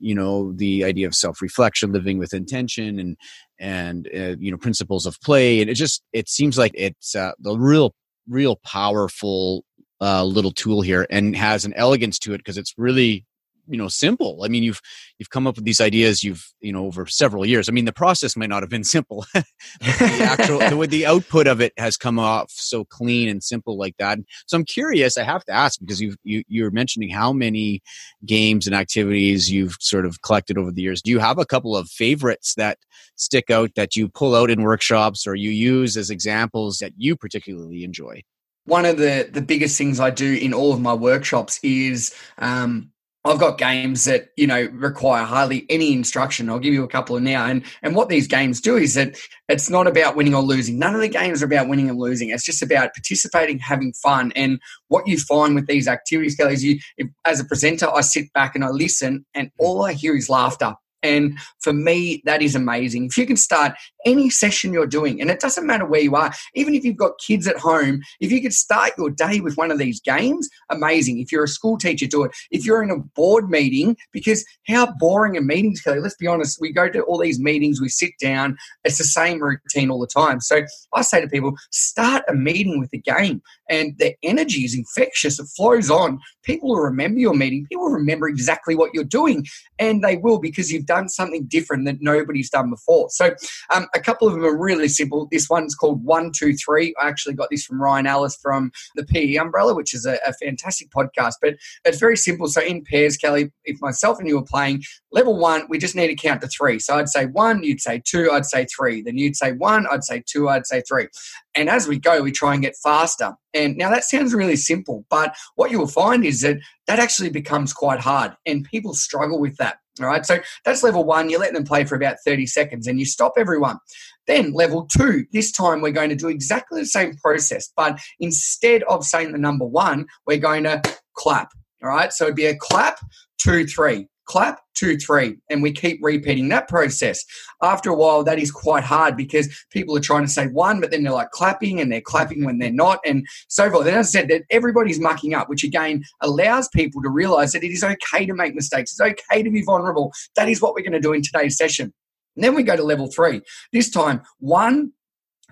you 0.00 0.14
know, 0.14 0.52
the 0.54 0.82
idea 0.84 1.06
of 1.06 1.14
self-reflection, 1.14 1.92
living 1.92 2.18
with 2.18 2.32
intention 2.32 2.98
and 2.98 3.18
and 3.60 4.08
uh, 4.16 4.36
you 4.38 4.50
know, 4.50 4.56
principles 4.56 5.04
of 5.04 5.20
play 5.20 5.60
and 5.60 5.68
it 5.68 5.74
just 5.74 6.02
it 6.14 6.26
seems 6.26 6.56
like 6.56 6.72
it's 6.74 7.14
uh, 7.14 7.32
the 7.38 7.54
real 7.58 7.94
real 8.26 8.56
powerful 8.64 9.62
uh, 10.00 10.24
little 10.24 10.52
tool 10.52 10.80
here 10.80 11.06
and 11.10 11.36
has 11.36 11.66
an 11.66 11.74
elegance 11.76 12.18
to 12.20 12.32
it 12.32 12.38
because 12.38 12.56
it's 12.56 12.72
really 12.78 13.26
you 13.68 13.78
know 13.78 13.88
simple. 13.88 14.40
I 14.44 14.48
mean 14.48 14.62
you've 14.62 14.80
you've 15.18 15.30
come 15.30 15.46
up 15.46 15.56
with 15.56 15.64
these 15.64 15.80
ideas 15.80 16.24
you've 16.24 16.44
you 16.60 16.72
know 16.72 16.86
over 16.86 17.06
several 17.06 17.46
years. 17.46 17.68
I 17.68 17.72
mean 17.72 17.84
the 17.84 17.92
process 17.92 18.36
might 18.36 18.48
not 18.48 18.62
have 18.62 18.70
been 18.70 18.84
simple 18.84 19.24
the 19.34 20.28
actual 20.28 20.58
the, 20.58 20.86
the 20.90 21.06
output 21.06 21.46
of 21.46 21.60
it 21.60 21.72
has 21.76 21.96
come 21.96 22.18
off 22.18 22.50
so 22.50 22.84
clean 22.84 23.28
and 23.28 23.42
simple 23.42 23.76
like 23.76 23.96
that. 23.98 24.18
So 24.46 24.56
i'm 24.56 24.64
curious 24.64 25.16
i 25.16 25.22
have 25.22 25.44
to 25.44 25.52
ask 25.52 25.80
because 25.80 26.00
you've 26.00 26.16
you, 26.24 26.42
you're 26.48 26.70
mentioning 26.70 27.10
how 27.10 27.32
many 27.32 27.82
games 28.24 28.66
and 28.66 28.74
activities 28.74 29.50
you've 29.50 29.76
sort 29.80 30.06
of 30.06 30.22
collected 30.22 30.58
over 30.58 30.70
the 30.70 30.82
years. 30.82 31.02
Do 31.02 31.10
you 31.10 31.18
have 31.18 31.38
a 31.38 31.46
couple 31.46 31.76
of 31.76 31.88
favorites 31.88 32.54
that 32.56 32.78
stick 33.16 33.50
out 33.50 33.70
that 33.76 33.96
you 33.96 34.08
pull 34.08 34.34
out 34.34 34.50
in 34.50 34.62
workshops 34.62 35.26
or 35.26 35.34
you 35.34 35.50
use 35.50 35.96
as 35.96 36.10
examples 36.10 36.78
that 36.78 36.92
you 36.96 37.16
particularly 37.16 37.84
enjoy? 37.84 38.22
One 38.64 38.86
of 38.86 38.96
the 38.96 39.28
the 39.30 39.42
biggest 39.42 39.76
things 39.76 39.98
I 39.98 40.10
do 40.10 40.34
in 40.34 40.54
all 40.54 40.72
of 40.72 40.80
my 40.80 40.94
workshops 40.94 41.58
is 41.62 42.14
um, 42.38 42.90
I've 43.24 43.38
got 43.38 43.56
games 43.56 44.04
that 44.06 44.30
you 44.36 44.46
know 44.46 44.68
require 44.72 45.24
hardly 45.24 45.64
any 45.68 45.92
instruction. 45.92 46.48
I'll 46.48 46.58
give 46.58 46.74
you 46.74 46.82
a 46.82 46.88
couple 46.88 47.16
of 47.16 47.22
now, 47.22 47.46
and 47.46 47.64
and 47.82 47.94
what 47.94 48.08
these 48.08 48.26
games 48.26 48.60
do 48.60 48.76
is 48.76 48.94
that 48.94 49.16
it's 49.48 49.70
not 49.70 49.86
about 49.86 50.16
winning 50.16 50.34
or 50.34 50.42
losing. 50.42 50.78
None 50.78 50.94
of 50.94 51.00
the 51.00 51.08
games 51.08 51.42
are 51.42 51.46
about 51.46 51.68
winning 51.68 51.88
and 51.88 51.98
losing. 51.98 52.30
It's 52.30 52.44
just 52.44 52.62
about 52.62 52.94
participating, 52.94 53.58
having 53.58 53.92
fun, 53.92 54.32
and 54.34 54.60
what 54.88 55.06
you 55.06 55.18
find 55.18 55.54
with 55.54 55.66
these 55.66 55.86
activities, 55.86 56.34
Kelly, 56.34 56.54
is 56.54 56.64
you 56.64 56.78
if, 56.96 57.08
as 57.24 57.38
a 57.38 57.44
presenter, 57.44 57.88
I 57.88 58.00
sit 58.00 58.32
back 58.32 58.54
and 58.54 58.64
I 58.64 58.70
listen, 58.70 59.24
and 59.34 59.50
all 59.58 59.84
I 59.84 59.92
hear 59.92 60.16
is 60.16 60.28
laughter. 60.28 60.74
And 61.02 61.38
for 61.60 61.72
me, 61.72 62.22
that 62.26 62.42
is 62.42 62.54
amazing. 62.54 63.06
If 63.06 63.18
you 63.18 63.26
can 63.26 63.36
start 63.36 63.72
any 64.04 64.30
session 64.30 64.72
you're 64.72 64.86
doing, 64.86 65.20
and 65.20 65.30
it 65.30 65.40
doesn't 65.40 65.66
matter 65.66 65.84
where 65.84 66.00
you 66.00 66.14
are, 66.14 66.32
even 66.54 66.74
if 66.74 66.84
you've 66.84 66.96
got 66.96 67.18
kids 67.18 67.46
at 67.46 67.58
home, 67.58 68.00
if 68.20 68.30
you 68.30 68.40
could 68.40 68.52
start 68.52 68.92
your 68.98 69.10
day 69.10 69.40
with 69.40 69.56
one 69.56 69.70
of 69.70 69.78
these 69.78 70.00
games, 70.00 70.48
amazing. 70.70 71.20
If 71.20 71.32
you're 71.32 71.44
a 71.44 71.48
school 71.48 71.78
teacher, 71.78 72.06
do 72.06 72.24
it. 72.24 72.32
If 72.50 72.64
you're 72.64 72.82
in 72.82 72.90
a 72.90 72.98
board 72.98 73.48
meeting, 73.48 73.96
because 74.12 74.44
how 74.68 74.92
boring 74.98 75.36
are 75.36 75.42
meetings, 75.42 75.80
Kelly? 75.80 76.00
Let's 76.00 76.16
be 76.16 76.26
honest. 76.26 76.58
We 76.60 76.72
go 76.72 76.88
to 76.88 77.02
all 77.02 77.18
these 77.18 77.40
meetings, 77.40 77.80
we 77.80 77.88
sit 77.88 78.12
down, 78.20 78.56
it's 78.84 78.98
the 78.98 79.04
same 79.04 79.42
routine 79.42 79.90
all 79.90 80.00
the 80.00 80.06
time. 80.06 80.40
So 80.40 80.62
I 80.94 81.02
say 81.02 81.20
to 81.20 81.28
people, 81.28 81.54
start 81.70 82.24
a 82.28 82.34
meeting 82.34 82.78
with 82.78 82.92
a 82.92 82.98
game, 82.98 83.42
and 83.68 83.96
the 83.98 84.14
energy 84.22 84.64
is 84.64 84.74
infectious. 84.74 85.38
It 85.38 85.46
flows 85.56 85.90
on. 85.90 86.18
People 86.42 86.70
will 86.70 86.80
remember 86.80 87.20
your 87.20 87.34
meeting. 87.34 87.66
People 87.70 87.84
will 87.84 87.92
remember 87.92 88.28
exactly 88.28 88.74
what 88.74 88.90
you're 88.92 89.04
doing, 89.04 89.46
and 89.78 90.02
they 90.02 90.16
will 90.16 90.38
because 90.38 90.70
you've 90.70 90.86
done 90.86 91.08
something 91.08 91.44
different 91.46 91.84
that 91.86 91.98
nobody's 92.00 92.50
done 92.50 92.70
before. 92.70 93.08
So, 93.10 93.34
um, 93.70 93.86
a 93.94 94.00
couple 94.00 94.26
of 94.26 94.34
them 94.34 94.44
are 94.44 94.56
really 94.56 94.88
simple. 94.88 95.28
This 95.30 95.48
one's 95.48 95.74
called 95.74 96.04
One 96.04 96.32
Two 96.32 96.54
Three. 96.54 96.94
I 97.00 97.08
actually 97.08 97.34
got 97.34 97.48
this 97.50 97.64
from 97.64 97.80
Ryan 97.80 98.06
Ellis 98.06 98.36
from 98.36 98.72
the 98.94 99.04
PE 99.04 99.36
Umbrella, 99.36 99.74
which 99.74 99.94
is 99.94 100.06
a, 100.06 100.18
a 100.26 100.32
fantastic 100.34 100.90
podcast. 100.90 101.34
But 101.40 101.56
it's 101.84 101.98
very 101.98 102.16
simple. 102.16 102.48
So 102.48 102.60
in 102.60 102.84
pairs, 102.84 103.16
Kelly, 103.16 103.52
if 103.64 103.80
myself 103.80 104.18
and 104.18 104.28
you 104.28 104.36
were 104.36 104.44
playing 104.44 104.82
level 105.10 105.38
one, 105.38 105.64
we 105.68 105.78
just 105.78 105.96
need 105.96 106.08
to 106.08 106.14
count 106.14 106.40
to 106.42 106.48
three. 106.48 106.78
So 106.78 106.96
I'd 106.96 107.08
say 107.08 107.26
one, 107.26 107.62
you'd 107.62 107.80
say 107.80 108.02
two, 108.04 108.30
I'd 108.30 108.46
say 108.46 108.66
three. 108.66 109.02
Then 109.02 109.18
you'd 109.18 109.36
say 109.36 109.52
one, 109.52 109.86
I'd 109.90 110.04
say 110.04 110.22
two, 110.26 110.48
I'd 110.48 110.66
say 110.66 110.82
three. 110.88 111.08
And 111.54 111.68
as 111.68 111.86
we 111.86 111.98
go, 111.98 112.22
we 112.22 112.32
try 112.32 112.54
and 112.54 112.62
get 112.62 112.76
faster. 112.82 113.34
And 113.54 113.76
now 113.76 113.90
that 113.90 114.04
sounds 114.04 114.34
really 114.34 114.56
simple, 114.56 115.04
but 115.10 115.34
what 115.56 115.70
you 115.70 115.78
will 115.78 115.86
find 115.86 116.24
is 116.24 116.40
that 116.40 116.58
that 116.86 116.98
actually 116.98 117.28
becomes 117.28 117.72
quite 117.72 118.00
hard, 118.00 118.32
and 118.46 118.64
people 118.64 118.94
struggle 118.94 119.38
with 119.38 119.56
that. 119.58 119.76
All 120.00 120.06
right, 120.06 120.24
so 120.24 120.38
that's 120.64 120.82
level 120.82 121.04
one. 121.04 121.28
You 121.28 121.38
let 121.38 121.52
them 121.52 121.64
play 121.64 121.84
for 121.84 121.96
about 121.96 122.16
30 122.24 122.46
seconds 122.46 122.86
and 122.86 122.98
you 122.98 123.04
stop 123.04 123.34
everyone. 123.36 123.78
Then 124.26 124.52
level 124.52 124.86
two, 124.86 125.26
this 125.32 125.52
time 125.52 125.80
we're 125.80 125.92
going 125.92 126.08
to 126.08 126.16
do 126.16 126.28
exactly 126.28 126.80
the 126.80 126.86
same 126.86 127.14
process, 127.16 127.70
but 127.76 128.00
instead 128.20 128.82
of 128.84 129.04
saying 129.04 129.32
the 129.32 129.38
number 129.38 129.66
one, 129.66 130.06
we're 130.26 130.38
going 130.38 130.64
to 130.64 130.80
clap. 131.14 131.48
All 131.82 131.90
right, 131.90 132.12
so 132.12 132.24
it'd 132.24 132.36
be 132.36 132.46
a 132.46 132.56
clap, 132.56 132.98
two, 133.38 133.66
three 133.66 134.06
clap, 134.24 134.60
two, 134.74 134.96
three. 134.96 135.36
And 135.50 135.62
we 135.62 135.72
keep 135.72 135.98
repeating 136.02 136.48
that 136.48 136.68
process. 136.68 137.24
After 137.62 137.90
a 137.90 137.94
while, 137.94 138.24
that 138.24 138.38
is 138.38 138.50
quite 138.50 138.84
hard 138.84 139.16
because 139.16 139.48
people 139.70 139.96
are 139.96 140.00
trying 140.00 140.24
to 140.24 140.30
say 140.30 140.46
one, 140.46 140.80
but 140.80 140.90
then 140.90 141.02
they're 141.02 141.12
like 141.12 141.30
clapping 141.30 141.80
and 141.80 141.90
they're 141.90 142.00
clapping 142.00 142.44
when 142.44 142.58
they're 142.58 142.72
not, 142.72 143.00
and 143.04 143.26
so 143.48 143.70
forth. 143.70 143.86
And 143.86 143.96
I 143.96 144.02
said, 144.02 144.28
that 144.28 144.42
everybody's 144.50 145.00
mucking 145.00 145.34
up, 145.34 145.48
which 145.48 145.64
again 145.64 146.04
allows 146.20 146.68
people 146.68 147.02
to 147.02 147.10
realize 147.10 147.52
that 147.52 147.64
it 147.64 147.72
is 147.72 147.84
okay 147.84 148.26
to 148.26 148.34
make 148.34 148.54
mistakes. 148.54 148.92
It's 148.92 149.00
okay 149.00 149.42
to 149.42 149.50
be 149.50 149.62
vulnerable. 149.62 150.12
That 150.36 150.48
is 150.48 150.62
what 150.62 150.74
we're 150.74 150.82
going 150.82 150.92
to 150.92 151.00
do 151.00 151.12
in 151.12 151.22
today's 151.22 151.56
session. 151.56 151.92
And 152.36 152.44
then 152.44 152.54
we 152.54 152.62
go 152.62 152.76
to 152.76 152.82
level 152.82 153.10
three. 153.10 153.42
This 153.72 153.90
time, 153.90 154.22
one, 154.38 154.92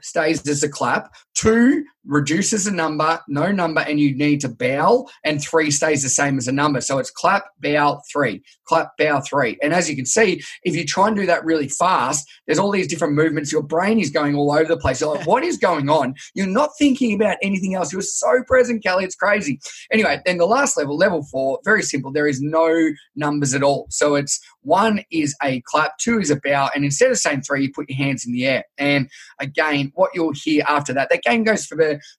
stays 0.03 0.47
as 0.49 0.63
a 0.63 0.69
clap. 0.69 1.13
Two 1.35 1.85
reduces 2.07 2.67
a 2.67 2.73
number, 2.73 3.21
no 3.29 3.53
number, 3.53 3.81
and 3.83 4.01
you 4.01 4.17
need 4.17 4.41
to 4.41 4.49
bow. 4.49 5.09
And 5.25 5.43
three 5.43 5.71
stays 5.71 6.03
the 6.03 6.09
same 6.09 6.39
as 6.39 6.49
a 6.49 6.53
number. 6.53 6.81
So 6.81 6.99
it's 6.99 7.11
clap, 7.11 7.45
bow, 7.61 8.01
three, 8.13 8.43
clap, 8.65 8.97
bow, 8.97 9.21
three. 9.21 9.59
And 9.63 9.75
as 9.75 9.89
you 9.89 9.97
can 9.97 10.07
see, 10.07 10.43
if 10.63 10.75
you 10.75 10.85
try 10.85 11.09
and 11.09 11.17
do 11.17 11.27
that 11.27 11.45
really 11.45 11.69
fast, 11.69 12.29
there's 12.47 12.59
all 12.59 12.71
these 12.71 12.89
different 12.89 13.15
movements. 13.15 13.53
Your 13.53 13.63
brain 13.63 14.01
is 14.01 14.11
going 14.11 14.35
all 14.35 14.53
over 14.53 14.65
the 14.65 14.77
place. 14.77 15.01
You're 15.01 15.15
like, 15.15 15.27
what 15.27 15.45
is 15.45 15.59
going 15.59 15.89
on? 15.89 16.15
You're 16.35 16.47
not 16.47 16.71
thinking 16.79 17.15
about 17.15 17.37
anything 17.43 17.75
else. 17.75 17.93
You're 17.93 18.03
so 18.03 18.43
present, 18.47 18.83
Kelly. 18.83 19.05
It's 19.05 19.17
crazy. 19.17 19.61
Anyway, 19.93 20.21
then 20.25 20.39
the 20.39 20.47
last 20.47 20.77
level, 20.77 20.97
level 20.97 21.23
four, 21.25 21.59
very 21.65 21.83
simple. 21.83 22.13
There 22.13 22.27
is 22.29 22.41
no 22.41 22.91
numbers 23.15 23.55
at 23.55 23.63
all. 23.63 23.87
So 23.91 24.15
it's 24.15 24.41
one 24.63 25.03
is 25.11 25.35
a 25.43 25.63
clap, 25.63 25.99
two 25.99 26.19
is 26.19 26.31
a 26.31 26.37
bow, 26.37 26.69
and 26.75 26.85
instead 26.85 27.11
of 27.11 27.19
saying 27.19 27.43
three, 27.43 27.63
you 27.65 27.73
put 27.73 27.89
your 27.89 27.97
hands 27.97 28.27
in 28.27 28.33
the 28.33 28.47
air. 28.47 28.65
And 28.79 29.09
again, 29.39 29.93
what 29.95 30.11
you'll 30.15 30.33
hear 30.35 30.65
after 30.69 30.93
that, 30.95 31.09
that 31.11 31.23
game 31.23 31.45
goes 31.45 31.67
for 31.67 31.77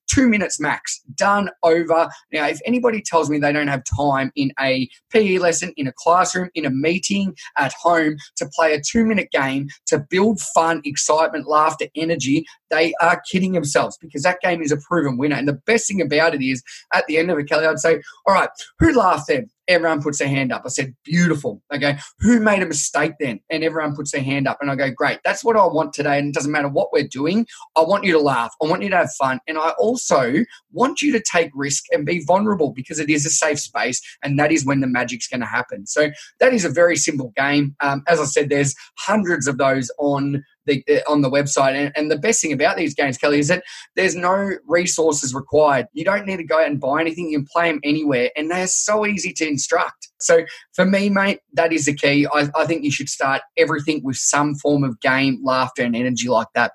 two 0.10 0.28
minutes 0.28 0.60
max, 0.60 1.02
done 1.16 1.50
over. 1.64 2.10
Now, 2.32 2.48
if 2.48 2.60
anybody 2.66 3.02
tells 3.02 3.30
me 3.30 3.38
they 3.38 3.54
don't 3.54 3.68
have 3.68 3.84
time 3.98 4.32
in 4.36 4.52
a 4.60 4.90
PE 5.12 5.38
lesson, 5.38 5.74
in 5.78 5.88
a 5.88 5.94
classroom, 5.98 6.50
in 6.56 6.66
a 6.66 6.70
meeting, 6.70 7.36
at 7.58 7.74
home 7.74 8.18
to 8.38 8.50
play 8.54 8.74
a 8.74 8.82
two 8.82 9.06
minute 9.06 9.30
game 9.32 9.68
to 9.88 10.00
build 10.10 10.40
fun, 10.40 10.82
excitement, 10.84 11.48
laughter, 11.48 11.88
energy, 11.96 12.46
they 12.72 12.94
are 13.02 13.22
kidding 13.30 13.52
themselves 13.52 13.98
because 13.98 14.24
that 14.24 14.42
game 14.42 14.62
is 14.62 14.72
a 14.72 14.78
proven 14.78 15.18
winner. 15.18 15.36
And 15.36 15.48
the 15.48 15.62
best 15.68 15.88
thing 15.88 16.02
about 16.02 16.34
it 16.34 16.44
is 16.44 16.64
at 16.94 17.06
the 17.08 17.18
end 17.18 17.30
of 17.30 17.38
it, 17.38 17.48
Kelly, 17.48 17.68
I'd 17.68 17.80
say, 17.80 18.02
all 18.26 18.34
right, 18.34 18.50
who 18.80 18.94
laughed 18.94 19.28
then? 19.28 19.50
Everyone 19.68 20.02
puts 20.02 20.20
their 20.20 20.28
hand 20.28 20.52
up. 20.52 20.64
I 20.66 20.70
said, 20.70 20.96
beautiful. 21.06 21.62
Okay. 21.74 21.98
Who 22.20 22.42
made 22.42 22.62
a 22.62 22.66
mistake 22.66 23.14
then? 23.20 23.40
And 23.50 23.64
everyone 23.64 23.96
puts 23.96 24.12
their 24.12 24.24
hand 24.24 24.48
up. 24.48 24.58
And 24.60 24.70
I 24.70 24.76
go, 24.76 24.90
great. 24.90 25.20
That's 25.24 25.46
what 25.46 25.56
I 25.56 25.66
want 25.66 25.94
today. 25.94 26.18
And 26.18 26.30
it 26.30 26.34
doesn't 26.34 26.52
matter 26.52 26.68
what 26.68 26.92
we're 26.92 27.08
doing. 27.08 27.46
I 27.78 27.82
want 27.82 28.04
you 28.04 28.12
to 28.14 28.20
laugh. 28.20 28.54
I 28.62 28.68
want 28.68 28.82
you 28.82 28.90
to 28.90 28.98
have 28.98 29.12
fun. 29.14 29.40
And 29.48 29.58
I 29.58 29.70
also 29.80 30.34
want 30.72 31.02
you 31.02 31.14
to 31.14 31.22
take 31.22 31.52
risk 31.54 31.86
and 31.92 32.06
be 32.06 32.24
vulnerable 32.26 32.72
because 32.72 33.00
it 33.00 33.10
is 33.10 33.26
a 33.26 33.30
safe 33.30 33.60
space. 33.60 34.02
And 34.24 34.38
that 34.40 34.52
is 34.52 34.66
when 34.66 34.82
the 34.82 34.88
magic's 34.88 35.28
going 35.28 35.42
to 35.42 35.46
happen. 35.46 35.86
So 35.86 36.10
that 36.40 36.54
is 36.54 36.66
a 36.66 36.70
very 36.70 36.98
simple 36.98 37.32
game. 37.38 37.76
Um, 37.80 38.04
as 38.08 38.20
I 38.20 38.26
said, 38.26 38.50
there's 38.50 38.76
hundreds 38.98 39.48
of 39.48 39.58
those 39.58 39.90
on 40.00 40.44
the, 40.65 40.84
on 41.08 41.21
the 41.21 41.30
website. 41.30 41.74
And, 41.74 41.91
and 41.95 42.12
the 42.12 42.17
best 42.17 42.41
thing 42.41 42.54
about 42.54 42.78
these 42.78 42.93
games, 42.93 43.17
Kelly, 43.17 43.39
is 43.39 43.47
that 43.47 43.63
there's 43.95 44.15
no 44.15 44.52
resources 44.67 45.34
required. 45.34 45.88
You 45.93 46.06
don't 46.06 46.26
need 46.26 46.38
to 46.38 46.43
go 46.43 46.60
out 46.60 46.67
and 46.67 46.80
buy 46.80 47.02
anything. 47.02 47.30
You 47.30 47.39
can 47.39 47.47
play 47.52 47.71
them 47.71 47.80
anywhere, 47.84 48.30
and 48.36 48.50
they're 48.50 48.67
so 48.67 49.06
easy 49.06 49.34
to 49.34 49.47
instruct. 49.47 50.10
So 50.19 50.45
for 50.74 50.86
me, 50.86 51.10
mate, 51.10 51.39
that 51.54 51.74
is 51.74 51.86
the 51.86 51.95
key. 51.95 52.28
I, 52.32 52.50
I 52.56 52.65
think 52.65 52.84
you 52.84 52.91
should 52.91 53.10
start 53.10 53.41
everything 53.58 54.02
with 54.04 54.17
some 54.17 54.56
form 54.56 54.84
of 54.84 55.00
game, 55.00 55.39
laughter, 55.43 55.84
and 55.84 55.95
energy 55.95 56.30
like 56.30 56.47
that. 56.56 56.74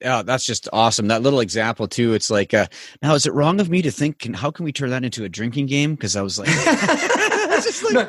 Yeah, 0.00 0.22
that's 0.22 0.44
just 0.44 0.68
awesome. 0.72 1.08
That 1.08 1.22
little 1.22 1.40
example 1.40 1.88
too. 1.88 2.12
It's 2.12 2.30
like, 2.30 2.52
uh, 2.52 2.66
now 3.00 3.14
is 3.14 3.26
it 3.26 3.32
wrong 3.32 3.58
of 3.60 3.70
me 3.70 3.80
to 3.82 3.90
think? 3.90 4.18
Can, 4.18 4.34
how 4.34 4.50
can 4.50 4.64
we 4.64 4.72
turn 4.72 4.90
that 4.90 5.02
into 5.04 5.24
a 5.24 5.28
drinking 5.30 5.66
game? 5.66 5.94
Because 5.94 6.14
I 6.14 6.20
was 6.20 6.38
like, 6.38 6.48
like 7.92 7.94
no, 7.94 8.08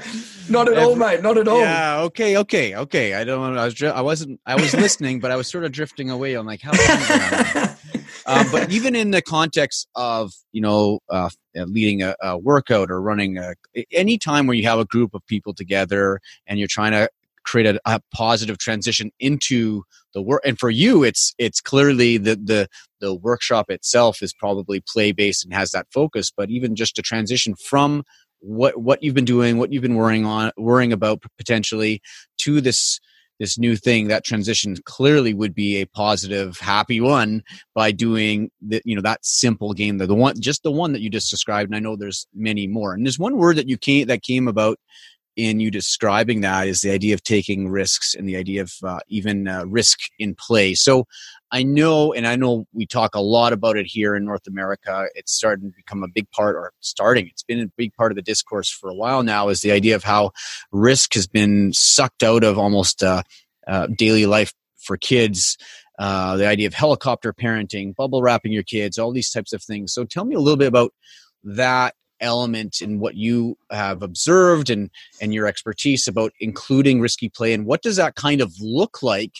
not 0.49 0.67
at 0.67 0.77
every, 0.77 0.83
all, 0.83 0.95
mate. 0.95 1.21
Not 1.21 1.37
at 1.37 1.47
all. 1.47 1.59
Yeah. 1.59 2.01
Okay. 2.01 2.37
Okay. 2.37 2.75
Okay. 2.75 3.13
I 3.13 3.23
don't. 3.23 3.57
I 3.57 3.65
was. 3.65 3.81
I 3.81 4.01
wasn't. 4.01 4.39
I 4.45 4.55
was 4.55 4.73
listening, 4.73 5.19
but 5.19 5.31
I 5.31 5.35
was 5.35 5.47
sort 5.47 5.65
of 5.65 5.71
drifting 5.71 6.09
away. 6.09 6.33
I'm 6.33 6.45
like, 6.45 6.61
how? 6.61 6.71
um, 8.25 8.47
but 8.51 8.71
even 8.71 8.95
in 8.95 9.11
the 9.11 9.21
context 9.21 9.87
of 9.95 10.33
you 10.51 10.61
know 10.61 10.99
uh, 11.09 11.29
leading 11.55 12.01
a, 12.01 12.15
a 12.21 12.37
workout 12.37 12.91
or 12.91 13.01
running 13.01 13.37
a, 13.37 13.53
any 13.91 14.17
time 14.17 14.47
where 14.47 14.55
you 14.55 14.63
have 14.63 14.79
a 14.79 14.85
group 14.85 15.13
of 15.13 15.25
people 15.27 15.53
together 15.53 16.19
and 16.47 16.59
you're 16.59 16.67
trying 16.67 16.91
to 16.91 17.09
create 17.45 17.67
a, 17.67 17.79
a 17.85 18.01
positive 18.11 18.57
transition 18.57 19.11
into 19.19 19.83
the 20.13 20.21
work 20.21 20.41
and 20.45 20.57
for 20.59 20.69
you 20.69 21.03
it's 21.03 21.33
it's 21.37 21.61
clearly 21.61 22.17
the 22.17 22.35
the 22.35 22.67
the 22.99 23.13
workshop 23.13 23.69
itself 23.69 24.21
is 24.21 24.33
probably 24.33 24.81
play 24.87 25.11
based 25.11 25.43
and 25.43 25.53
has 25.53 25.71
that 25.71 25.85
focus 25.93 26.31
but 26.35 26.49
even 26.49 26.75
just 26.75 26.95
to 26.95 27.01
transition 27.01 27.55
from 27.55 28.03
what 28.39 28.77
what 28.77 29.01
you've 29.01 29.15
been 29.15 29.25
doing 29.25 29.57
what 29.57 29.71
you've 29.71 29.81
been 29.81 29.95
worrying 29.95 30.25
on 30.25 30.51
worrying 30.57 30.93
about 30.93 31.21
potentially 31.37 32.01
to 32.37 32.61
this 32.61 32.99
this 33.39 33.57
new 33.57 33.75
thing 33.75 34.07
that 34.07 34.23
transition 34.23 34.75
clearly 34.85 35.33
would 35.33 35.53
be 35.53 35.77
a 35.77 35.87
positive 35.87 36.57
happy 36.59 37.01
one 37.01 37.43
by 37.73 37.91
doing 37.91 38.49
the 38.61 38.81
you 38.85 38.95
know 38.95 39.01
that 39.01 39.25
simple 39.25 39.73
game 39.73 39.97
the, 39.97 40.07
the 40.07 40.15
one 40.15 40.39
just 40.39 40.63
the 40.63 40.71
one 40.71 40.93
that 40.93 41.01
you 41.01 41.09
just 41.09 41.31
described 41.31 41.69
and 41.69 41.75
i 41.75 41.79
know 41.79 41.95
there's 41.95 42.27
many 42.33 42.67
more 42.67 42.93
and 42.93 43.05
there's 43.05 43.19
one 43.19 43.37
word 43.37 43.57
that 43.57 43.67
you 43.67 43.77
came 43.77 44.07
that 44.07 44.21
came 44.21 44.47
about 44.47 44.77
in 45.35 45.59
you 45.59 45.69
describing 45.69 46.41
that 46.41 46.67
is 46.67 46.81
the 46.81 46.91
idea 46.91 47.13
of 47.13 47.23
taking 47.23 47.69
risks 47.69 48.15
and 48.15 48.27
the 48.27 48.37
idea 48.37 48.61
of 48.61 48.71
uh, 48.83 48.99
even 49.09 49.47
uh, 49.47 49.65
risk 49.65 49.99
in 50.17 50.35
play. 50.35 50.73
So 50.73 51.07
I 51.55 51.63
know, 51.63 52.11
and 52.11 52.27
I 52.27 52.35
know 52.35 52.67
we 52.73 52.85
talk 52.85 53.15
a 53.15 53.21
lot 53.21 53.53
about 53.53 53.77
it 53.77 53.85
here 53.85 54.13
in 54.13 54.25
North 54.25 54.45
America. 54.45 55.07
It's 55.15 55.31
starting 55.31 55.71
to 55.71 55.75
become 55.77 56.03
a 56.03 56.09
big 56.09 56.29
part, 56.31 56.57
or 56.57 56.73
starting, 56.81 57.27
it's 57.27 57.43
been 57.43 57.61
a 57.61 57.71
big 57.77 57.93
part 57.93 58.11
of 58.11 58.17
the 58.17 58.21
discourse 58.21 58.69
for 58.69 58.89
a 58.89 58.93
while 58.93 59.23
now, 59.23 59.47
is 59.47 59.61
the 59.61 59.71
idea 59.71 59.95
of 59.95 60.03
how 60.03 60.31
risk 60.73 61.13
has 61.13 61.27
been 61.27 61.71
sucked 61.71 62.23
out 62.23 62.43
of 62.43 62.57
almost 62.57 63.01
uh, 63.01 63.23
uh 63.67 63.87
daily 63.87 64.25
life 64.25 64.53
for 64.83 64.97
kids. 64.97 65.57
Uh, 65.97 66.35
the 66.35 66.45
idea 66.45 66.67
of 66.67 66.73
helicopter 66.73 67.31
parenting, 67.31 67.95
bubble 67.95 68.21
wrapping 68.21 68.51
your 68.51 68.63
kids, 68.63 68.99
all 68.99 69.13
these 69.13 69.31
types 69.31 69.53
of 69.53 69.63
things. 69.63 69.93
So 69.93 70.03
tell 70.03 70.25
me 70.25 70.35
a 70.35 70.39
little 70.39 70.57
bit 70.57 70.67
about 70.67 70.93
that 71.45 71.95
element 72.19 72.81
in 72.81 72.99
what 72.99 73.15
you 73.15 73.57
have 73.71 74.03
observed 74.03 74.69
and 74.69 74.89
and 75.21 75.33
your 75.33 75.47
expertise 75.47 76.05
about 76.05 76.33
including 76.41 76.99
risky 76.99 77.29
play 77.29 77.53
and 77.53 77.65
what 77.65 77.81
does 77.81 77.95
that 77.95 78.15
kind 78.15 78.41
of 78.41 78.53
look 78.59 79.01
like 79.01 79.35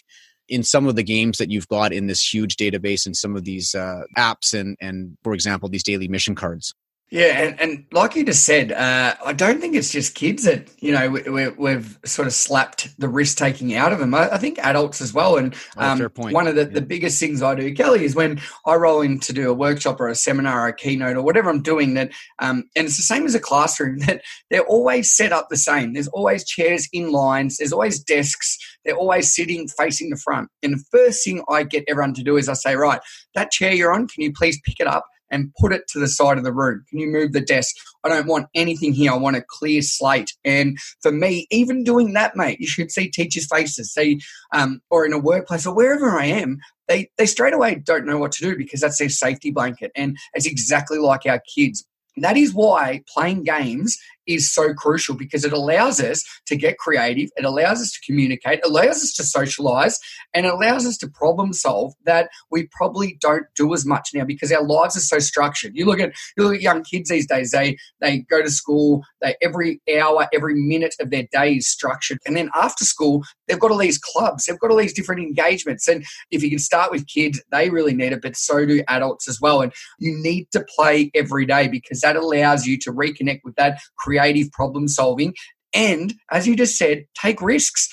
in 0.48 0.64
some 0.64 0.88
of 0.88 0.96
the 0.96 1.04
games 1.04 1.38
that 1.38 1.50
you've 1.50 1.68
got 1.68 1.92
in 1.92 2.08
this 2.08 2.34
huge 2.34 2.56
database 2.56 3.06
and 3.06 3.16
some 3.16 3.36
of 3.36 3.44
these 3.44 3.74
uh, 3.76 4.04
apps 4.18 4.54
and 4.54 4.78
and 4.80 5.18
for 5.24 5.34
example 5.34 5.70
these 5.70 5.84
daily 5.84 6.08
mission 6.08 6.36
cards 6.36 6.74
yeah, 7.12 7.44
and, 7.44 7.62
and 7.62 7.86
like 7.92 8.16
you 8.16 8.26
just 8.26 8.46
said, 8.46 8.72
uh, 8.72 9.16
I 9.24 9.32
don't 9.32 9.62
think 9.62 9.76
it's 9.76 9.92
just 9.92 10.16
kids 10.16 10.44
that 10.44 10.68
you 10.80 10.92
know 10.92 11.10
we, 11.58 11.72
have 11.72 12.00
sort 12.04 12.28
of 12.28 12.34
slapped 12.34 13.00
the 13.00 13.08
risk 13.08 13.38
taking 13.38 13.76
out 13.76 13.94
of 13.94 14.00
them. 14.00 14.16
I, 14.16 14.32
I 14.32 14.38
think 14.40 14.58
adults 14.58 15.02
as 15.02 15.14
well. 15.14 15.38
And 15.38 15.56
oh, 15.78 15.88
um, 15.88 16.00
one 16.34 16.48
of 16.48 16.56
the, 16.56 16.64
yeah. 16.64 16.70
the 16.70 16.82
biggest 16.82 17.20
things 17.20 17.44
I 17.44 17.54
do, 17.54 17.72
Kelly, 17.76 18.06
is 18.06 18.16
when 18.16 18.42
I 18.66 18.74
roll 18.76 19.02
in 19.02 19.20
to 19.20 19.34
do 19.34 19.52
a 19.52 19.54
workshop 19.54 20.02
or 20.02 20.08
a 20.08 20.16
seminar 20.16 20.66
or 20.66 20.70
a 20.70 20.76
keynote 20.76 21.16
or 21.16 21.22
whatever 21.22 21.52
I'm 21.52 21.62
doing. 21.62 21.94
That 21.94 22.12
um, 22.40 22.64
and 22.76 22.88
it's 22.88 22.98
the 22.98 23.04
same 23.04 23.26
as 23.26 23.36
a 23.36 23.40
classroom. 23.40 24.00
That 24.06 24.22
they're 24.52 24.66
always 24.66 25.16
set 25.16 25.32
up 25.32 25.48
the 25.50 25.58
same. 25.58 25.94
There's 25.94 26.08
always 26.10 26.44
chairs 26.44 26.88
in 26.92 27.12
lines. 27.12 27.58
There's 27.58 27.74
always 27.74 28.00
desks. 28.00 28.58
They're 28.84 28.96
always 28.96 29.34
sitting 29.34 29.68
facing 29.68 30.10
the 30.10 30.18
front. 30.18 30.50
And 30.62 30.74
the 30.74 30.84
first 30.92 31.24
thing 31.24 31.44
I 31.50 31.64
get 31.64 31.86
everyone 31.88 32.14
to 32.16 32.24
do 32.24 32.38
is 32.38 32.50
I 32.50 32.54
say, 32.54 32.76
right, 32.76 33.00
that 33.36 33.52
chair 33.52 33.74
you're 33.74 33.94
on, 33.94 34.08
can 34.08 34.24
you 34.24 34.34
please 34.34 34.60
pick 34.66 34.80
it 34.80 34.88
up? 34.88 35.06
And 35.36 35.54
put 35.60 35.74
it 35.74 35.88
to 35.90 36.00
the 36.00 36.08
side 36.08 36.38
of 36.38 36.44
the 36.44 36.54
room? 36.54 36.84
Can 36.90 37.00
you 37.00 37.08
move 37.08 37.34
the 37.34 37.42
desk? 37.42 37.76
I 38.04 38.10
don't 38.10 38.28
want 38.28 38.48
anything 38.56 38.94
here. 38.94 39.12
I 39.12 39.18
want 39.18 39.36
a 39.36 39.44
clear 39.48 39.82
slate. 39.82 40.32
And 40.46 40.78
for 41.02 41.12
me, 41.12 41.46
even 41.52 41.84
doing 41.84 42.14
that, 42.14 42.36
mate, 42.36 42.60
you 42.60 42.68
should 42.68 42.92
see 42.92 43.10
teachers' 43.10 43.48
faces. 43.48 43.94
See, 43.94 44.22
um, 44.54 44.82
or 44.90 45.06
in 45.06 45.14
a 45.14 45.20
workplace 45.20 45.68
or 45.68 45.76
wherever 45.76 46.18
I 46.18 46.26
am, 46.26 46.60
they 46.88 47.10
they 47.18 47.26
straight 47.26 47.54
away 47.54 47.76
don't 47.76 48.06
know 48.06 48.18
what 48.18 48.32
to 48.34 48.46
do 48.46 48.58
because 48.58 48.80
that's 48.80 48.98
their 48.98 49.10
safety 49.10 49.52
blanket, 49.52 49.92
and 49.96 50.18
it's 50.34 50.46
exactly 50.46 51.00
like 51.00 51.26
our 51.26 51.42
kids. 51.54 51.86
That 52.18 52.38
is 52.38 52.54
why 52.54 53.02
playing 53.14 53.44
games 53.44 53.98
is 54.28 54.54
so 54.54 54.74
crucial 54.74 55.16
because 55.16 55.46
it 55.46 55.54
allows 55.54 56.00
us 56.00 56.24
to 56.48 56.56
get 56.56 56.78
creative, 56.78 57.30
it 57.38 57.46
allows 57.46 57.82
us 57.82 57.92
to 57.92 58.00
communicate, 58.06 58.60
it 58.60 58.66
allows 58.66 59.04
us 59.04 59.14
to 59.14 59.24
socialize, 59.24 60.00
and 60.34 60.46
it 60.46 60.54
allows 60.54 60.86
us 60.86 60.98
to 60.98 61.08
problem 61.08 61.54
solve 61.54 61.94
that 62.06 62.30
we 62.52 62.68
probably 62.72 63.18
don't 63.22 63.46
do 63.56 63.74
as 63.74 63.86
much 63.86 64.10
now 64.14 64.24
because 64.24 64.52
our 64.52 64.64
lives 64.64 64.96
are 64.96 65.02
so 65.02 65.20
structured. 65.20 65.72
You 65.76 65.86
look 65.86 66.00
at 66.00 66.14
you 66.38 66.44
look 66.44 66.56
at 66.56 66.62
young 66.62 66.84
kids 66.84 67.10
these 67.10 67.28
days, 67.28 67.52
they 67.52 67.78
they 68.02 68.20
go 68.20 68.42
to 68.42 68.52
school, 68.52 69.04
they 69.22 69.36
every 69.42 69.82
hour, 69.98 70.28
every 70.34 70.56
minute 70.56 70.96
of 71.00 71.10
their 71.10 71.28
day 71.32 71.56
is 71.56 71.68
structured. 71.68 72.20
And 72.26 72.36
then 72.36 72.50
after 72.56 72.86
school, 72.86 73.24
they've 73.48 73.60
got 73.60 73.72
all 73.72 73.78
these 73.78 73.98
clubs, 73.98 74.46
they've 74.46 74.60
got 74.60 74.72
all 74.72 74.78
these 74.78 74.94
different 74.94 75.22
engagements. 75.22 75.88
And 75.88 76.06
if 76.32 76.44
you 76.44 76.50
can 76.50 76.60
start 76.60 76.92
with 76.92 77.08
kids, 77.08 77.42
they 77.52 77.70
really 77.70 77.94
need 77.94 78.14
it, 78.14 78.22
but 78.22 78.36
so 78.36 78.66
do 78.66 78.84
adults 78.88 79.28
as 79.28 79.40
well. 79.42 79.62
And 79.62 79.72
you 80.00 80.18
need 80.22 80.48
to 80.52 80.66
play 80.76 81.12
every 81.16 81.46
day 81.46 81.68
because 81.68 82.02
that 82.02 82.16
allows 82.16 82.66
you 82.66 82.78
to 82.80 82.92
reconnect 82.92 83.42
with 83.44 83.56
that 83.56 83.80
creative 83.98 84.15
problem 84.54 84.88
solving. 84.88 85.34
And 85.74 86.14
as 86.32 86.48
you 86.48 86.56
just 86.56 86.78
said 86.78 87.06
take 87.20 87.42
risks. 87.42 87.90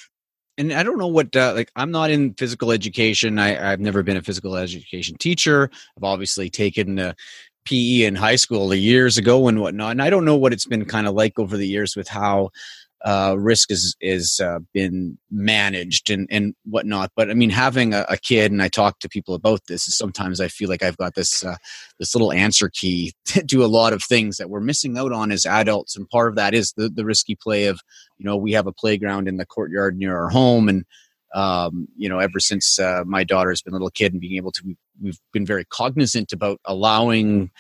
And 0.59 0.73
i 0.73 0.83
don't 0.83 0.99
know 0.99 1.09
what 1.09 1.35
uh, 1.35 1.53
like 1.55 1.71
i'm 1.77 1.91
not 1.91 2.11
in 2.11 2.35
physical 2.35 2.73
education. 2.73 3.39
I, 3.39 3.73
i've 3.73 3.81
never 3.81 4.03
been 4.03 4.17
a 4.17 4.23
physical 4.23 4.57
education 4.57 5.17
teacher. 5.19 5.71
I've 5.97 6.05
obviously 6.05 6.51
taken 6.51 6.99
uh, 6.99 7.15
pe 7.65 8.05
in 8.05 8.15
high 8.15 8.37
school 8.37 8.75
years 8.75 9.19
ago 9.19 9.49
and 9.49 9.61
whatnot. 9.61 9.93
And 9.93 10.03
i 10.03 10.11
don't 10.11 10.25
know 10.25 10.37
what 10.37 10.53
it's 10.53 10.67
been 10.67 10.85
kind 10.85 11.07
of 11.07 11.15
like 11.15 11.39
over 11.39 11.57
the 11.57 11.67
years 11.67 11.97
with 11.97 12.09
how 12.09 12.51
uh, 13.05 13.35
risk 13.37 13.71
is 13.71 13.97
is 14.01 14.41
uh, 14.41 14.61
been 14.73 15.19
managed 15.31 16.09
and 16.09 16.29
and 16.31 16.55
whatnot. 16.65 17.11
But 17.17 17.31
I 17.31 17.35
mean, 17.35 17.51
having 17.51 17.95
a, 17.95 18.07
a, 18.09 18.17
kid, 18.17 18.53
and 18.53 18.63
I 18.63 18.69
talk 18.69 19.01
to 19.01 19.09
people 19.09 19.35
about 19.35 19.61
this. 19.67 19.85
Sometimes 19.85 20.41
I 20.41 20.49
feel 20.49 20.69
like 20.69 20.83
I've 20.83 20.97
got 20.97 21.15
this 21.15 21.45
uh, 21.45 21.57
this 21.99 22.15
little 22.15 22.33
answer 22.33 22.69
key 22.69 23.13
to 23.25 23.65
a 23.65 23.67
lot 23.67 23.93
of 23.93 24.05
things 24.05 24.37
that 24.37 24.51
we're 24.51 24.61
missing 24.61 24.97
out 24.97 25.13
on 25.13 25.33
as 25.33 25.45
adults, 25.45 25.97
and 25.97 26.09
part 26.11 26.29
of 26.29 26.37
that 26.37 26.55
is 26.55 26.73
the 26.77 26.89
the 26.89 27.05
risky 27.05 27.35
play 27.35 27.67
of 27.67 27.81
you 28.19 28.25
know 28.25 28.37
we 28.37 28.53
have 28.53 28.67
a 28.67 28.73
playground 28.73 29.27
in 29.27 29.37
the 29.37 29.47
courtyard 29.47 29.97
near 29.97 30.17
our 30.17 30.29
home 30.29 30.69
and. 30.69 30.85
Um, 31.35 31.89
you 31.97 32.11
know, 32.11 32.19
ever 32.19 32.39
since 32.39 32.79
uh, 32.79 33.05
my 33.07 33.25
daughter's 33.25 33.63
been 33.63 33.73
a 33.73 33.77
little 33.77 33.89
kid 33.89 34.13
and 34.13 34.21
being 34.21 34.37
able 34.37 34.53
to, 34.53 34.77
we've 35.01 35.19
been 35.33 35.47
very 35.47 35.65
cognizant 35.65 36.31
about 36.31 36.61
allowing 36.67 37.51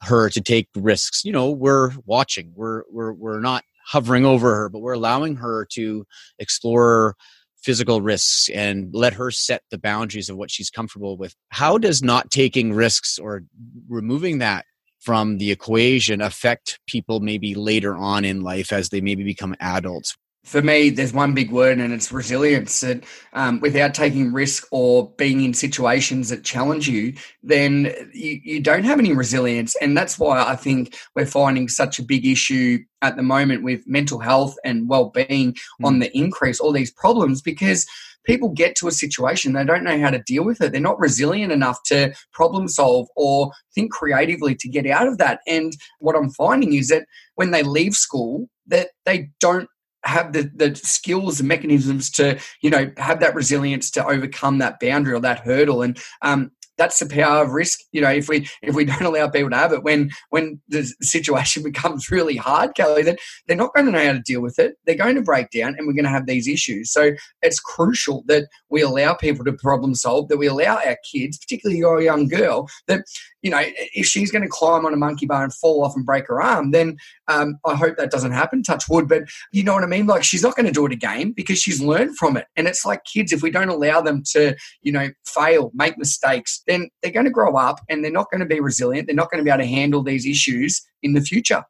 her 0.00 0.28
to 0.28 0.40
take 0.40 0.68
risks. 0.74 1.24
You 1.24 1.30
know, 1.30 1.48
we're 1.48 1.92
watching. 2.04 2.52
We're 2.56 2.82
we're 2.90 3.12
we're 3.12 3.38
not 3.38 3.62
hovering 3.86 4.24
over 4.24 4.54
her, 4.54 4.68
but 4.68 4.80
we're 4.80 4.92
allowing 4.92 5.36
her 5.36 5.66
to 5.72 6.04
explore 6.38 7.16
physical 7.62 8.00
risks 8.00 8.48
and 8.52 8.92
let 8.92 9.14
her 9.14 9.30
set 9.30 9.62
the 9.70 9.78
boundaries 9.78 10.28
of 10.28 10.36
what 10.36 10.50
she's 10.50 10.70
comfortable 10.70 11.16
with. 11.16 11.34
How 11.50 11.78
does 11.78 12.02
not 12.02 12.30
taking 12.30 12.72
risks 12.72 13.18
or 13.18 13.44
removing 13.88 14.38
that 14.38 14.66
from 15.00 15.38
the 15.38 15.50
equation 15.50 16.20
affect 16.20 16.80
people 16.86 17.20
maybe 17.20 17.54
later 17.54 17.96
on 17.96 18.24
in 18.24 18.40
life 18.40 18.72
as 18.72 18.88
they 18.88 19.00
maybe 19.00 19.24
become 19.24 19.54
adults? 19.60 20.16
For 20.44 20.60
me, 20.60 20.90
there's 20.90 21.12
one 21.12 21.34
big 21.34 21.52
word, 21.52 21.78
and 21.78 21.92
it's 21.92 22.10
resilience. 22.10 22.80
That 22.80 23.04
um, 23.32 23.60
without 23.60 23.94
taking 23.94 24.32
risk 24.32 24.66
or 24.72 25.10
being 25.12 25.44
in 25.44 25.54
situations 25.54 26.30
that 26.30 26.42
challenge 26.42 26.88
you, 26.88 27.14
then 27.42 27.92
you, 28.12 28.40
you 28.42 28.60
don't 28.60 28.84
have 28.84 28.98
any 28.98 29.12
resilience. 29.14 29.76
And 29.80 29.96
that's 29.96 30.18
why 30.18 30.42
I 30.42 30.56
think 30.56 30.96
we're 31.14 31.26
finding 31.26 31.68
such 31.68 31.98
a 31.98 32.04
big 32.04 32.26
issue 32.26 32.80
at 33.02 33.16
the 33.16 33.22
moment 33.22 33.62
with 33.62 33.86
mental 33.86 34.18
health 34.18 34.56
and 34.64 34.88
well-being 34.88 35.52
mm. 35.52 35.58
on 35.84 36.00
the 36.00 36.16
increase. 36.16 36.58
All 36.58 36.72
these 36.72 36.92
problems 36.92 37.40
because 37.40 37.86
people 38.24 38.48
get 38.48 38.76
to 38.76 38.88
a 38.88 38.92
situation 38.92 39.52
they 39.52 39.64
don't 39.64 39.84
know 39.84 39.98
how 39.98 40.10
to 40.10 40.22
deal 40.26 40.44
with 40.44 40.60
it. 40.60 40.72
They're 40.72 40.80
not 40.80 40.98
resilient 40.98 41.52
enough 41.52 41.82
to 41.86 42.14
problem 42.32 42.68
solve 42.68 43.08
or 43.16 43.52
think 43.74 43.92
creatively 43.92 44.54
to 44.56 44.68
get 44.68 44.86
out 44.86 45.08
of 45.08 45.18
that. 45.18 45.40
And 45.46 45.72
what 45.98 46.16
I'm 46.16 46.30
finding 46.30 46.74
is 46.74 46.88
that 46.88 47.06
when 47.34 47.50
they 47.50 47.62
leave 47.62 47.94
school, 47.94 48.48
that 48.66 48.90
they 49.04 49.30
don't 49.40 49.68
have 50.04 50.32
the, 50.32 50.50
the 50.54 50.74
skills 50.74 51.40
and 51.40 51.48
mechanisms 51.48 52.10
to 52.10 52.38
you 52.62 52.70
know 52.70 52.90
have 52.96 53.20
that 53.20 53.34
resilience 53.34 53.90
to 53.90 54.04
overcome 54.04 54.58
that 54.58 54.80
boundary 54.80 55.14
or 55.14 55.20
that 55.20 55.40
hurdle 55.40 55.82
and 55.82 55.98
um, 56.22 56.50
that's 56.78 56.98
the 56.98 57.06
power 57.06 57.44
of 57.44 57.52
risk. 57.52 57.80
You 57.92 58.00
know, 58.00 58.10
if 58.10 58.28
we 58.28 58.48
if 58.62 58.74
we 58.74 58.84
don't 58.86 59.02
allow 59.02 59.28
people 59.28 59.50
to 59.50 59.56
have 59.56 59.72
it, 59.72 59.82
when 59.82 60.10
when 60.30 60.60
the 60.68 60.90
situation 61.00 61.62
becomes 61.72 62.10
really 62.10 62.36
hard, 62.36 62.74
Kelly, 62.74 63.02
then 63.02 63.16
they're 63.46 63.56
not 63.56 63.74
going 63.74 63.86
to 63.86 63.92
know 63.92 64.04
how 64.04 64.12
to 64.12 64.20
deal 64.20 64.40
with 64.40 64.58
it. 64.58 64.74
They're 64.86 64.94
going 64.94 65.16
to 65.16 65.22
break 65.22 65.50
down, 65.50 65.74
and 65.76 65.86
we're 65.86 65.92
going 65.92 66.04
to 66.04 66.10
have 66.10 66.26
these 66.26 66.48
issues. 66.48 66.92
So 66.92 67.12
it's 67.42 67.60
crucial 67.60 68.24
that 68.26 68.48
we 68.68 68.82
allow 68.82 69.14
people 69.14 69.44
to 69.44 69.52
problem 69.52 69.94
solve. 69.94 70.28
That 70.28 70.38
we 70.38 70.46
allow 70.46 70.76
our 70.76 70.96
kids, 71.10 71.38
particularly 71.38 71.78
your 71.78 72.00
young 72.00 72.28
girl, 72.28 72.68
that 72.88 73.04
you 73.42 73.50
know, 73.50 73.60
if 73.60 74.06
she's 74.06 74.30
going 74.30 74.42
to 74.42 74.48
climb 74.48 74.86
on 74.86 74.94
a 74.94 74.96
monkey 74.96 75.26
bar 75.26 75.42
and 75.42 75.52
fall 75.52 75.84
off 75.84 75.94
and 75.96 76.06
break 76.06 76.28
her 76.28 76.40
arm, 76.40 76.70
then 76.70 76.96
um, 77.28 77.58
I 77.66 77.74
hope 77.74 77.96
that 77.96 78.10
doesn't 78.10 78.32
happen. 78.32 78.62
Touch 78.62 78.88
wood, 78.88 79.08
but 79.08 79.24
you 79.52 79.64
know 79.64 79.74
what 79.74 79.82
I 79.82 79.88
mean. 79.88 80.06
Like 80.06 80.24
she's 80.24 80.42
not 80.42 80.56
going 80.56 80.66
to 80.66 80.72
do 80.72 80.86
it 80.86 80.92
again 80.92 81.32
because 81.32 81.60
she's 81.60 81.80
learned 81.80 82.16
from 82.16 82.36
it. 82.36 82.46
And 82.56 82.66
it's 82.66 82.84
like 82.84 83.04
kids, 83.04 83.32
if 83.32 83.42
we 83.42 83.50
don't 83.50 83.68
allow 83.68 84.00
them 84.00 84.22
to, 84.32 84.56
you 84.82 84.92
know, 84.92 85.08
fail, 85.26 85.70
make 85.74 85.98
mistakes, 85.98 86.62
then 86.66 86.88
they're 87.02 87.12
going 87.12 87.26
to 87.26 87.30
grow 87.30 87.56
up 87.56 87.80
and 87.88 88.04
they're 88.04 88.12
not 88.12 88.30
going 88.30 88.40
to 88.40 88.46
be 88.46 88.60
resilient. 88.60 89.08
They're 89.08 89.16
not 89.16 89.30
going 89.30 89.40
to 89.40 89.44
be 89.44 89.50
able 89.50 89.64
to 89.64 89.68
handle 89.68 90.02
these 90.02 90.26
issues 90.26 90.80
in 91.02 91.14
the 91.14 91.20
future 91.20 91.64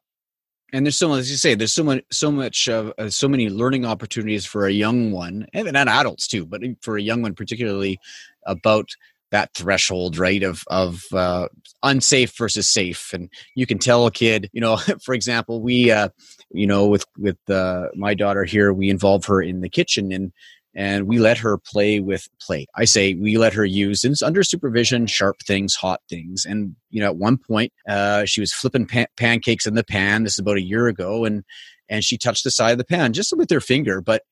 and 0.73 0.85
there's 0.85 0.97
so 0.97 1.07
much 1.07 1.19
as 1.19 1.31
you 1.31 1.37
say 1.37 1.55
there's 1.55 1.71
so 1.71 1.83
much 1.83 2.03
so 2.11 2.31
much 2.31 2.67
of 2.67 2.91
uh, 2.97 3.09
so 3.09 3.29
many 3.29 3.49
learning 3.49 3.85
opportunities 3.85 4.45
for 4.45 4.65
a 4.65 4.71
young 4.71 5.11
one 5.11 5.45
and, 5.53 5.67
and 5.67 5.77
adults 5.89 6.27
too 6.27 6.45
but 6.45 6.61
for 6.81 6.97
a 6.97 7.01
young 7.01 7.21
one 7.21 7.33
particularly 7.33 7.99
about 8.45 8.89
that 9.33 9.49
threshold 9.55 10.17
right 10.17 10.43
of 10.43 10.63
of 10.67 11.01
uh, 11.11 11.47
unsafe 11.81 12.37
versus 12.37 12.69
safe. 12.69 13.11
And 13.13 13.29
you 13.55 13.65
can 13.65 13.79
tell 13.79 14.05
a 14.05 14.11
kid 14.11 14.49
you 14.53 14.61
know 14.61 14.77
for 15.03 15.13
example 15.13 15.61
we 15.61 15.91
uh, 15.91 16.09
you 16.51 16.67
know 16.67 16.87
with 16.87 17.05
with 17.17 17.37
uh, 17.49 17.87
my 17.95 18.13
daughter 18.13 18.45
here 18.45 18.71
we 18.71 18.89
involve 18.89 19.25
her 19.25 19.41
in 19.41 19.59
the 19.59 19.69
kitchen 19.69 20.13
and 20.13 20.31
and 20.75 21.07
we 21.07 21.19
let 21.19 21.37
her 21.37 21.57
play 21.57 21.99
with 21.99 22.27
play 22.41 22.65
i 22.75 22.85
say 22.85 23.13
we 23.13 23.37
let 23.37 23.53
her 23.53 23.65
use 23.65 24.03
and 24.03 24.11
it's 24.11 24.23
under 24.23 24.43
supervision 24.43 25.05
sharp 25.05 25.35
things 25.45 25.75
hot 25.75 25.99
things. 26.09 26.45
And 26.45 26.75
you 26.91 27.01
know 27.01 27.07
at 27.07 27.17
one 27.17 27.37
point 27.37 27.73
uh, 27.89 28.25
she 28.25 28.39
was 28.39 28.53
flipping 28.53 28.85
pan- 28.85 29.07
pancakes 29.17 29.65
in 29.65 29.73
the 29.73 29.83
pan. 29.83 30.23
This 30.23 30.33
is 30.33 30.39
about 30.39 30.57
a 30.57 30.61
year 30.61 30.87
ago 30.87 31.25
and 31.25 31.43
and 31.89 32.03
she 32.03 32.17
touched 32.17 32.43
the 32.43 32.51
side 32.51 32.71
of 32.71 32.77
the 32.77 32.85
pan 32.85 33.13
just 33.13 33.35
with 33.35 33.49
her 33.49 33.59
finger. 33.59 33.99
But 33.99 34.23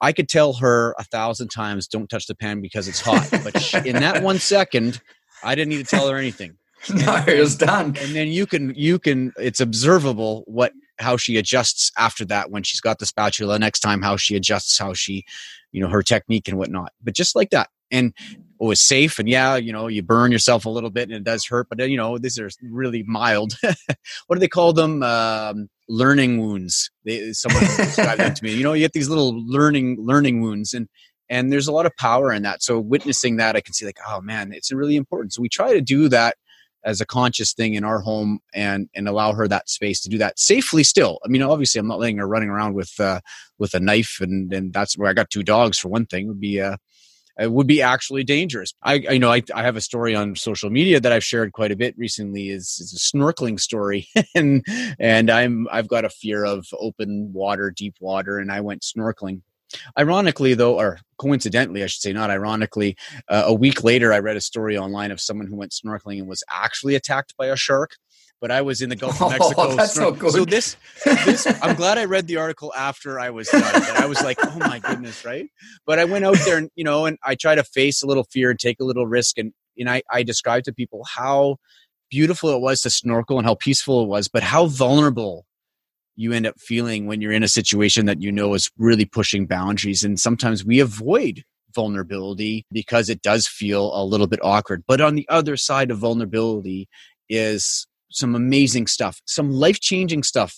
I 0.00 0.12
could 0.12 0.28
tell 0.28 0.54
her 0.54 0.94
a 0.98 1.04
thousand 1.04 1.48
times, 1.48 1.88
don't 1.88 2.08
touch 2.08 2.26
the 2.26 2.34
pan 2.34 2.60
because 2.60 2.88
it's 2.88 3.00
hot. 3.00 3.28
But 3.30 3.60
she, 3.60 3.78
in 3.78 3.96
that 3.96 4.22
one 4.22 4.38
second, 4.38 5.00
I 5.42 5.54
didn't 5.54 5.70
need 5.70 5.84
to 5.84 5.96
tell 5.96 6.08
her 6.08 6.16
anything. 6.16 6.56
no, 6.94 7.24
it 7.26 7.40
was 7.40 7.56
done. 7.56 7.96
And 8.00 8.14
then 8.14 8.28
you 8.28 8.46
can, 8.46 8.72
you 8.76 8.98
can, 8.98 9.32
it's 9.36 9.60
observable 9.60 10.44
what, 10.46 10.72
how 11.00 11.16
she 11.16 11.36
adjusts 11.36 11.90
after 11.98 12.24
that 12.26 12.50
when 12.50 12.62
she's 12.62 12.80
got 12.80 12.98
the 12.98 13.06
spatula 13.06 13.58
next 13.58 13.80
time, 13.80 14.00
how 14.02 14.16
she 14.16 14.36
adjusts, 14.36 14.78
how 14.78 14.94
she, 14.94 15.24
you 15.72 15.80
know, 15.80 15.88
her 15.88 16.02
technique 16.02 16.48
and 16.48 16.56
whatnot. 16.56 16.92
But 17.02 17.14
just 17.14 17.34
like 17.34 17.50
that. 17.50 17.68
And 17.90 18.12
it 18.60 18.64
was 18.64 18.80
safe. 18.80 19.18
And 19.18 19.28
yeah, 19.28 19.56
you 19.56 19.72
know, 19.72 19.86
you 19.86 20.02
burn 20.02 20.32
yourself 20.32 20.64
a 20.66 20.70
little 20.70 20.90
bit 20.90 21.08
and 21.08 21.12
it 21.12 21.24
does 21.24 21.46
hurt, 21.46 21.68
but 21.68 21.78
you 21.88 21.96
know, 21.96 22.18
these 22.18 22.38
are 22.38 22.50
really 22.62 23.04
mild. 23.04 23.54
what 24.26 24.36
do 24.36 24.40
they 24.40 24.48
call 24.48 24.72
them? 24.72 25.02
Um, 25.02 25.68
learning 25.88 26.40
wounds. 26.40 26.90
They, 27.04 27.32
someone 27.32 27.62
described 27.76 28.20
that 28.20 28.36
to 28.36 28.44
me. 28.44 28.52
You 28.52 28.64
know, 28.64 28.72
you 28.72 28.84
get 28.84 28.92
these 28.92 29.08
little 29.08 29.40
learning 29.46 29.98
learning 30.00 30.40
wounds, 30.40 30.74
and 30.74 30.88
and 31.30 31.52
there's 31.52 31.68
a 31.68 31.72
lot 31.72 31.86
of 31.86 31.96
power 31.96 32.32
in 32.32 32.42
that. 32.42 32.62
So 32.62 32.80
witnessing 32.80 33.36
that, 33.36 33.54
I 33.54 33.60
can 33.60 33.74
see 33.74 33.86
like, 33.86 33.98
oh 34.08 34.20
man, 34.20 34.52
it's 34.52 34.72
really 34.72 34.96
important. 34.96 35.32
So 35.32 35.42
we 35.42 35.48
try 35.48 35.72
to 35.72 35.80
do 35.80 36.08
that 36.08 36.36
as 36.84 37.00
a 37.00 37.06
conscious 37.06 37.52
thing 37.52 37.74
in 37.74 37.84
our 37.84 38.00
home 38.00 38.40
and 38.54 38.88
and 38.94 39.08
allow 39.08 39.32
her 39.32 39.48
that 39.48 39.68
space 39.68 40.00
to 40.00 40.08
do 40.08 40.16
that 40.16 40.38
safely 40.38 40.84
still 40.84 41.18
i 41.24 41.28
mean 41.28 41.42
obviously 41.42 41.78
i'm 41.78 41.88
not 41.88 41.98
letting 41.98 42.18
her 42.18 42.28
running 42.28 42.48
around 42.48 42.72
with 42.72 42.92
uh 43.00 43.20
with 43.58 43.74
a 43.74 43.80
knife 43.80 44.18
and 44.20 44.52
and 44.52 44.72
that's 44.72 44.96
where 44.96 45.10
i 45.10 45.12
got 45.12 45.28
two 45.28 45.42
dogs 45.42 45.76
for 45.76 45.88
one 45.88 46.06
thing 46.06 46.26
it 46.26 46.28
would 46.28 46.40
be 46.40 46.60
uh 46.60 46.76
it 47.38 47.52
would 47.52 47.66
be 47.66 47.80
actually 47.80 48.24
dangerous. 48.24 48.74
I, 48.82 48.94
you 48.94 49.18
know, 49.18 49.32
I, 49.32 49.42
I 49.54 49.62
have 49.62 49.76
a 49.76 49.80
story 49.80 50.14
on 50.14 50.34
social 50.34 50.70
media 50.70 51.00
that 51.00 51.12
I've 51.12 51.24
shared 51.24 51.52
quite 51.52 51.70
a 51.70 51.76
bit 51.76 51.96
recently. 51.96 52.50
is 52.50 52.78
is 52.80 52.92
a 52.92 53.16
snorkeling 53.16 53.60
story, 53.60 54.08
and 54.34 54.64
and 54.98 55.30
I'm 55.30 55.68
I've 55.70 55.88
got 55.88 56.04
a 56.04 56.10
fear 56.10 56.44
of 56.44 56.66
open 56.78 57.32
water, 57.32 57.70
deep 57.70 57.94
water, 58.00 58.38
and 58.38 58.50
I 58.50 58.60
went 58.60 58.82
snorkeling. 58.82 59.42
Ironically, 59.98 60.54
though, 60.54 60.78
or 60.78 60.98
coincidentally, 61.18 61.82
I 61.84 61.86
should 61.88 62.00
say, 62.00 62.12
not 62.14 62.30
ironically, 62.30 62.96
uh, 63.28 63.42
a 63.46 63.54
week 63.54 63.84
later, 63.84 64.14
I 64.14 64.18
read 64.18 64.36
a 64.36 64.40
story 64.40 64.78
online 64.78 65.10
of 65.10 65.20
someone 65.20 65.46
who 65.46 65.56
went 65.56 65.72
snorkeling 65.72 66.18
and 66.18 66.28
was 66.28 66.42
actually 66.48 66.94
attacked 66.94 67.36
by 67.36 67.48
a 67.48 67.56
shark 67.56 67.96
but 68.40 68.50
I 68.50 68.62
was 68.62 68.82
in 68.82 68.88
the 68.88 68.96
Gulf 68.96 69.20
of 69.20 69.22
oh, 69.26 69.30
Mexico. 69.30 69.62
Oh, 69.62 69.76
that's 69.76 69.94
so, 69.94 70.12
good. 70.12 70.32
so 70.32 70.44
this, 70.44 70.76
this, 71.04 71.46
I'm 71.62 71.76
glad 71.76 71.98
I 71.98 72.04
read 72.04 72.26
the 72.26 72.36
article 72.36 72.72
after 72.74 73.18
I 73.18 73.30
was 73.30 73.48
done. 73.48 73.62
I 73.96 74.06
was 74.06 74.22
like, 74.22 74.38
oh 74.42 74.58
my 74.58 74.78
goodness, 74.78 75.24
right? 75.24 75.48
But 75.86 75.98
I 75.98 76.04
went 76.04 76.24
out 76.24 76.36
there 76.44 76.58
and 76.58 76.70
you 76.74 76.84
know, 76.84 77.06
and 77.06 77.18
I 77.24 77.34
try 77.34 77.54
to 77.54 77.64
face 77.64 78.02
a 78.02 78.06
little 78.06 78.24
fear 78.24 78.50
and 78.50 78.58
take 78.58 78.80
a 78.80 78.84
little 78.84 79.06
risk, 79.06 79.38
and 79.38 79.52
and 79.76 79.90
I 79.90 80.02
I 80.10 80.22
described 80.22 80.66
to 80.66 80.72
people 80.72 81.04
how 81.04 81.56
beautiful 82.10 82.50
it 82.50 82.60
was 82.60 82.82
to 82.82 82.90
snorkel 82.90 83.38
and 83.38 83.46
how 83.46 83.54
peaceful 83.54 84.02
it 84.02 84.08
was, 84.08 84.28
but 84.28 84.42
how 84.42 84.66
vulnerable 84.66 85.44
you 86.16 86.32
end 86.32 86.46
up 86.46 86.58
feeling 86.58 87.06
when 87.06 87.20
you're 87.20 87.32
in 87.32 87.42
a 87.42 87.48
situation 87.48 88.06
that 88.06 88.20
you 88.22 88.32
know 88.32 88.54
is 88.54 88.70
really 88.78 89.04
pushing 89.04 89.46
boundaries, 89.46 90.04
and 90.04 90.18
sometimes 90.18 90.64
we 90.64 90.80
avoid 90.80 91.42
vulnerability 91.74 92.64
because 92.72 93.08
it 93.08 93.20
does 93.22 93.46
feel 93.46 93.94
a 93.94 94.04
little 94.04 94.26
bit 94.26 94.40
awkward. 94.42 94.82
But 94.86 95.00
on 95.00 95.14
the 95.14 95.28
other 95.28 95.56
side 95.56 95.90
of 95.90 95.98
vulnerability 95.98 96.88
is 97.28 97.86
some 98.10 98.34
amazing 98.34 98.86
stuff, 98.86 99.20
some 99.26 99.50
life 99.50 99.80
changing 99.80 100.22
stuff. 100.22 100.56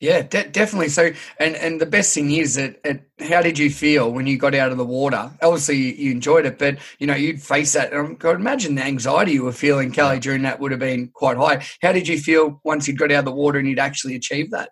Yeah, 0.00 0.22
de- 0.22 0.48
definitely. 0.48 0.90
So, 0.90 1.10
and 1.40 1.56
and 1.56 1.80
the 1.80 1.86
best 1.86 2.14
thing 2.14 2.30
is 2.30 2.54
that, 2.54 2.82
that, 2.84 3.02
how 3.28 3.42
did 3.42 3.58
you 3.58 3.68
feel 3.68 4.12
when 4.12 4.28
you 4.28 4.38
got 4.38 4.54
out 4.54 4.70
of 4.70 4.78
the 4.78 4.84
water? 4.84 5.28
Obviously, 5.42 5.76
you, 5.76 5.92
you 5.94 6.10
enjoyed 6.12 6.46
it, 6.46 6.56
but 6.56 6.78
you 7.00 7.06
know 7.08 7.16
you'd 7.16 7.42
face 7.42 7.72
that. 7.72 7.92
And 7.92 8.12
I 8.12 8.14
could 8.14 8.36
imagine 8.36 8.76
the 8.76 8.84
anxiety 8.84 9.32
you 9.32 9.44
were 9.44 9.52
feeling, 9.52 9.90
Kelly, 9.90 10.20
during 10.20 10.42
that 10.42 10.60
would 10.60 10.70
have 10.70 10.78
been 10.78 11.08
quite 11.08 11.36
high. 11.36 11.64
How 11.82 11.90
did 11.90 12.06
you 12.06 12.18
feel 12.18 12.60
once 12.62 12.86
you'd 12.86 12.98
got 12.98 13.10
out 13.10 13.20
of 13.20 13.24
the 13.24 13.32
water 13.32 13.58
and 13.58 13.66
you'd 13.66 13.80
actually 13.80 14.14
achieved 14.14 14.52
that? 14.52 14.70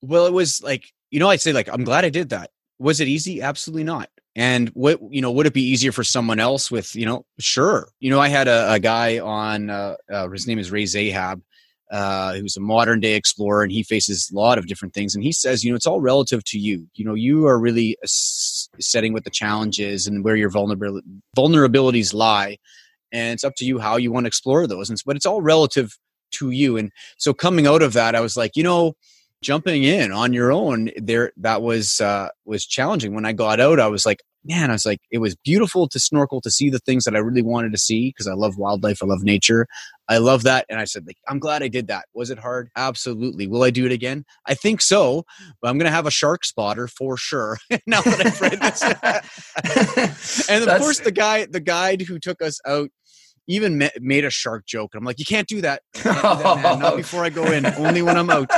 Well, 0.00 0.26
it 0.26 0.32
was 0.32 0.62
like 0.62 0.92
you 1.10 1.18
know, 1.18 1.28
I'd 1.28 1.40
say 1.40 1.52
like 1.52 1.68
I'm 1.68 1.82
glad 1.82 2.04
I 2.04 2.10
did 2.10 2.28
that. 2.28 2.50
Was 2.78 3.00
it 3.00 3.08
easy? 3.08 3.42
Absolutely 3.42 3.84
not. 3.84 4.08
And 4.36 4.68
what 4.68 5.00
you 5.10 5.20
know, 5.20 5.32
would 5.32 5.46
it 5.46 5.54
be 5.54 5.68
easier 5.68 5.90
for 5.90 6.04
someone 6.04 6.38
else 6.38 6.70
with 6.70 6.94
you 6.94 7.04
know? 7.04 7.26
Sure. 7.40 7.88
You 7.98 8.10
know, 8.10 8.20
I 8.20 8.28
had 8.28 8.46
a, 8.46 8.74
a 8.74 8.78
guy 8.78 9.18
on. 9.18 9.70
Uh, 9.70 9.96
uh, 10.08 10.28
his 10.28 10.46
name 10.46 10.60
is 10.60 10.70
Ray 10.70 10.84
Zahab 10.84 11.42
uh, 11.90 12.34
who's 12.34 12.56
a 12.56 12.60
modern 12.60 13.00
day 13.00 13.14
explorer 13.14 13.62
and 13.62 13.72
he 13.72 13.82
faces 13.82 14.30
a 14.30 14.36
lot 14.36 14.58
of 14.58 14.66
different 14.66 14.94
things. 14.94 15.14
And 15.14 15.24
he 15.24 15.32
says 15.32 15.64
you 15.64 15.70
know 15.70 15.76
it's 15.76 15.86
all 15.86 16.00
relative 16.00 16.44
to 16.44 16.58
you. 16.58 16.86
You 16.94 17.04
know 17.04 17.14
you 17.14 17.46
are 17.46 17.58
really 17.58 17.96
setting 18.04 19.12
what 19.12 19.24
the 19.24 19.30
challenge 19.30 19.80
is 19.80 20.06
and 20.06 20.24
where 20.24 20.36
your 20.36 20.50
vulnerability 20.50 21.06
vulnerabilities 21.36 22.14
lie. 22.14 22.58
And 23.10 23.32
it's 23.32 23.44
up 23.44 23.54
to 23.56 23.64
you 23.64 23.78
how 23.78 23.96
you 23.96 24.12
want 24.12 24.24
to 24.24 24.28
explore 24.28 24.66
those. 24.66 24.90
And 24.90 25.00
but 25.06 25.16
it's 25.16 25.26
all 25.26 25.40
relative 25.40 25.96
to 26.32 26.50
you. 26.50 26.76
And 26.76 26.92
so 27.16 27.32
coming 27.32 27.66
out 27.66 27.82
of 27.82 27.94
that 27.94 28.14
i 28.14 28.20
was 28.20 28.36
like 28.36 28.56
you 28.56 28.62
know 28.62 28.94
jumping 29.40 29.84
in 29.84 30.10
on 30.12 30.32
your 30.32 30.50
own 30.52 30.90
there 30.96 31.32
that 31.36 31.62
was 31.62 32.00
uh 32.00 32.28
was 32.44 32.66
challenging. 32.66 33.14
When 33.14 33.24
i 33.24 33.32
got 33.32 33.60
out 33.60 33.80
i 33.80 33.86
was 33.86 34.04
like 34.04 34.20
man, 34.44 34.70
I 34.70 34.74
was 34.74 34.86
like, 34.86 35.00
it 35.10 35.18
was 35.18 35.36
beautiful 35.36 35.88
to 35.88 35.98
snorkel 35.98 36.40
to 36.40 36.50
see 36.50 36.70
the 36.70 36.78
things 36.78 37.04
that 37.04 37.14
I 37.14 37.18
really 37.18 37.42
wanted 37.42 37.72
to 37.72 37.78
see 37.78 38.10
because 38.10 38.26
I 38.26 38.34
love 38.34 38.56
wildlife, 38.56 39.02
I 39.02 39.06
love 39.06 39.22
nature, 39.22 39.66
I 40.08 40.18
love 40.18 40.42
that. 40.44 40.64
And 40.68 40.80
I 40.80 40.84
said, 40.84 41.06
like, 41.06 41.18
I'm 41.28 41.38
glad 41.38 41.62
I 41.62 41.68
did 41.68 41.88
that. 41.88 42.06
Was 42.14 42.30
it 42.30 42.38
hard? 42.38 42.70
Absolutely. 42.76 43.46
Will 43.46 43.62
I 43.62 43.70
do 43.70 43.84
it 43.84 43.92
again? 43.92 44.24
I 44.46 44.54
think 44.54 44.80
so, 44.80 45.24
but 45.60 45.68
I'm 45.68 45.78
going 45.78 45.90
to 45.90 45.94
have 45.94 46.06
a 46.06 46.10
shark 46.10 46.44
spotter 46.44 46.88
for 46.88 47.16
sure. 47.16 47.58
now 47.86 48.00
that 48.02 48.26
I've 48.26 48.40
read 48.40 48.60
this, 48.60 50.48
and 50.48 50.62
of 50.62 50.66
That's... 50.66 50.82
course, 50.82 51.00
the 51.00 51.12
guy, 51.12 51.46
the 51.46 51.60
guide 51.60 52.02
who 52.02 52.18
took 52.18 52.42
us 52.42 52.60
out. 52.66 52.90
Even 53.50 53.88
made 53.98 54.26
a 54.26 54.30
shark 54.30 54.66
joke. 54.66 54.94
I'm 54.94 55.04
like, 55.04 55.18
you 55.18 55.24
can't 55.24 55.48
do 55.48 55.62
that. 55.62 55.80
Can't 55.94 56.16
do 56.20 56.22
that 56.22 56.78
Not 56.80 56.96
before 56.98 57.24
I 57.24 57.30
go 57.30 57.50
in. 57.50 57.64
Only 57.64 58.02
when 58.02 58.18
I'm 58.18 58.28
out. 58.28 58.50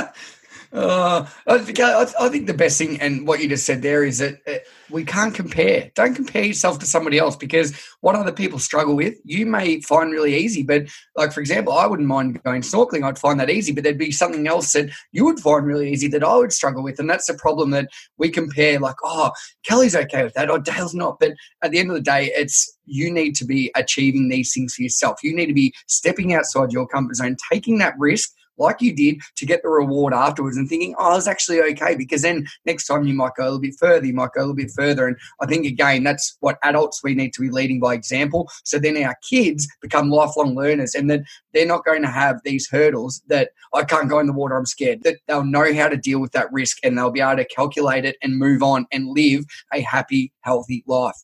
Uh, 0.73 1.27
I, 1.47 1.57
think, 1.57 1.79
I, 1.81 2.29
think 2.29 2.47
the 2.47 2.53
best 2.53 2.77
thing, 2.77 3.01
and 3.01 3.27
what 3.27 3.41
you 3.41 3.49
just 3.49 3.65
said 3.65 3.81
there, 3.81 4.05
is 4.05 4.19
that 4.19 4.39
uh, 4.47 4.59
we 4.89 5.03
can't 5.03 5.35
compare. 5.35 5.91
Don't 5.95 6.15
compare 6.15 6.43
yourself 6.45 6.79
to 6.79 6.85
somebody 6.85 7.17
else 7.17 7.35
because 7.35 7.77
what 7.99 8.15
other 8.15 8.31
people 8.31 8.57
struggle 8.57 8.95
with, 8.95 9.15
you 9.25 9.45
may 9.45 9.81
find 9.81 10.11
really 10.11 10.33
easy. 10.35 10.63
But, 10.63 10.83
like, 11.17 11.33
for 11.33 11.41
example, 11.41 11.73
I 11.73 11.87
wouldn't 11.87 12.07
mind 12.07 12.41
going 12.43 12.61
snorkeling. 12.61 13.03
I'd 13.03 13.19
find 13.19 13.37
that 13.41 13.49
easy, 13.49 13.73
but 13.73 13.83
there'd 13.83 13.97
be 13.97 14.11
something 14.11 14.47
else 14.47 14.71
that 14.71 14.91
you 15.11 15.25
would 15.25 15.41
find 15.41 15.65
really 15.65 15.91
easy 15.91 16.07
that 16.07 16.23
I 16.23 16.37
would 16.37 16.53
struggle 16.53 16.83
with. 16.83 16.99
And 16.99 17.09
that's 17.09 17.27
the 17.27 17.33
problem 17.33 17.71
that 17.71 17.89
we 18.17 18.29
compare, 18.29 18.79
like, 18.79 18.97
oh, 19.03 19.31
Kelly's 19.63 19.95
okay 19.95 20.23
with 20.23 20.33
that, 20.35 20.49
or 20.49 20.59
Dale's 20.59 20.95
not. 20.95 21.19
But 21.19 21.33
at 21.61 21.71
the 21.71 21.79
end 21.79 21.89
of 21.89 21.95
the 21.95 22.01
day, 22.01 22.31
it's 22.33 22.77
you 22.85 23.11
need 23.11 23.35
to 23.35 23.45
be 23.45 23.71
achieving 23.75 24.29
these 24.29 24.53
things 24.53 24.75
for 24.75 24.83
yourself. 24.83 25.19
You 25.21 25.35
need 25.35 25.47
to 25.47 25.53
be 25.53 25.73
stepping 25.87 26.33
outside 26.33 26.71
your 26.71 26.87
comfort 26.87 27.15
zone, 27.15 27.35
taking 27.51 27.77
that 27.79 27.95
risk 27.97 28.31
like 28.57 28.81
you 28.81 28.93
did 28.93 29.19
to 29.37 29.45
get 29.45 29.61
the 29.63 29.69
reward 29.69 30.13
afterwards 30.13 30.57
and 30.57 30.67
thinking, 30.67 30.95
oh, 30.97 31.15
was 31.15 31.27
actually 31.27 31.61
okay 31.61 31.95
because 31.95 32.21
then 32.21 32.45
next 32.65 32.87
time 32.87 33.05
you 33.05 33.13
might 33.13 33.35
go 33.35 33.43
a 33.43 33.45
little 33.45 33.59
bit 33.59 33.75
further, 33.77 34.05
you 34.05 34.13
might 34.13 34.31
go 34.33 34.41
a 34.41 34.43
little 34.43 34.55
bit 34.55 34.71
further. 34.75 35.07
And 35.07 35.17
I 35.39 35.45
think, 35.45 35.65
again, 35.65 36.03
that's 36.03 36.37
what 36.39 36.57
adults 36.63 37.01
we 37.03 37.13
need 37.13 37.33
to 37.33 37.41
be 37.41 37.49
leading 37.49 37.79
by 37.79 37.93
example. 37.93 38.49
So 38.63 38.79
then 38.79 39.01
our 39.03 39.15
kids 39.29 39.67
become 39.81 40.09
lifelong 40.09 40.55
learners 40.55 40.95
and 40.95 41.09
that 41.11 41.21
they're 41.53 41.65
not 41.65 41.85
going 41.85 42.01
to 42.01 42.09
have 42.09 42.39
these 42.43 42.69
hurdles 42.69 43.21
that 43.27 43.51
I 43.73 43.83
can't 43.83 44.09
go 44.09 44.19
in 44.19 44.27
the 44.27 44.33
water, 44.33 44.57
I'm 44.57 44.65
scared. 44.65 45.03
That 45.03 45.17
they'll 45.27 45.43
know 45.43 45.73
how 45.73 45.89
to 45.89 45.97
deal 45.97 46.19
with 46.19 46.31
that 46.33 46.51
risk 46.51 46.77
and 46.83 46.97
they'll 46.97 47.11
be 47.11 47.21
able 47.21 47.37
to 47.37 47.45
calculate 47.45 48.05
it 48.05 48.17
and 48.21 48.37
move 48.37 48.63
on 48.63 48.85
and 48.91 49.07
live 49.07 49.45
a 49.73 49.81
happy, 49.81 50.33
healthy 50.41 50.83
life. 50.87 51.15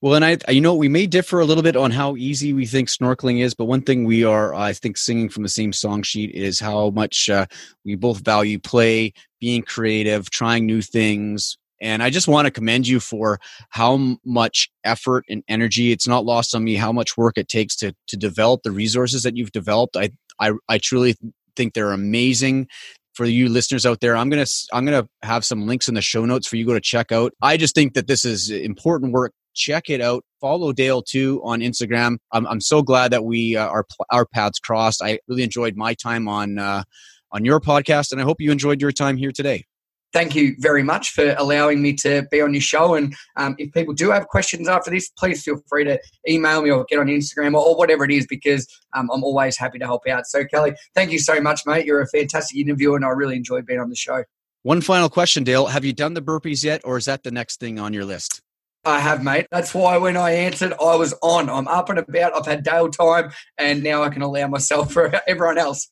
Well, 0.00 0.14
and 0.14 0.24
I, 0.24 0.38
you 0.50 0.60
know, 0.60 0.74
we 0.74 0.88
may 0.88 1.06
differ 1.06 1.40
a 1.40 1.44
little 1.44 1.62
bit 1.62 1.76
on 1.76 1.90
how 1.90 2.16
easy 2.16 2.52
we 2.52 2.66
think 2.66 2.88
snorkeling 2.88 3.40
is, 3.40 3.54
but 3.54 3.66
one 3.66 3.82
thing 3.82 4.04
we 4.04 4.24
are, 4.24 4.54
I 4.54 4.72
think, 4.72 4.96
singing 4.96 5.28
from 5.28 5.42
the 5.42 5.48
same 5.48 5.72
song 5.72 6.02
sheet 6.02 6.34
is 6.34 6.58
how 6.58 6.90
much 6.90 7.28
uh, 7.30 7.46
we 7.84 7.94
both 7.94 8.24
value 8.24 8.58
play, 8.58 9.12
being 9.40 9.62
creative, 9.62 10.30
trying 10.30 10.66
new 10.66 10.82
things. 10.82 11.56
And 11.80 12.02
I 12.02 12.10
just 12.10 12.28
want 12.28 12.46
to 12.46 12.50
commend 12.52 12.86
you 12.86 13.00
for 13.00 13.40
how 13.70 14.16
much 14.24 14.70
effort 14.84 15.24
and 15.28 15.42
energy. 15.48 15.90
It's 15.90 16.06
not 16.06 16.24
lost 16.24 16.54
on 16.54 16.62
me 16.62 16.76
how 16.76 16.92
much 16.92 17.16
work 17.16 17.36
it 17.36 17.48
takes 17.48 17.74
to 17.76 17.92
to 18.06 18.16
develop 18.16 18.62
the 18.62 18.70
resources 18.70 19.24
that 19.24 19.36
you've 19.36 19.52
developed. 19.52 19.96
I 19.96 20.10
I, 20.38 20.52
I 20.68 20.78
truly 20.78 21.16
think 21.56 21.74
they're 21.74 21.92
amazing 21.92 22.68
for 23.14 23.26
you 23.26 23.48
listeners 23.48 23.84
out 23.84 24.00
there 24.00 24.16
i'm 24.16 24.30
gonna 24.30 24.46
i'm 24.72 24.84
gonna 24.84 25.06
have 25.22 25.44
some 25.44 25.66
links 25.66 25.88
in 25.88 25.94
the 25.94 26.00
show 26.00 26.24
notes 26.24 26.46
for 26.46 26.56
you 26.56 26.64
to 26.64 26.68
go 26.68 26.74
to 26.74 26.80
check 26.80 27.12
out 27.12 27.32
i 27.42 27.56
just 27.56 27.74
think 27.74 27.94
that 27.94 28.06
this 28.06 28.24
is 28.24 28.50
important 28.50 29.12
work 29.12 29.32
check 29.54 29.90
it 29.90 30.00
out. 30.00 30.24
Follow 30.40 30.72
Dale 30.72 31.02
too 31.02 31.40
on 31.44 31.60
Instagram. 31.60 32.18
I'm, 32.32 32.46
I'm 32.46 32.60
so 32.60 32.82
glad 32.82 33.12
that 33.12 33.24
we 33.24 33.56
uh, 33.56 33.66
our 33.66 33.86
our 34.10 34.26
paths 34.26 34.58
crossed. 34.58 35.02
I 35.02 35.18
really 35.28 35.42
enjoyed 35.42 35.76
my 35.76 35.94
time 35.94 36.28
on 36.28 36.58
uh, 36.58 36.84
on 37.30 37.44
your 37.44 37.60
podcast, 37.60 38.12
and 38.12 38.20
I 38.20 38.24
hope 38.24 38.40
you 38.40 38.50
enjoyed 38.50 38.80
your 38.80 38.92
time 38.92 39.16
here 39.16 39.32
today. 39.32 39.64
Thank 40.12 40.34
you 40.34 40.54
very 40.58 40.82
much 40.82 41.12
for 41.12 41.34
allowing 41.38 41.80
me 41.80 41.94
to 41.94 42.26
be 42.30 42.42
on 42.42 42.52
your 42.52 42.60
show. 42.60 42.94
And 42.96 43.14
um, 43.38 43.54
if 43.56 43.72
people 43.72 43.94
do 43.94 44.10
have 44.10 44.28
questions 44.28 44.68
after 44.68 44.90
this, 44.90 45.08
please 45.08 45.42
feel 45.42 45.58
free 45.70 45.84
to 45.84 45.98
email 46.28 46.60
me 46.60 46.70
or 46.70 46.84
get 46.84 46.98
on 46.98 47.06
Instagram 47.06 47.54
or, 47.54 47.66
or 47.66 47.76
whatever 47.76 48.04
it 48.04 48.10
is, 48.10 48.26
because 48.26 48.68
um, 48.94 49.08
I'm 49.10 49.24
always 49.24 49.56
happy 49.56 49.78
to 49.78 49.86
help 49.86 50.06
out. 50.06 50.26
So, 50.26 50.44
Kelly, 50.44 50.74
thank 50.94 51.12
you 51.12 51.18
so 51.18 51.40
much, 51.40 51.62
mate. 51.64 51.86
You're 51.86 52.02
a 52.02 52.08
fantastic 52.08 52.58
interviewer, 52.58 52.96
and 52.96 53.06
I 53.06 53.08
really 53.08 53.36
enjoyed 53.36 53.64
being 53.64 53.80
on 53.80 53.88
the 53.88 53.96
show. 53.96 54.24
One 54.64 54.82
final 54.82 55.08
question, 55.08 55.44
Dale. 55.44 55.66
Have 55.66 55.84
you 55.84 55.94
done 55.94 56.12
the 56.12 56.22
burpees 56.22 56.62
yet, 56.62 56.82
or 56.84 56.98
is 56.98 57.06
that 57.06 57.22
the 57.22 57.30
next 57.30 57.58
thing 57.58 57.78
on 57.78 57.94
your 57.94 58.04
list? 58.04 58.42
I 58.84 58.98
have, 58.98 59.22
mate. 59.22 59.46
That's 59.50 59.74
why 59.74 59.96
when 59.98 60.16
I 60.16 60.32
answered, 60.32 60.72
I 60.72 60.96
was 60.96 61.14
on. 61.22 61.48
I'm 61.48 61.68
up 61.68 61.88
and 61.88 62.00
about. 62.00 62.36
I've 62.36 62.46
had 62.46 62.64
Dale 62.64 62.90
time, 62.90 63.32
and 63.56 63.82
now 63.82 64.02
I 64.02 64.08
can 64.08 64.22
allow 64.22 64.48
myself 64.48 64.92
for 64.92 65.20
everyone 65.26 65.58
else. 65.58 65.88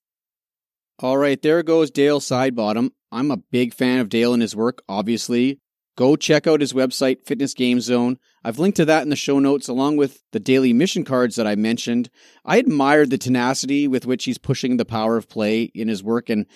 All 0.99 1.16
right, 1.16 1.41
there 1.41 1.62
goes 1.62 1.91
Dale 1.91 2.20
Sidebottom. 2.20 2.91
I'm 3.12 3.30
a 3.30 3.36
big 3.36 3.74
fan 3.74 4.01
of 4.01 4.09
Dale 4.09 4.32
and 4.32 4.43
his 4.43 4.57
work, 4.57 4.82
obviously. 4.88 5.61
Go 5.97 6.16
check 6.16 6.47
out 6.47 6.61
his 6.61 6.72
website, 6.72 7.26
Fitness 7.26 7.55
Game 7.55 7.80
Zone. 7.80 8.18
I've 8.43 8.59
linked 8.59 8.76
to 8.76 8.84
that 8.86 9.03
in 9.03 9.11
the 9.11 9.16
show 9.16 9.38
notes, 9.38 9.68
along 9.68 9.97
with 9.97 10.22
the 10.32 10.41
daily 10.41 10.72
mission 10.72 11.05
cards 11.05 11.36
that 11.36 11.47
I 11.47 11.57
mentioned. 11.57 12.11
I 12.45 12.57
admired 12.57 13.11
the 13.11 13.18
tenacity 13.18 13.86
with 13.86 14.07
which 14.07 14.24
he's 14.24 14.38
pushing 14.38 14.76
the 14.76 14.84
power 14.84 15.16
of 15.16 15.28
play 15.28 15.64
in 15.74 15.88
his 15.88 16.03
work 16.03 16.28
and 16.28 16.47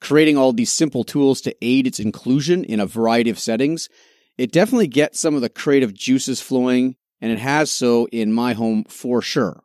creating 0.00 0.36
all 0.36 0.52
these 0.52 0.72
simple 0.72 1.04
tools 1.04 1.40
to 1.42 1.56
aid 1.62 1.86
its 1.86 2.00
inclusion 2.00 2.64
in 2.64 2.80
a 2.80 2.86
variety 2.86 3.30
of 3.30 3.38
settings 3.38 3.88
it 4.40 4.52
definitely 4.52 4.86
gets 4.86 5.20
some 5.20 5.34
of 5.34 5.42
the 5.42 5.50
creative 5.50 5.92
juices 5.92 6.40
flowing, 6.40 6.96
and 7.20 7.30
it 7.30 7.38
has 7.38 7.70
so 7.70 8.08
in 8.10 8.32
my 8.32 8.54
home 8.54 8.84
for 8.88 9.20
sure. 9.20 9.62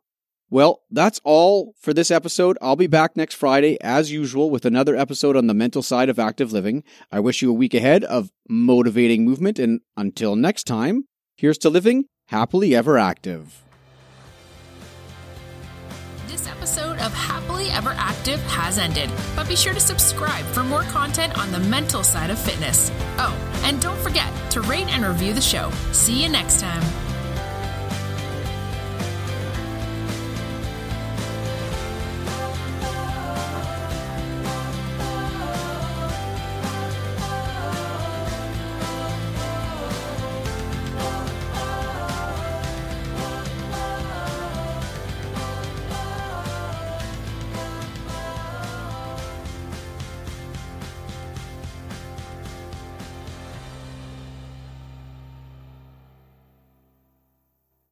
Well, 0.49 0.81
that's 0.91 1.21
all 1.23 1.73
for 1.79 1.93
this 1.93 2.11
episode. 2.11 2.57
I'll 2.61 2.75
be 2.75 2.87
back 2.87 3.15
next 3.15 3.35
Friday, 3.35 3.77
as 3.81 4.11
usual, 4.11 4.49
with 4.49 4.65
another 4.65 4.97
episode 4.97 5.37
on 5.37 5.47
the 5.47 5.53
mental 5.53 5.81
side 5.81 6.09
of 6.09 6.19
active 6.19 6.51
living. 6.51 6.83
I 7.09 7.21
wish 7.21 7.41
you 7.41 7.51
a 7.51 7.53
week 7.53 7.73
ahead 7.73 8.03
of 8.03 8.31
motivating 8.49 9.23
movement, 9.23 9.59
and 9.59 9.79
until 9.95 10.35
next 10.35 10.65
time, 10.65 11.05
here's 11.37 11.57
to 11.59 11.69
living 11.69 12.05
happily 12.27 12.75
ever 12.75 12.97
active. 12.97 13.64
This 16.35 16.49
episode 16.49 16.99
of 16.99 17.13
Happily 17.13 17.69
Ever 17.69 17.91
Active 17.95 18.41
has 18.41 18.77
ended, 18.77 19.09
but 19.37 19.47
be 19.47 19.55
sure 19.55 19.73
to 19.73 19.79
subscribe 19.79 20.43
for 20.47 20.65
more 20.65 20.81
content 20.81 21.37
on 21.37 21.49
the 21.49 21.59
mental 21.59 22.03
side 22.03 22.29
of 22.29 22.37
fitness. 22.37 22.91
Oh, 23.17 23.33
and 23.63 23.81
don't 23.81 23.97
forget 23.99 24.29
to 24.51 24.59
rate 24.59 24.89
and 24.89 25.05
review 25.05 25.33
the 25.33 25.39
show. 25.39 25.71
See 25.93 26.21
you 26.21 26.27
next 26.27 26.59
time. 26.59 27.04